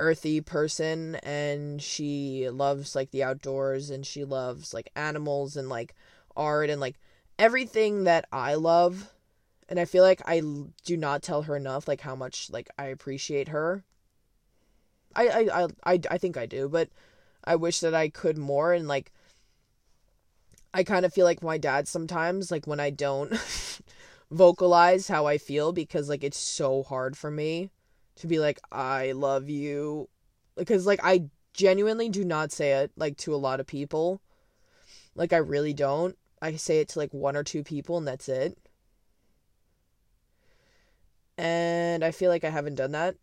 earthy 0.00 0.40
person 0.40 1.14
and 1.16 1.80
she 1.80 2.48
loves 2.50 2.96
like 2.96 3.10
the 3.10 3.22
outdoors 3.22 3.90
and 3.90 4.04
she 4.04 4.24
loves 4.24 4.74
like 4.74 4.90
animals 4.96 5.56
and 5.56 5.68
like 5.68 5.94
art 6.36 6.70
and 6.70 6.80
like 6.80 6.96
everything 7.38 8.04
that 8.04 8.26
I 8.32 8.54
love 8.54 9.12
and 9.68 9.78
I 9.78 9.84
feel 9.84 10.02
like 10.02 10.20
I 10.26 10.42
do 10.84 10.96
not 10.96 11.22
tell 11.22 11.42
her 11.42 11.56
enough 11.56 11.88
like 11.88 12.00
how 12.00 12.14
much 12.14 12.50
like 12.50 12.68
I 12.76 12.86
appreciate 12.86 13.48
her. 13.48 13.84
I 15.14 15.28
I 15.28 15.64
I 15.84 16.00
I, 16.10 16.18
think 16.18 16.36
I 16.36 16.46
do, 16.46 16.68
but 16.68 16.88
I 17.44 17.56
wish 17.56 17.80
that 17.80 17.94
I 17.94 18.08
could 18.08 18.36
more 18.36 18.72
and 18.72 18.88
like 18.88 19.12
I 20.74 20.84
kind 20.84 21.06
of 21.06 21.12
feel 21.12 21.24
like 21.24 21.42
my 21.42 21.58
dad 21.58 21.86
sometimes 21.88 22.50
like 22.50 22.66
when 22.66 22.80
I 22.80 22.90
don't 22.90 23.32
vocalize 24.32 25.08
how 25.08 25.26
I 25.26 25.38
feel 25.38 25.72
because 25.72 26.08
like 26.08 26.24
it's 26.24 26.38
so 26.38 26.82
hard 26.82 27.16
for 27.16 27.30
me 27.30 27.70
to 28.16 28.26
be 28.26 28.38
like 28.38 28.58
I 28.70 29.12
love 29.12 29.48
you 29.48 30.08
because 30.56 30.86
like 30.86 31.00
I 31.04 31.24
genuinely 31.52 32.08
do 32.08 32.24
not 32.24 32.50
say 32.50 32.72
it 32.72 32.92
like 32.96 33.16
to 33.18 33.34
a 33.34 33.36
lot 33.36 33.60
of 33.60 33.66
people. 33.66 34.20
Like 35.14 35.32
I 35.32 35.38
really 35.38 35.74
don't. 35.74 36.16
I 36.40 36.56
say 36.56 36.80
it 36.80 36.88
to 36.90 36.98
like 36.98 37.12
one 37.12 37.36
or 37.36 37.44
two 37.44 37.62
people 37.62 37.98
and 37.98 38.08
that's 38.08 38.28
it. 38.28 38.58
And 41.38 42.04
I 42.04 42.10
feel 42.10 42.30
like 42.30 42.44
I 42.44 42.50
haven't 42.50 42.76
done 42.76 42.92
that 42.92 43.16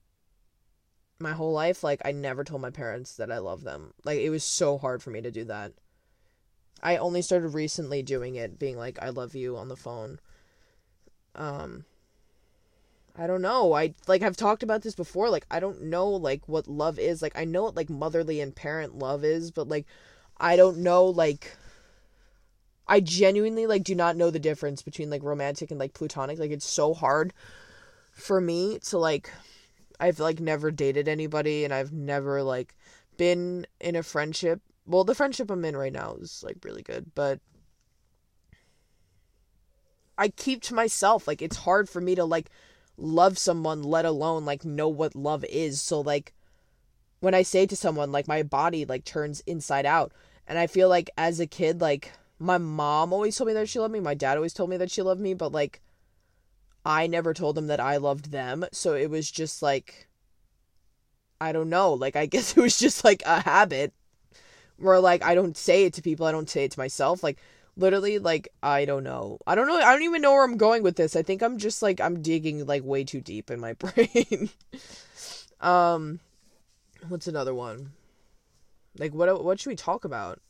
my 1.20 1.32
whole 1.32 1.52
life. 1.52 1.84
Like 1.84 2.02
I 2.06 2.12
never 2.12 2.44
told 2.44 2.62
my 2.62 2.70
parents 2.70 3.16
that 3.18 3.32
I 3.32 3.40
love 3.40 3.64
them. 3.64 3.94
Like 4.06 4.20
it 4.20 4.30
was 4.30 4.44
so 4.44 4.78
hard 4.78 5.02
for 5.02 5.10
me 5.10 5.22
to 5.22 5.32
do 5.32 5.44
that. 5.46 5.74
I 6.82 6.98
only 6.98 7.22
started 7.22 7.50
recently 7.50 8.04
doing 8.04 8.36
it, 8.36 8.58
being 8.58 8.78
like 8.78 9.00
I 9.02 9.10
love 9.10 9.36
you 9.36 9.58
on 9.58 9.68
the 9.68 9.76
phone. 9.76 10.20
Um 11.36 11.86
I 13.18 13.28
don't 13.28 13.42
know. 13.42 13.74
I 13.74 13.94
like 14.08 14.22
I've 14.22 14.38
talked 14.38 14.64
about 14.64 14.82
this 14.82 14.96
before. 14.96 15.30
Like 15.30 15.46
I 15.52 15.60
don't 15.60 15.84
know 15.84 16.08
like 16.10 16.48
what 16.48 16.68
love 16.68 16.98
is. 16.98 17.22
Like 17.22 17.38
I 17.38 17.44
know 17.46 17.64
what 17.64 17.76
like 17.76 17.90
motherly 17.90 18.40
and 18.40 18.56
parent 18.56 18.98
love 18.98 19.24
is, 19.26 19.52
but 19.52 19.68
like 19.68 19.86
I 20.38 20.56
don't 20.56 20.78
know 20.78 21.06
like 21.06 21.58
I 22.88 23.02
genuinely 23.02 23.68
like 23.68 23.84
do 23.84 23.94
not 23.94 24.16
know 24.16 24.32
the 24.32 24.40
difference 24.40 24.82
between 24.82 25.10
like 25.10 25.22
romantic 25.22 25.70
and 25.70 25.80
like 25.80 25.94
platonic. 25.94 26.40
Like 26.40 26.52
it's 26.52 26.66
so 26.66 26.94
hard 26.94 27.34
for 28.14 28.40
me 28.40 28.80
to 28.86 28.98
like 28.98 29.32
I've 30.00 30.20
like 30.20 30.40
never 30.40 30.72
dated 30.72 31.08
anybody 31.08 31.66
and 31.66 31.74
I've 31.74 31.92
never 31.92 32.42
like 32.42 32.76
been 33.18 33.68
in 33.82 33.96
a 33.98 34.04
friendship. 34.04 34.62
Well, 34.86 35.04
the 35.04 35.14
friendship 35.14 35.52
I'm 35.52 35.66
in 35.66 35.76
right 35.76 35.94
now 35.94 36.16
is 36.16 36.42
like 36.44 36.58
really 36.64 36.84
good, 36.84 37.12
but 37.16 37.40
I 40.20 40.30
keep 40.30 40.62
to 40.64 40.76
myself. 40.76 41.28
Like 41.28 41.42
it's 41.42 41.58
hard 41.58 41.90
for 41.90 42.02
me 42.02 42.14
to 42.16 42.26
like 42.26 42.50
love 42.98 43.38
someone 43.38 43.82
let 43.82 44.06
alone 44.06 44.46
like 44.46 44.64
know 44.66 44.90
what 44.90 45.16
love 45.16 45.44
is. 45.46 45.82
So 45.82 46.02
like 46.02 46.34
when 47.22 47.34
I 47.34 47.42
say 47.42 47.66
to 47.66 47.76
someone 47.76 48.12
like 48.12 48.28
my 48.28 48.44
body 48.44 48.86
like 48.86 49.06
turns 49.06 49.42
inside 49.42 49.86
out 49.86 50.12
and 50.48 50.60
I 50.60 50.68
feel 50.68 50.90
like 50.90 51.10
as 51.18 51.40
a 51.40 51.48
kid 51.48 51.82
like 51.82 52.12
my 52.38 52.58
mom 52.58 53.12
always 53.14 53.36
told 53.36 53.48
me 53.48 53.54
that 53.54 53.68
she 53.68 53.80
loved 53.80 53.94
me, 53.94 54.00
my 54.00 54.14
dad 54.14 54.38
always 54.38 54.54
told 54.54 54.70
me 54.70 54.78
that 54.78 54.92
she 54.92 55.02
loved 55.02 55.22
me, 55.22 55.34
but 55.34 55.52
like 55.52 55.82
I 56.86 57.08
never 57.08 57.34
told 57.34 57.56
them 57.56 57.68
that 57.68 57.80
I 57.80 57.98
loved 57.98 58.32
them. 58.32 58.66
So 58.72 58.94
it 58.94 59.10
was 59.10 59.30
just 59.30 59.62
like, 59.62 60.08
I 61.42 61.52
don't 61.52 61.70
know. 61.70 61.94
Like, 61.94 62.16
I 62.16 62.26
guess 62.34 62.58
it 62.58 62.62
was 62.62 62.78
just 62.80 63.04
like 63.04 63.22
a 63.26 63.42
habit 63.42 63.94
where, 64.78 65.00
like, 65.00 65.24
I 65.24 65.36
don't 65.36 65.58
say 65.58 65.86
it 65.86 65.94
to 65.96 66.02
people. 66.02 66.26
I 66.26 66.32
don't 66.32 66.50
say 66.50 66.64
it 66.64 66.72
to 66.72 66.80
myself. 66.80 67.24
Like, 67.24 67.40
literally, 67.80 68.20
like, 68.20 68.50
I 68.62 68.86
don't 68.86 69.04
know. 69.04 69.40
I 69.48 69.56
don't 69.56 69.68
know. 69.68 69.78
I 69.78 69.94
don't 69.94 70.04
even 70.04 70.22
know 70.22 70.34
where 70.34 70.44
I'm 70.44 70.58
going 70.58 70.84
with 70.84 70.98
this. 70.98 71.16
I 71.16 71.24
think 71.24 71.42
I'm 71.42 71.58
just 71.58 71.82
like, 71.82 72.00
I'm 72.02 72.22
digging 72.22 72.66
like 72.66 72.84
way 72.84 73.04
too 73.04 73.22
deep 73.22 73.50
in 73.50 73.60
my 73.60 73.74
brain. 73.80 74.50
um, 75.62 76.20
what's 77.08 77.28
another 77.28 77.54
one? 77.54 77.92
Like, 78.98 79.14
what, 79.14 79.44
what 79.44 79.60
should 79.60 79.70
we 79.70 79.76
talk 79.76 80.04
about? 80.04 80.42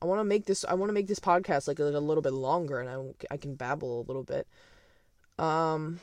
I 0.00 0.06
want 0.06 0.20
to 0.20 0.24
make 0.24 0.46
this, 0.46 0.64
I 0.64 0.74
want 0.74 0.90
to 0.90 0.94
make 0.94 1.06
this 1.06 1.20
podcast 1.20 1.68
like 1.68 1.78
a, 1.78 1.84
a 1.84 2.00
little 2.00 2.22
bit 2.22 2.32
longer 2.32 2.80
and 2.80 2.90
I, 2.90 3.34
I 3.34 3.36
can 3.36 3.54
babble 3.54 4.00
a 4.00 4.06
little 4.06 4.24
bit. 4.24 4.46
Um, 5.38 6.00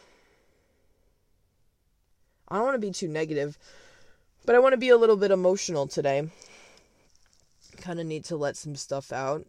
I 2.47 2.55
don't 2.55 2.65
want 2.65 2.75
to 2.75 2.87
be 2.87 2.91
too 2.91 3.07
negative, 3.07 3.57
but 4.45 4.55
I 4.55 4.59
want 4.59 4.73
to 4.73 4.77
be 4.77 4.89
a 4.89 4.97
little 4.97 5.17
bit 5.17 5.31
emotional 5.31 5.85
today. 5.85 6.29
Kind 7.77 7.99
of 7.99 8.05
need 8.05 8.25
to 8.25 8.37
let 8.37 8.57
some 8.57 8.75
stuff 8.75 9.11
out. 9.11 9.45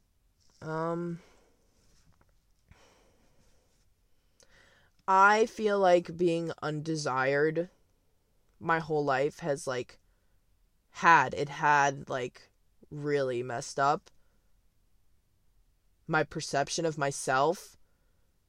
Um, 0.62 1.20
I 5.08 5.46
feel 5.46 5.78
like 5.78 6.16
being 6.16 6.52
undesired 6.62 7.70
my 8.58 8.78
whole 8.78 9.04
life 9.04 9.38
has 9.40 9.66
like 9.66 9.98
had 10.90 11.32
it 11.34 11.48
had 11.48 12.08
like 12.10 12.50
really 12.90 13.42
messed 13.42 13.80
up 13.80 14.10
my 16.06 16.24
perception 16.24 16.84
of 16.84 16.98
myself 16.98 17.76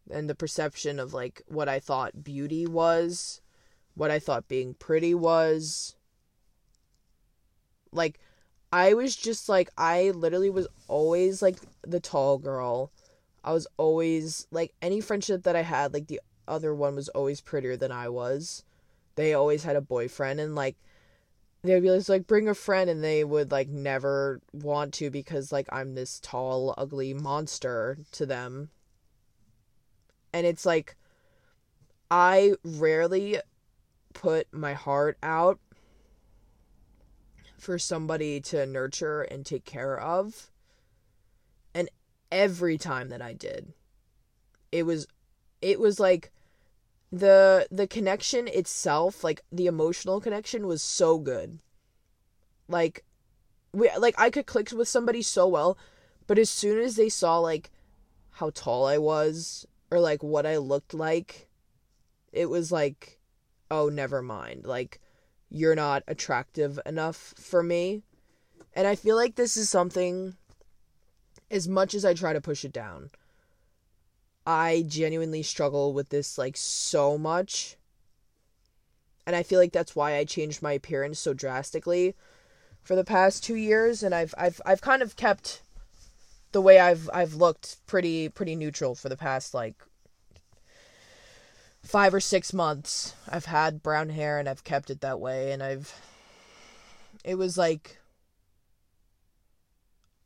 and 0.09 0.29
the 0.29 0.35
perception 0.35 0.99
of 0.99 1.13
like 1.13 1.43
what 1.47 1.69
I 1.69 1.79
thought 1.79 2.23
beauty 2.23 2.65
was, 2.65 3.41
what 3.93 4.11
I 4.11 4.19
thought 4.19 4.47
being 4.47 4.73
pretty 4.73 5.13
was. 5.13 5.95
Like 7.91 8.19
I 8.71 8.93
was 8.93 9.15
just 9.15 9.49
like 9.49 9.69
I 9.77 10.11
literally 10.11 10.49
was 10.49 10.67
always 10.87 11.41
like 11.41 11.57
the 11.81 11.99
tall 11.99 12.37
girl. 12.37 12.91
I 13.43 13.53
was 13.53 13.67
always 13.77 14.47
like 14.51 14.73
any 14.81 15.01
friendship 15.01 15.43
that 15.43 15.55
I 15.55 15.63
had, 15.63 15.93
like 15.93 16.07
the 16.07 16.21
other 16.47 16.73
one 16.73 16.95
was 16.95 17.09
always 17.09 17.41
prettier 17.41 17.75
than 17.75 17.91
I 17.91 18.09
was. 18.09 18.63
They 19.15 19.33
always 19.33 19.63
had 19.63 19.75
a 19.75 19.81
boyfriend 19.81 20.39
and 20.39 20.55
like 20.55 20.77
they 21.63 21.73
would 21.73 21.83
be 21.83 21.91
like, 21.91 22.09
like 22.09 22.27
bring 22.27 22.47
a 22.47 22.55
friend 22.55 22.89
and 22.89 23.03
they 23.03 23.23
would 23.23 23.51
like 23.51 23.67
never 23.67 24.41
want 24.53 24.93
to 24.95 25.11
because 25.11 25.51
like 25.51 25.67
I'm 25.71 25.95
this 25.95 26.19
tall, 26.19 26.73
ugly 26.77 27.13
monster 27.13 27.97
to 28.13 28.25
them 28.25 28.69
and 30.33 30.45
it's 30.45 30.65
like 30.65 30.95
I 32.09 32.53
rarely 32.63 33.39
put 34.13 34.47
my 34.51 34.73
heart 34.73 35.17
out 35.23 35.59
for 37.61 37.77
somebody 37.77 38.41
to 38.41 38.65
nurture 38.65 39.21
and 39.21 39.45
take 39.45 39.65
care 39.65 39.99
of. 39.99 40.49
And 41.73 41.89
every 42.31 42.77
time 42.77 43.09
that 43.09 43.21
I 43.21 43.33
did, 43.33 43.73
it 44.71 44.83
was 44.83 45.07
it 45.61 45.79
was 45.79 45.99
like 45.99 46.31
the 47.11 47.67
the 47.69 47.87
connection 47.87 48.47
itself, 48.47 49.23
like 49.23 49.41
the 49.51 49.67
emotional 49.67 50.19
connection 50.19 50.65
was 50.65 50.81
so 50.81 51.19
good. 51.19 51.59
Like 52.67 53.03
we 53.73 53.89
like 53.97 54.15
I 54.17 54.29
could 54.29 54.47
click 54.47 54.71
with 54.71 54.87
somebody 54.87 55.21
so 55.21 55.47
well, 55.47 55.77
but 56.25 56.39
as 56.39 56.49
soon 56.49 56.79
as 56.79 56.95
they 56.95 57.09
saw 57.09 57.37
like 57.37 57.69
how 58.31 58.49
tall 58.55 58.87
I 58.87 58.97
was 58.97 59.67
or 59.91 59.99
like 59.99 60.23
what 60.23 60.45
I 60.47 60.57
looked 60.57 60.93
like, 60.93 61.47
it 62.31 62.49
was 62.49 62.71
like, 62.71 63.19
oh, 63.69 63.89
never 63.89 64.21
mind. 64.21 64.65
Like, 64.65 64.99
you're 65.51 65.75
not 65.75 66.03
attractive 66.07 66.79
enough 66.85 67.33
for 67.37 67.61
me. 67.61 68.01
And 68.73 68.87
I 68.87 68.95
feel 68.95 69.17
like 69.17 69.35
this 69.35 69.57
is 69.57 69.69
something, 69.69 70.37
as 71.51 71.67
much 71.67 71.93
as 71.93 72.05
I 72.05 72.13
try 72.13 72.31
to 72.31 72.39
push 72.39 72.63
it 72.63 72.71
down, 72.71 73.11
I 74.47 74.85
genuinely 74.87 75.43
struggle 75.43 75.93
with 75.93 76.09
this 76.09 76.37
like 76.37 76.55
so 76.55 77.17
much. 77.17 77.75
And 79.27 79.35
I 79.35 79.43
feel 79.43 79.59
like 79.59 79.73
that's 79.73 79.95
why 79.95 80.15
I 80.15 80.23
changed 80.23 80.61
my 80.61 80.71
appearance 80.71 81.19
so 81.19 81.33
drastically 81.33 82.15
for 82.81 82.95
the 82.95 83.03
past 83.03 83.43
2 83.43 83.55
years 83.55 84.01
and 84.01 84.15
I've 84.15 84.33
I've 84.37 84.59
I've 84.65 84.81
kind 84.81 85.01
of 85.01 85.15
kept 85.15 85.61
the 86.51 86.61
way 86.61 86.79
I've 86.79 87.09
I've 87.13 87.35
looked 87.35 87.85
pretty 87.85 88.29
pretty 88.29 88.55
neutral 88.55 88.95
for 88.95 89.09
the 89.09 89.17
past 89.17 89.53
like 89.53 89.75
five 91.83 92.13
or 92.13 92.19
six 92.19 92.53
months. 92.53 93.15
I've 93.27 93.45
had 93.45 93.83
brown 93.83 94.09
hair 94.09 94.39
and 94.39 94.47
I've 94.47 94.63
kept 94.63 94.89
it 94.89 95.01
that 95.01 95.19
way 95.19 95.51
and 95.51 95.61
I've 95.61 95.93
it 97.23 97.35
was 97.35 97.57
like 97.57 97.99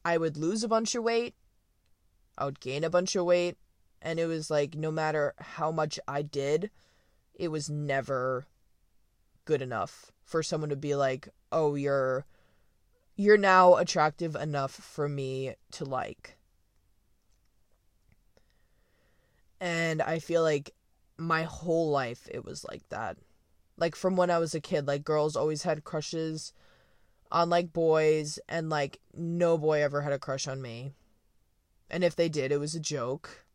I 0.04 0.18
would 0.18 0.38
lose 0.38 0.64
a 0.64 0.68
bunch 0.68 0.94
of 0.94 1.04
weight, 1.04 1.34
I 2.38 2.46
would 2.46 2.60
gain 2.60 2.84
a 2.84 2.92
bunch 2.92 3.16
of 3.16 3.26
weight, 3.26 3.58
and 4.02 4.20
it 4.20 4.28
was 4.28 4.52
like 4.52 4.76
no 4.76 4.92
matter 4.92 5.34
how 5.40 5.72
much 5.72 6.00
I 6.08 6.22
did, 6.22 6.70
it 7.34 7.48
was 7.48 7.70
never 7.70 8.46
good 9.46 9.62
enough 9.62 10.12
for 10.24 10.44
someone 10.44 10.70
to 10.70 10.76
be 10.76 10.96
like, 10.96 11.30
"Oh, 11.52 11.74
you're 11.76 12.26
you're 13.16 13.38
now 13.38 13.76
attractive 13.76 14.36
enough 14.36 14.72
for 14.72 15.08
me 15.08 15.56
to 15.72 15.86
like. 15.86 16.38
And 19.60 20.02
I 20.02 20.20
feel 20.20 20.44
like 20.44 20.74
my 21.18 21.44
whole 21.44 21.90
life 21.90 22.28
it 22.32 22.44
was 22.46 22.66
like 22.66 22.88
that. 22.90 23.18
Like 23.78 23.96
from 23.96 24.16
when 24.16 24.30
I 24.30 24.40
was 24.40 24.56
a 24.56 24.62
kid, 24.62 24.88
like 24.88 25.04
girls 25.04 25.36
always 25.36 25.64
had 25.64 25.84
crushes 25.84 26.54
on 27.32 27.50
like 27.50 27.74
boys 27.74 28.40
and 28.48 28.70
like 28.70 29.00
no 29.14 29.58
boy 29.58 29.82
ever 29.82 30.02
had 30.02 30.14
a 30.14 30.20
crush 30.20 30.48
on 30.48 30.62
me. 30.62 30.94
And 31.90 32.04
if 32.04 32.16
they 32.16 32.30
did, 32.30 32.52
it 32.52 32.60
was 32.60 32.76
a 32.76 32.80
joke. 32.80 33.46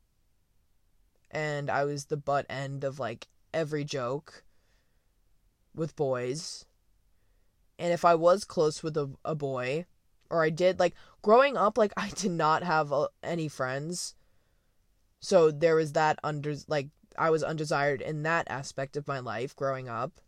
And 1.31 1.71
I 1.71 1.85
was 1.85 2.07
the 2.07 2.17
butt 2.17 2.47
end 2.49 2.85
of 2.85 2.99
like 2.99 3.29
every 3.53 3.85
joke 3.85 4.45
with 5.75 5.97
boys 5.97 6.65
and 7.81 7.95
if 7.95 8.05
I 8.05 8.15
was 8.15 8.45
close 8.45 8.83
with 8.83 8.95
a, 8.99 9.11
a 9.25 9.35
boy, 9.35 9.87
or 10.29 10.45
I 10.45 10.51
did, 10.51 10.79
like, 10.79 10.95
growing 11.23 11.57
up, 11.57 11.79
like, 11.79 11.95
I 11.97 12.11
did 12.11 12.31
not 12.31 12.63
have 12.63 12.93
uh, 12.93 13.09
any 13.23 13.49
friends. 13.49 14.15
So 15.21 15.51
there 15.51 15.75
was 15.75 15.95
that 15.95 16.19
under, 16.23 16.55
like, 16.69 16.89
I 17.21 17.29
was 17.29 17.45
undesired 17.45 18.01
in 18.01 18.23
that 18.23 18.51
aspect 18.51 18.97
of 18.97 19.07
my 19.07 19.19
life 19.19 19.55
growing 19.55 19.91
up. 19.91 20.23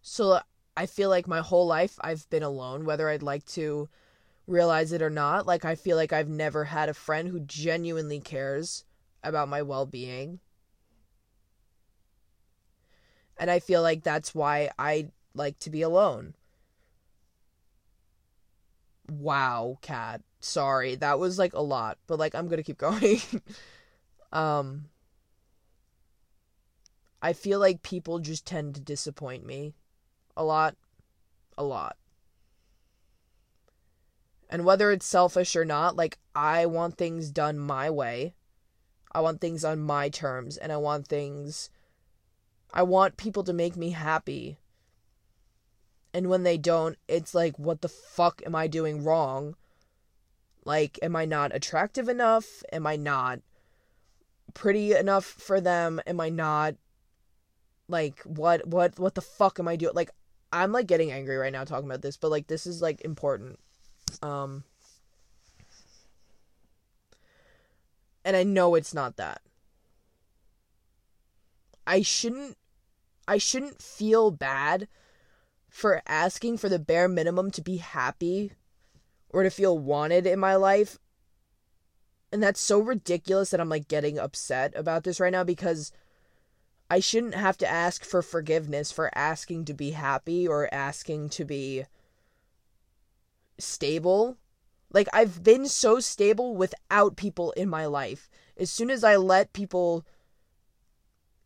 So 0.00 0.40
I 0.78 0.86
feel 0.86 1.10
like 1.10 1.28
my 1.28 1.40
whole 1.40 1.66
life 1.66 1.98
I've 2.00 2.28
been 2.30 2.42
alone, 2.42 2.86
whether 2.86 3.10
I'd 3.10 3.22
like 3.22 3.44
to 3.48 3.90
realize 4.46 4.92
it 4.92 5.02
or 5.02 5.10
not. 5.10 5.46
Like, 5.46 5.66
I 5.66 5.74
feel 5.74 5.98
like 5.98 6.10
I've 6.10 6.30
never 6.30 6.64
had 6.64 6.88
a 6.88 6.94
friend 6.94 7.28
who 7.28 7.40
genuinely 7.40 8.18
cares 8.18 8.86
about 9.22 9.50
my 9.50 9.60
well 9.60 9.84
being. 9.84 10.40
And 13.36 13.50
I 13.50 13.58
feel 13.58 13.82
like 13.82 14.02
that's 14.02 14.34
why 14.34 14.70
I 14.78 15.10
like 15.34 15.58
to 15.60 15.70
be 15.70 15.82
alone. 15.82 16.34
Wow, 19.10 19.76
Kat. 19.82 20.22
Sorry, 20.44 20.96
that 20.96 21.18
was 21.18 21.38
like 21.38 21.54
a 21.54 21.62
lot, 21.62 21.98
but 22.06 22.18
like 22.18 22.34
I'm 22.34 22.48
gonna 22.48 22.62
keep 22.62 22.78
going. 22.90 23.20
um, 24.32 24.86
I 27.22 27.32
feel 27.32 27.60
like 27.60 27.82
people 27.82 28.18
just 28.18 28.44
tend 28.44 28.74
to 28.74 28.80
disappoint 28.80 29.46
me 29.46 29.74
a 30.36 30.44
lot. 30.44 30.76
A 31.56 31.62
lot. 31.62 31.96
And 34.50 34.64
whether 34.64 34.90
it's 34.90 35.06
selfish 35.06 35.56
or 35.56 35.64
not, 35.64 35.96
like, 35.96 36.18
I 36.34 36.66
want 36.66 36.98
things 36.98 37.30
done 37.30 37.58
my 37.58 37.88
way. 37.88 38.34
I 39.12 39.20
want 39.20 39.40
things 39.40 39.64
on 39.64 39.80
my 39.80 40.08
terms, 40.08 40.56
and 40.56 40.72
I 40.72 40.76
want 40.76 41.06
things. 41.06 41.70
I 42.72 42.82
want 42.82 43.16
people 43.16 43.44
to 43.44 43.52
make 43.52 43.76
me 43.76 43.90
happy. 43.90 44.58
And 46.12 46.28
when 46.28 46.42
they 46.42 46.58
don't, 46.58 46.98
it's 47.08 47.34
like, 47.34 47.58
what 47.58 47.80
the 47.80 47.88
fuck 47.88 48.42
am 48.44 48.54
I 48.54 48.66
doing 48.66 49.04
wrong? 49.04 49.56
Like, 50.64 50.98
am 51.02 51.16
I 51.16 51.24
not 51.24 51.54
attractive 51.54 52.08
enough? 52.08 52.62
Am 52.72 52.86
I 52.86 52.96
not 52.96 53.40
pretty 54.54 54.92
enough 54.94 55.24
for 55.24 55.60
them? 55.60 56.00
Am 56.06 56.20
I 56.20 56.28
not 56.28 56.74
like 57.88 58.20
what 58.20 58.66
what 58.66 58.98
what 58.98 59.14
the 59.14 59.20
fuck 59.20 59.58
am 59.58 59.68
I 59.68 59.76
doing? 59.76 59.94
Like 59.94 60.10
I'm 60.52 60.72
like 60.72 60.86
getting 60.86 61.10
angry 61.10 61.36
right 61.36 61.52
now 61.52 61.64
talking 61.64 61.86
about 61.86 62.02
this, 62.02 62.16
but 62.16 62.30
like 62.30 62.46
this 62.46 62.66
is 62.66 62.80
like 62.80 63.00
important. 63.02 63.58
Um 64.22 64.64
and 68.24 68.36
I 68.36 68.44
know 68.44 68.74
it's 68.74 68.94
not 68.94 69.16
that. 69.16 69.42
I 71.86 72.02
shouldn't 72.02 72.56
I 73.26 73.38
shouldn't 73.38 73.82
feel 73.82 74.30
bad 74.30 74.88
for 75.68 76.02
asking 76.06 76.58
for 76.58 76.68
the 76.68 76.78
bare 76.78 77.08
minimum 77.08 77.50
to 77.52 77.62
be 77.62 77.78
happy 77.78 78.52
or 79.32 79.42
to 79.42 79.50
feel 79.50 79.78
wanted 79.78 80.26
in 80.26 80.38
my 80.38 80.54
life. 80.54 80.98
And 82.30 82.42
that's 82.42 82.60
so 82.60 82.80
ridiculous 82.80 83.50
that 83.50 83.60
I'm 83.60 83.68
like 83.68 83.88
getting 83.88 84.18
upset 84.18 84.72
about 84.74 85.04
this 85.04 85.20
right 85.20 85.32
now 85.32 85.44
because 85.44 85.92
I 86.90 87.00
shouldn't 87.00 87.34
have 87.34 87.56
to 87.58 87.70
ask 87.70 88.04
for 88.04 88.22
forgiveness 88.22 88.92
for 88.92 89.10
asking 89.14 89.64
to 89.66 89.74
be 89.74 89.92
happy 89.92 90.46
or 90.46 90.72
asking 90.72 91.30
to 91.30 91.44
be 91.44 91.84
stable. 93.58 94.36
Like, 94.92 95.08
I've 95.12 95.42
been 95.42 95.66
so 95.68 96.00
stable 96.00 96.54
without 96.54 97.16
people 97.16 97.52
in 97.52 97.70
my 97.70 97.86
life. 97.86 98.28
As 98.58 98.70
soon 98.70 98.90
as 98.90 99.04
I 99.04 99.16
let 99.16 99.54
people 99.54 100.04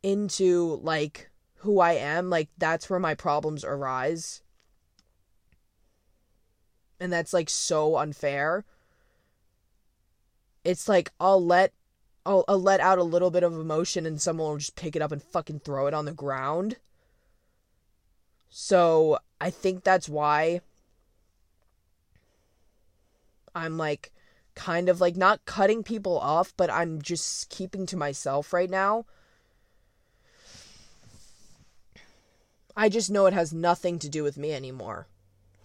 into, 0.03 0.81
like, 0.83 1.31
who 1.59 1.79
I 1.79 1.93
am, 1.93 2.29
like, 2.29 2.49
that's 2.59 2.91
where 2.91 2.99
my 2.99 3.15
problems 3.15 3.65
arise. 3.65 4.43
And 6.99 7.13
that's, 7.13 7.33
like, 7.33 7.51
so 7.51 7.97
unfair. 7.97 8.65
It's 10.65 10.89
like, 10.89 11.13
I'll 11.21 11.45
let 11.45 11.73
I'll, 12.27 12.45
I'll 12.49 12.61
let 12.61 12.81
out 12.81 12.99
a 12.99 13.05
little 13.05 13.31
bit 13.31 13.45
of 13.45 13.53
emotion 13.53 14.05
and 14.05 14.21
someone 14.21 14.51
will 14.51 14.59
just 14.59 14.75
pick 14.75 14.97
it 14.97 15.03
up 15.03 15.13
and 15.13 15.23
fucking 15.23 15.61
throw 15.61 15.87
it 15.87 15.95
on 15.95 16.07
the 16.07 16.13
ground. 16.13 16.77
So 18.51 19.19
I 19.41 19.51
think 19.51 19.85
that's 19.85 20.09
why 20.09 20.61
I'm 23.55 23.79
like 23.79 24.13
kind 24.57 24.89
of 24.89 25.01
like 25.01 25.17
not 25.17 25.45
cutting 25.45 25.85
people 25.85 26.19
off, 26.19 26.53
but 26.57 26.69
I'm 26.69 27.01
just 27.01 27.49
keeping 27.49 27.87
to 27.87 27.97
myself 27.97 28.53
right 28.53 28.71
now. 28.71 29.07
I 32.77 32.89
just 32.89 33.11
know 33.11 33.27
it 33.27 33.35
has 33.35 33.53
nothing 33.53 33.99
to 34.01 34.09
do 34.09 34.23
with 34.23 34.37
me 34.37 34.53
anymore. 34.53 35.07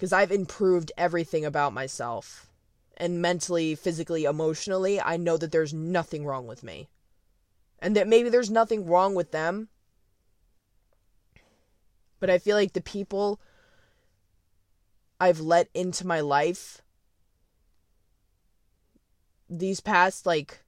Because 0.02 0.14
I've 0.14 0.32
improved 0.32 0.92
everything 0.98 1.46
about 1.46 1.74
myself 1.74 2.50
and 2.98 3.22
mentally, 3.22 3.76
physically, 3.76 4.24
emotionally, 4.24 5.00
I 5.00 5.16
know 5.16 5.38
that 5.38 5.52
there's 5.52 5.76
nothing 5.76 6.26
wrong 6.26 6.48
with 6.48 6.64
me. 6.64 6.90
And 7.78 7.96
that 7.96 8.08
maybe 8.08 8.28
there's 8.28 8.50
nothing 8.50 8.88
wrong 8.88 9.14
with 9.14 9.30
them. 9.30 9.70
But 12.20 12.32
I 12.32 12.40
feel 12.40 12.58
like 12.58 12.74
the 12.74 12.82
people 12.82 13.40
I've 15.20 15.40
let 15.40 15.70
into 15.76 16.08
my 16.08 16.20
life 16.20 16.82
these 19.48 19.82
past, 19.82 20.26
like, 20.26 20.64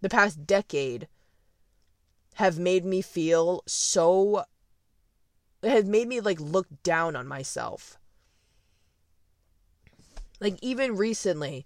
the 0.00 0.08
past 0.08 0.46
decade 0.46 1.08
have 2.36 2.58
made 2.58 2.86
me 2.86 3.02
feel 3.02 3.64
so. 3.66 4.46
Has 5.62 5.84
made 5.84 6.08
me, 6.08 6.20
like, 6.20 6.40
look 6.40 6.68
down 6.82 7.14
on 7.16 7.26
myself. 7.28 7.98
Like 10.42 10.58
even 10.60 10.96
recently, 10.96 11.64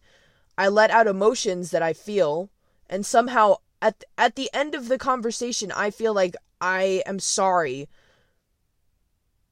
I 0.58 0.68
let 0.68 0.90
out 0.90 1.06
emotions 1.06 1.70
that 1.70 1.82
I 1.82 1.94
feel 1.94 2.50
and 2.90 3.06
somehow 3.06 3.56
at 3.80 4.04
at 4.18 4.36
the 4.36 4.50
end 4.52 4.74
of 4.74 4.88
the 4.88 4.98
conversation 4.98 5.72
I 5.72 5.90
feel 5.90 6.12
like 6.12 6.36
I 6.60 7.02
am 7.06 7.18
sorry. 7.18 7.88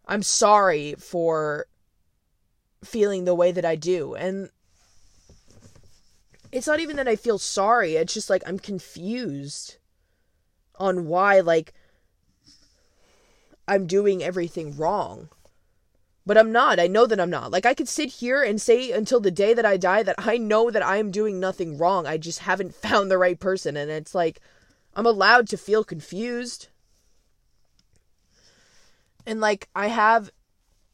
I'm 0.06 0.22
sorry 0.22 0.94
for 0.98 1.66
feeling 2.84 3.24
the 3.24 3.34
way 3.34 3.50
that 3.50 3.64
I 3.64 3.76
do. 3.76 4.14
And 4.14 4.50
it's 6.52 6.66
not 6.66 6.80
even 6.80 6.96
that 6.96 7.08
I 7.08 7.16
feel 7.16 7.38
sorry, 7.38 7.96
it's 7.96 8.12
just 8.12 8.28
like 8.28 8.42
I'm 8.46 8.58
confused 8.58 9.78
on 10.78 11.06
why 11.06 11.40
like 11.40 11.72
I'm 13.66 13.86
doing 13.86 14.22
everything 14.22 14.76
wrong. 14.76 15.30
But 16.26 16.38
I'm 16.38 16.52
not. 16.52 16.80
I 16.80 16.86
know 16.86 17.06
that 17.06 17.20
I'm 17.20 17.30
not. 17.30 17.50
Like 17.50 17.66
I 17.66 17.74
could 17.74 17.88
sit 17.88 18.08
here 18.08 18.42
and 18.42 18.60
say 18.60 18.90
until 18.90 19.20
the 19.20 19.30
day 19.30 19.52
that 19.52 19.66
I 19.66 19.76
die 19.76 20.02
that 20.02 20.16
I 20.18 20.38
know 20.38 20.70
that 20.70 20.82
I 20.82 20.96
am 20.96 21.10
doing 21.10 21.38
nothing 21.38 21.76
wrong. 21.76 22.06
I 22.06 22.16
just 22.16 22.40
haven't 22.40 22.74
found 22.86 23.10
the 23.10 23.18
right 23.18 23.38
person 23.38 23.76
and 23.76 23.90
it's 23.90 24.14
like 24.14 24.40
I'm 24.94 25.06
allowed 25.06 25.48
to 25.48 25.56
feel 25.56 25.84
confused. 25.84 26.68
And 29.26 29.40
like 29.40 29.68
I 29.74 29.88
have 29.88 30.30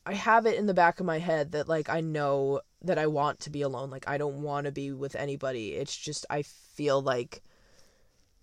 I 0.04 0.14
have 0.14 0.46
it 0.46 0.56
in 0.56 0.66
the 0.66 0.74
back 0.74 0.98
of 0.98 1.06
my 1.06 1.18
head 1.18 1.52
that 1.52 1.68
like 1.68 1.88
I 1.88 2.00
know 2.00 2.60
that 2.82 2.98
I 2.98 3.06
want 3.06 3.40
to 3.40 3.50
be 3.50 3.62
alone. 3.62 3.90
Like 3.90 4.08
I 4.08 4.18
don't 4.18 4.42
want 4.42 4.64
to 4.64 4.72
be 4.72 4.90
with 4.90 5.14
anybody. 5.14 5.74
It's 5.74 5.96
just 5.96 6.26
I 6.28 6.42
feel 6.42 7.00
like 7.00 7.42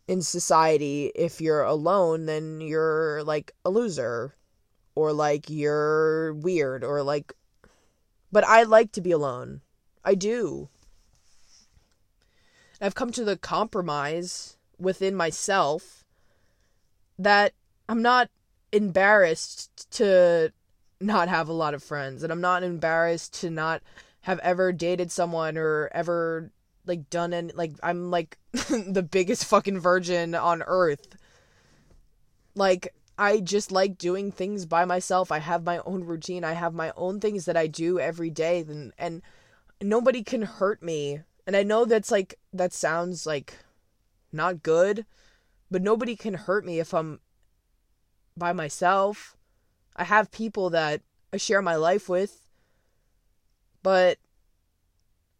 in 0.07 0.21
society 0.21 1.11
if 1.15 1.41
you're 1.41 1.63
alone 1.63 2.27
then 2.27 2.61
you're 2.61 3.23
like 3.23 3.51
a 3.65 3.69
loser 3.69 4.33
or 4.97 5.13
like 5.13 5.47
you're 5.47 6.33
weird 6.33 6.83
or 6.83 7.03
like 7.03 7.33
but 8.31 8.43
I 8.43 8.63
like 8.63 8.91
to 8.93 9.01
be 9.01 9.11
alone. 9.11 9.61
I 10.03 10.15
do. 10.15 10.69
I've 12.81 12.95
come 12.95 13.11
to 13.11 13.23
the 13.23 13.37
compromise 13.37 14.57
within 14.77 15.15
myself 15.15 16.03
that 17.17 17.53
I'm 17.87 18.01
not 18.01 18.29
embarrassed 18.71 19.89
to 19.91 20.51
not 20.99 21.29
have 21.29 21.47
a 21.47 21.53
lot 21.53 21.73
of 21.73 21.83
friends 21.83 22.23
and 22.23 22.31
I'm 22.31 22.41
not 22.41 22.63
embarrassed 22.63 23.39
to 23.41 23.49
not 23.49 23.81
have 24.21 24.39
ever 24.39 24.73
dated 24.73 25.11
someone 25.11 25.57
or 25.57 25.89
ever 25.93 26.51
like 26.85 27.09
done 27.09 27.33
any 27.33 27.53
like 27.53 27.73
I'm 27.83 28.11
like 28.11 28.37
the 28.51 29.07
biggest 29.09 29.45
fucking 29.45 29.79
virgin 29.79 30.35
on 30.35 30.63
earth. 30.65 31.15
Like 32.55 32.93
I 33.17 33.39
just 33.39 33.71
like 33.71 33.97
doing 33.97 34.31
things 34.31 34.65
by 34.65 34.85
myself. 34.85 35.31
I 35.31 35.39
have 35.39 35.63
my 35.63 35.79
own 35.79 36.03
routine. 36.03 36.43
I 36.43 36.53
have 36.53 36.73
my 36.73 36.91
own 36.95 37.19
things 37.19 37.45
that 37.45 37.57
I 37.57 37.67
do 37.67 37.99
every 37.99 38.29
day 38.29 38.59
and 38.67 38.93
and 38.97 39.21
nobody 39.81 40.23
can 40.23 40.43
hurt 40.43 40.83
me. 40.83 41.21
And 41.45 41.55
I 41.55 41.63
know 41.63 41.85
that's 41.85 42.11
like 42.11 42.35
that 42.53 42.73
sounds 42.73 43.25
like 43.25 43.57
not 44.31 44.61
good, 44.61 45.05
but 45.71 45.81
nobody 45.81 46.15
can 46.15 46.35
hurt 46.35 46.65
me 46.65 46.79
if 46.79 46.93
I'm 46.93 47.19
by 48.35 48.53
myself. 48.53 49.35
I 49.95 50.03
have 50.03 50.31
people 50.31 50.69
that 50.69 51.01
I 51.33 51.37
share 51.37 51.61
my 51.61 51.75
life 51.75 52.07
with, 52.07 52.47
but 53.81 54.19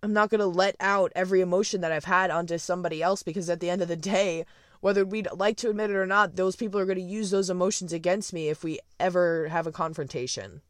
I'm 0.02 0.14
not 0.14 0.30
going 0.30 0.40
to 0.40 0.48
let 0.48 0.76
out 0.80 1.12
every 1.16 1.42
emotion 1.42 1.82
that 1.82 1.92
I've 1.92 2.06
had 2.06 2.32
onto 2.32 2.58
somebody 2.58 3.04
else 3.04 3.24
because 3.24 3.50
at 3.50 3.60
the 3.60 3.70
end 3.70 3.82
of 3.82 3.88
the 3.88 3.96
day, 3.96 4.46
whether 4.82 5.06
we'd 5.06 5.28
like 5.34 5.58
to 5.58 5.70
admit 5.70 5.90
it 5.90 5.96
or 5.96 6.06
not, 6.06 6.36
those 6.36 6.56
people 6.56 6.80
are 6.80 6.86
going 6.86 6.98
to 6.98 7.04
use 7.04 7.32
those 7.32 7.50
emotions 7.50 7.94
against 7.94 8.34
me 8.34 8.50
if 8.50 8.64
we 8.64 8.80
ever 9.00 9.48
have 9.48 9.68
a 9.68 9.72
confrontation. 9.72 10.62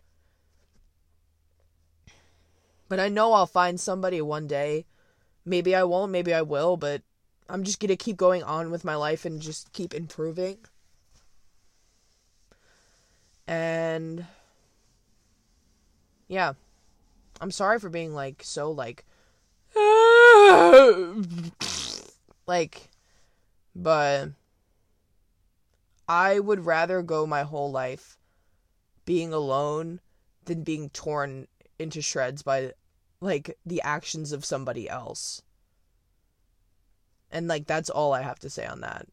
But 2.90 3.00
I 3.00 3.10
know 3.10 3.34
I'll 3.34 3.48
find 3.48 3.80
somebody 3.80 4.22
one 4.22 4.48
day. 4.48 4.86
Maybe 5.46 5.76
I 5.76 5.84
won't, 5.84 6.12
maybe 6.12 6.34
I 6.34 6.42
will, 6.42 6.78
but 6.78 7.02
I'm 7.50 7.64
just 7.64 7.80
going 7.80 7.90
to 7.90 7.98
keep 7.98 8.18
going 8.18 8.44
on 8.44 8.72
with 8.72 8.86
my 8.86 8.96
life 8.96 9.26
and 9.26 9.42
just 9.42 9.72
keep 9.74 9.94
improving. 9.94 10.58
And 13.48 14.26
yeah. 16.28 16.54
I'm 17.40 17.52
sorry 17.52 17.80
for 17.80 17.90
being 17.90 18.14
like 18.14 18.42
so 18.44 18.72
like 18.72 19.06
like 22.48 22.90
but 23.78 24.30
I 26.10 26.40
would 26.40 26.66
rather 26.66 27.04
go 27.04 27.28
my 27.28 27.44
whole 27.44 27.72
life 27.72 28.18
being 29.06 29.32
alone 29.32 30.00
than 30.46 30.64
being 30.64 30.90
torn 30.90 31.48
into 31.78 32.02
shreds 32.02 32.42
by 32.42 32.74
like 33.22 33.56
the 33.66 33.82
actions 33.84 34.32
of 34.32 34.44
somebody 34.44 34.90
else. 34.90 35.44
And 37.32 37.48
like 37.48 37.68
that's 37.68 37.90
all 37.90 38.14
I 38.14 38.24
have 38.24 38.40
to 38.40 38.50
say 38.50 38.66
on 38.66 38.82
that. 38.82 39.06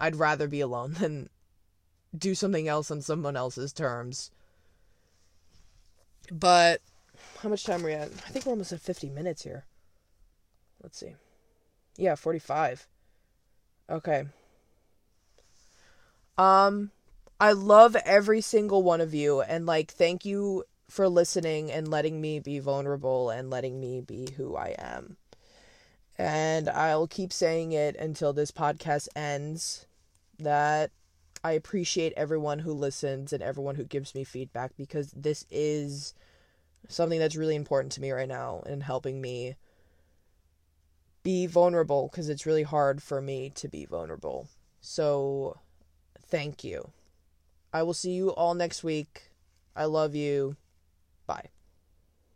I'd 0.00 0.16
rather 0.16 0.48
be 0.48 0.60
alone 0.60 0.92
than 0.98 1.30
do 2.16 2.34
something 2.34 2.66
else 2.66 2.90
on 2.90 3.00
someone 3.00 3.36
else's 3.36 3.72
terms. 3.72 4.32
But 6.32 6.80
how 7.38 7.48
much 7.48 7.62
time 7.62 7.84
are 7.84 7.86
we 7.86 7.92
at? 7.92 8.08
I 8.08 8.30
think 8.30 8.44
we're 8.44 8.50
almost 8.50 8.72
at 8.72 8.80
50 8.80 9.10
minutes 9.10 9.44
here. 9.44 9.66
Let's 10.82 10.98
see. 10.98 11.14
Yeah, 11.96 12.16
45. 12.16 12.88
Okay. 13.88 14.24
Um 16.38 16.90
I 17.38 17.52
love 17.52 17.96
every 17.96 18.40
single 18.40 18.82
one 18.82 19.00
of 19.00 19.14
you 19.14 19.42
and 19.42 19.66
like 19.66 19.90
thank 19.90 20.24
you 20.24 20.64
for 20.88 21.08
listening 21.08 21.70
and 21.70 21.88
letting 21.88 22.20
me 22.20 22.38
be 22.40 22.58
vulnerable 22.58 23.30
and 23.30 23.50
letting 23.50 23.80
me 23.80 24.00
be 24.00 24.30
who 24.36 24.56
I 24.56 24.74
am. 24.78 25.16
And 26.18 26.68
I'll 26.70 27.06
keep 27.06 27.32
saying 27.32 27.72
it 27.72 27.96
until 27.96 28.32
this 28.32 28.50
podcast 28.50 29.08
ends 29.14 29.86
that 30.38 30.90
I 31.44 31.52
appreciate 31.52 32.14
everyone 32.16 32.60
who 32.60 32.72
listens 32.72 33.32
and 33.32 33.42
everyone 33.42 33.74
who 33.74 33.84
gives 33.84 34.14
me 34.14 34.24
feedback 34.24 34.72
because 34.76 35.12
this 35.12 35.44
is 35.50 36.14
something 36.88 37.18
that's 37.18 37.36
really 37.36 37.54
important 37.54 37.92
to 37.92 38.00
me 38.00 38.10
right 38.12 38.28
now 38.28 38.62
and 38.66 38.82
helping 38.82 39.20
me 39.20 39.56
be 41.26 41.44
vulnerable 41.46 42.08
because 42.08 42.28
it's 42.28 42.46
really 42.46 42.62
hard 42.62 43.02
for 43.02 43.20
me 43.20 43.50
to 43.50 43.66
be 43.66 43.84
vulnerable. 43.84 44.48
So, 44.80 45.58
thank 46.28 46.62
you. 46.62 46.92
I 47.72 47.82
will 47.82 47.94
see 47.94 48.12
you 48.12 48.28
all 48.28 48.54
next 48.54 48.84
week. 48.84 49.32
I 49.74 49.86
love 49.86 50.14
you. 50.14 50.56
Bye. 51.26 51.48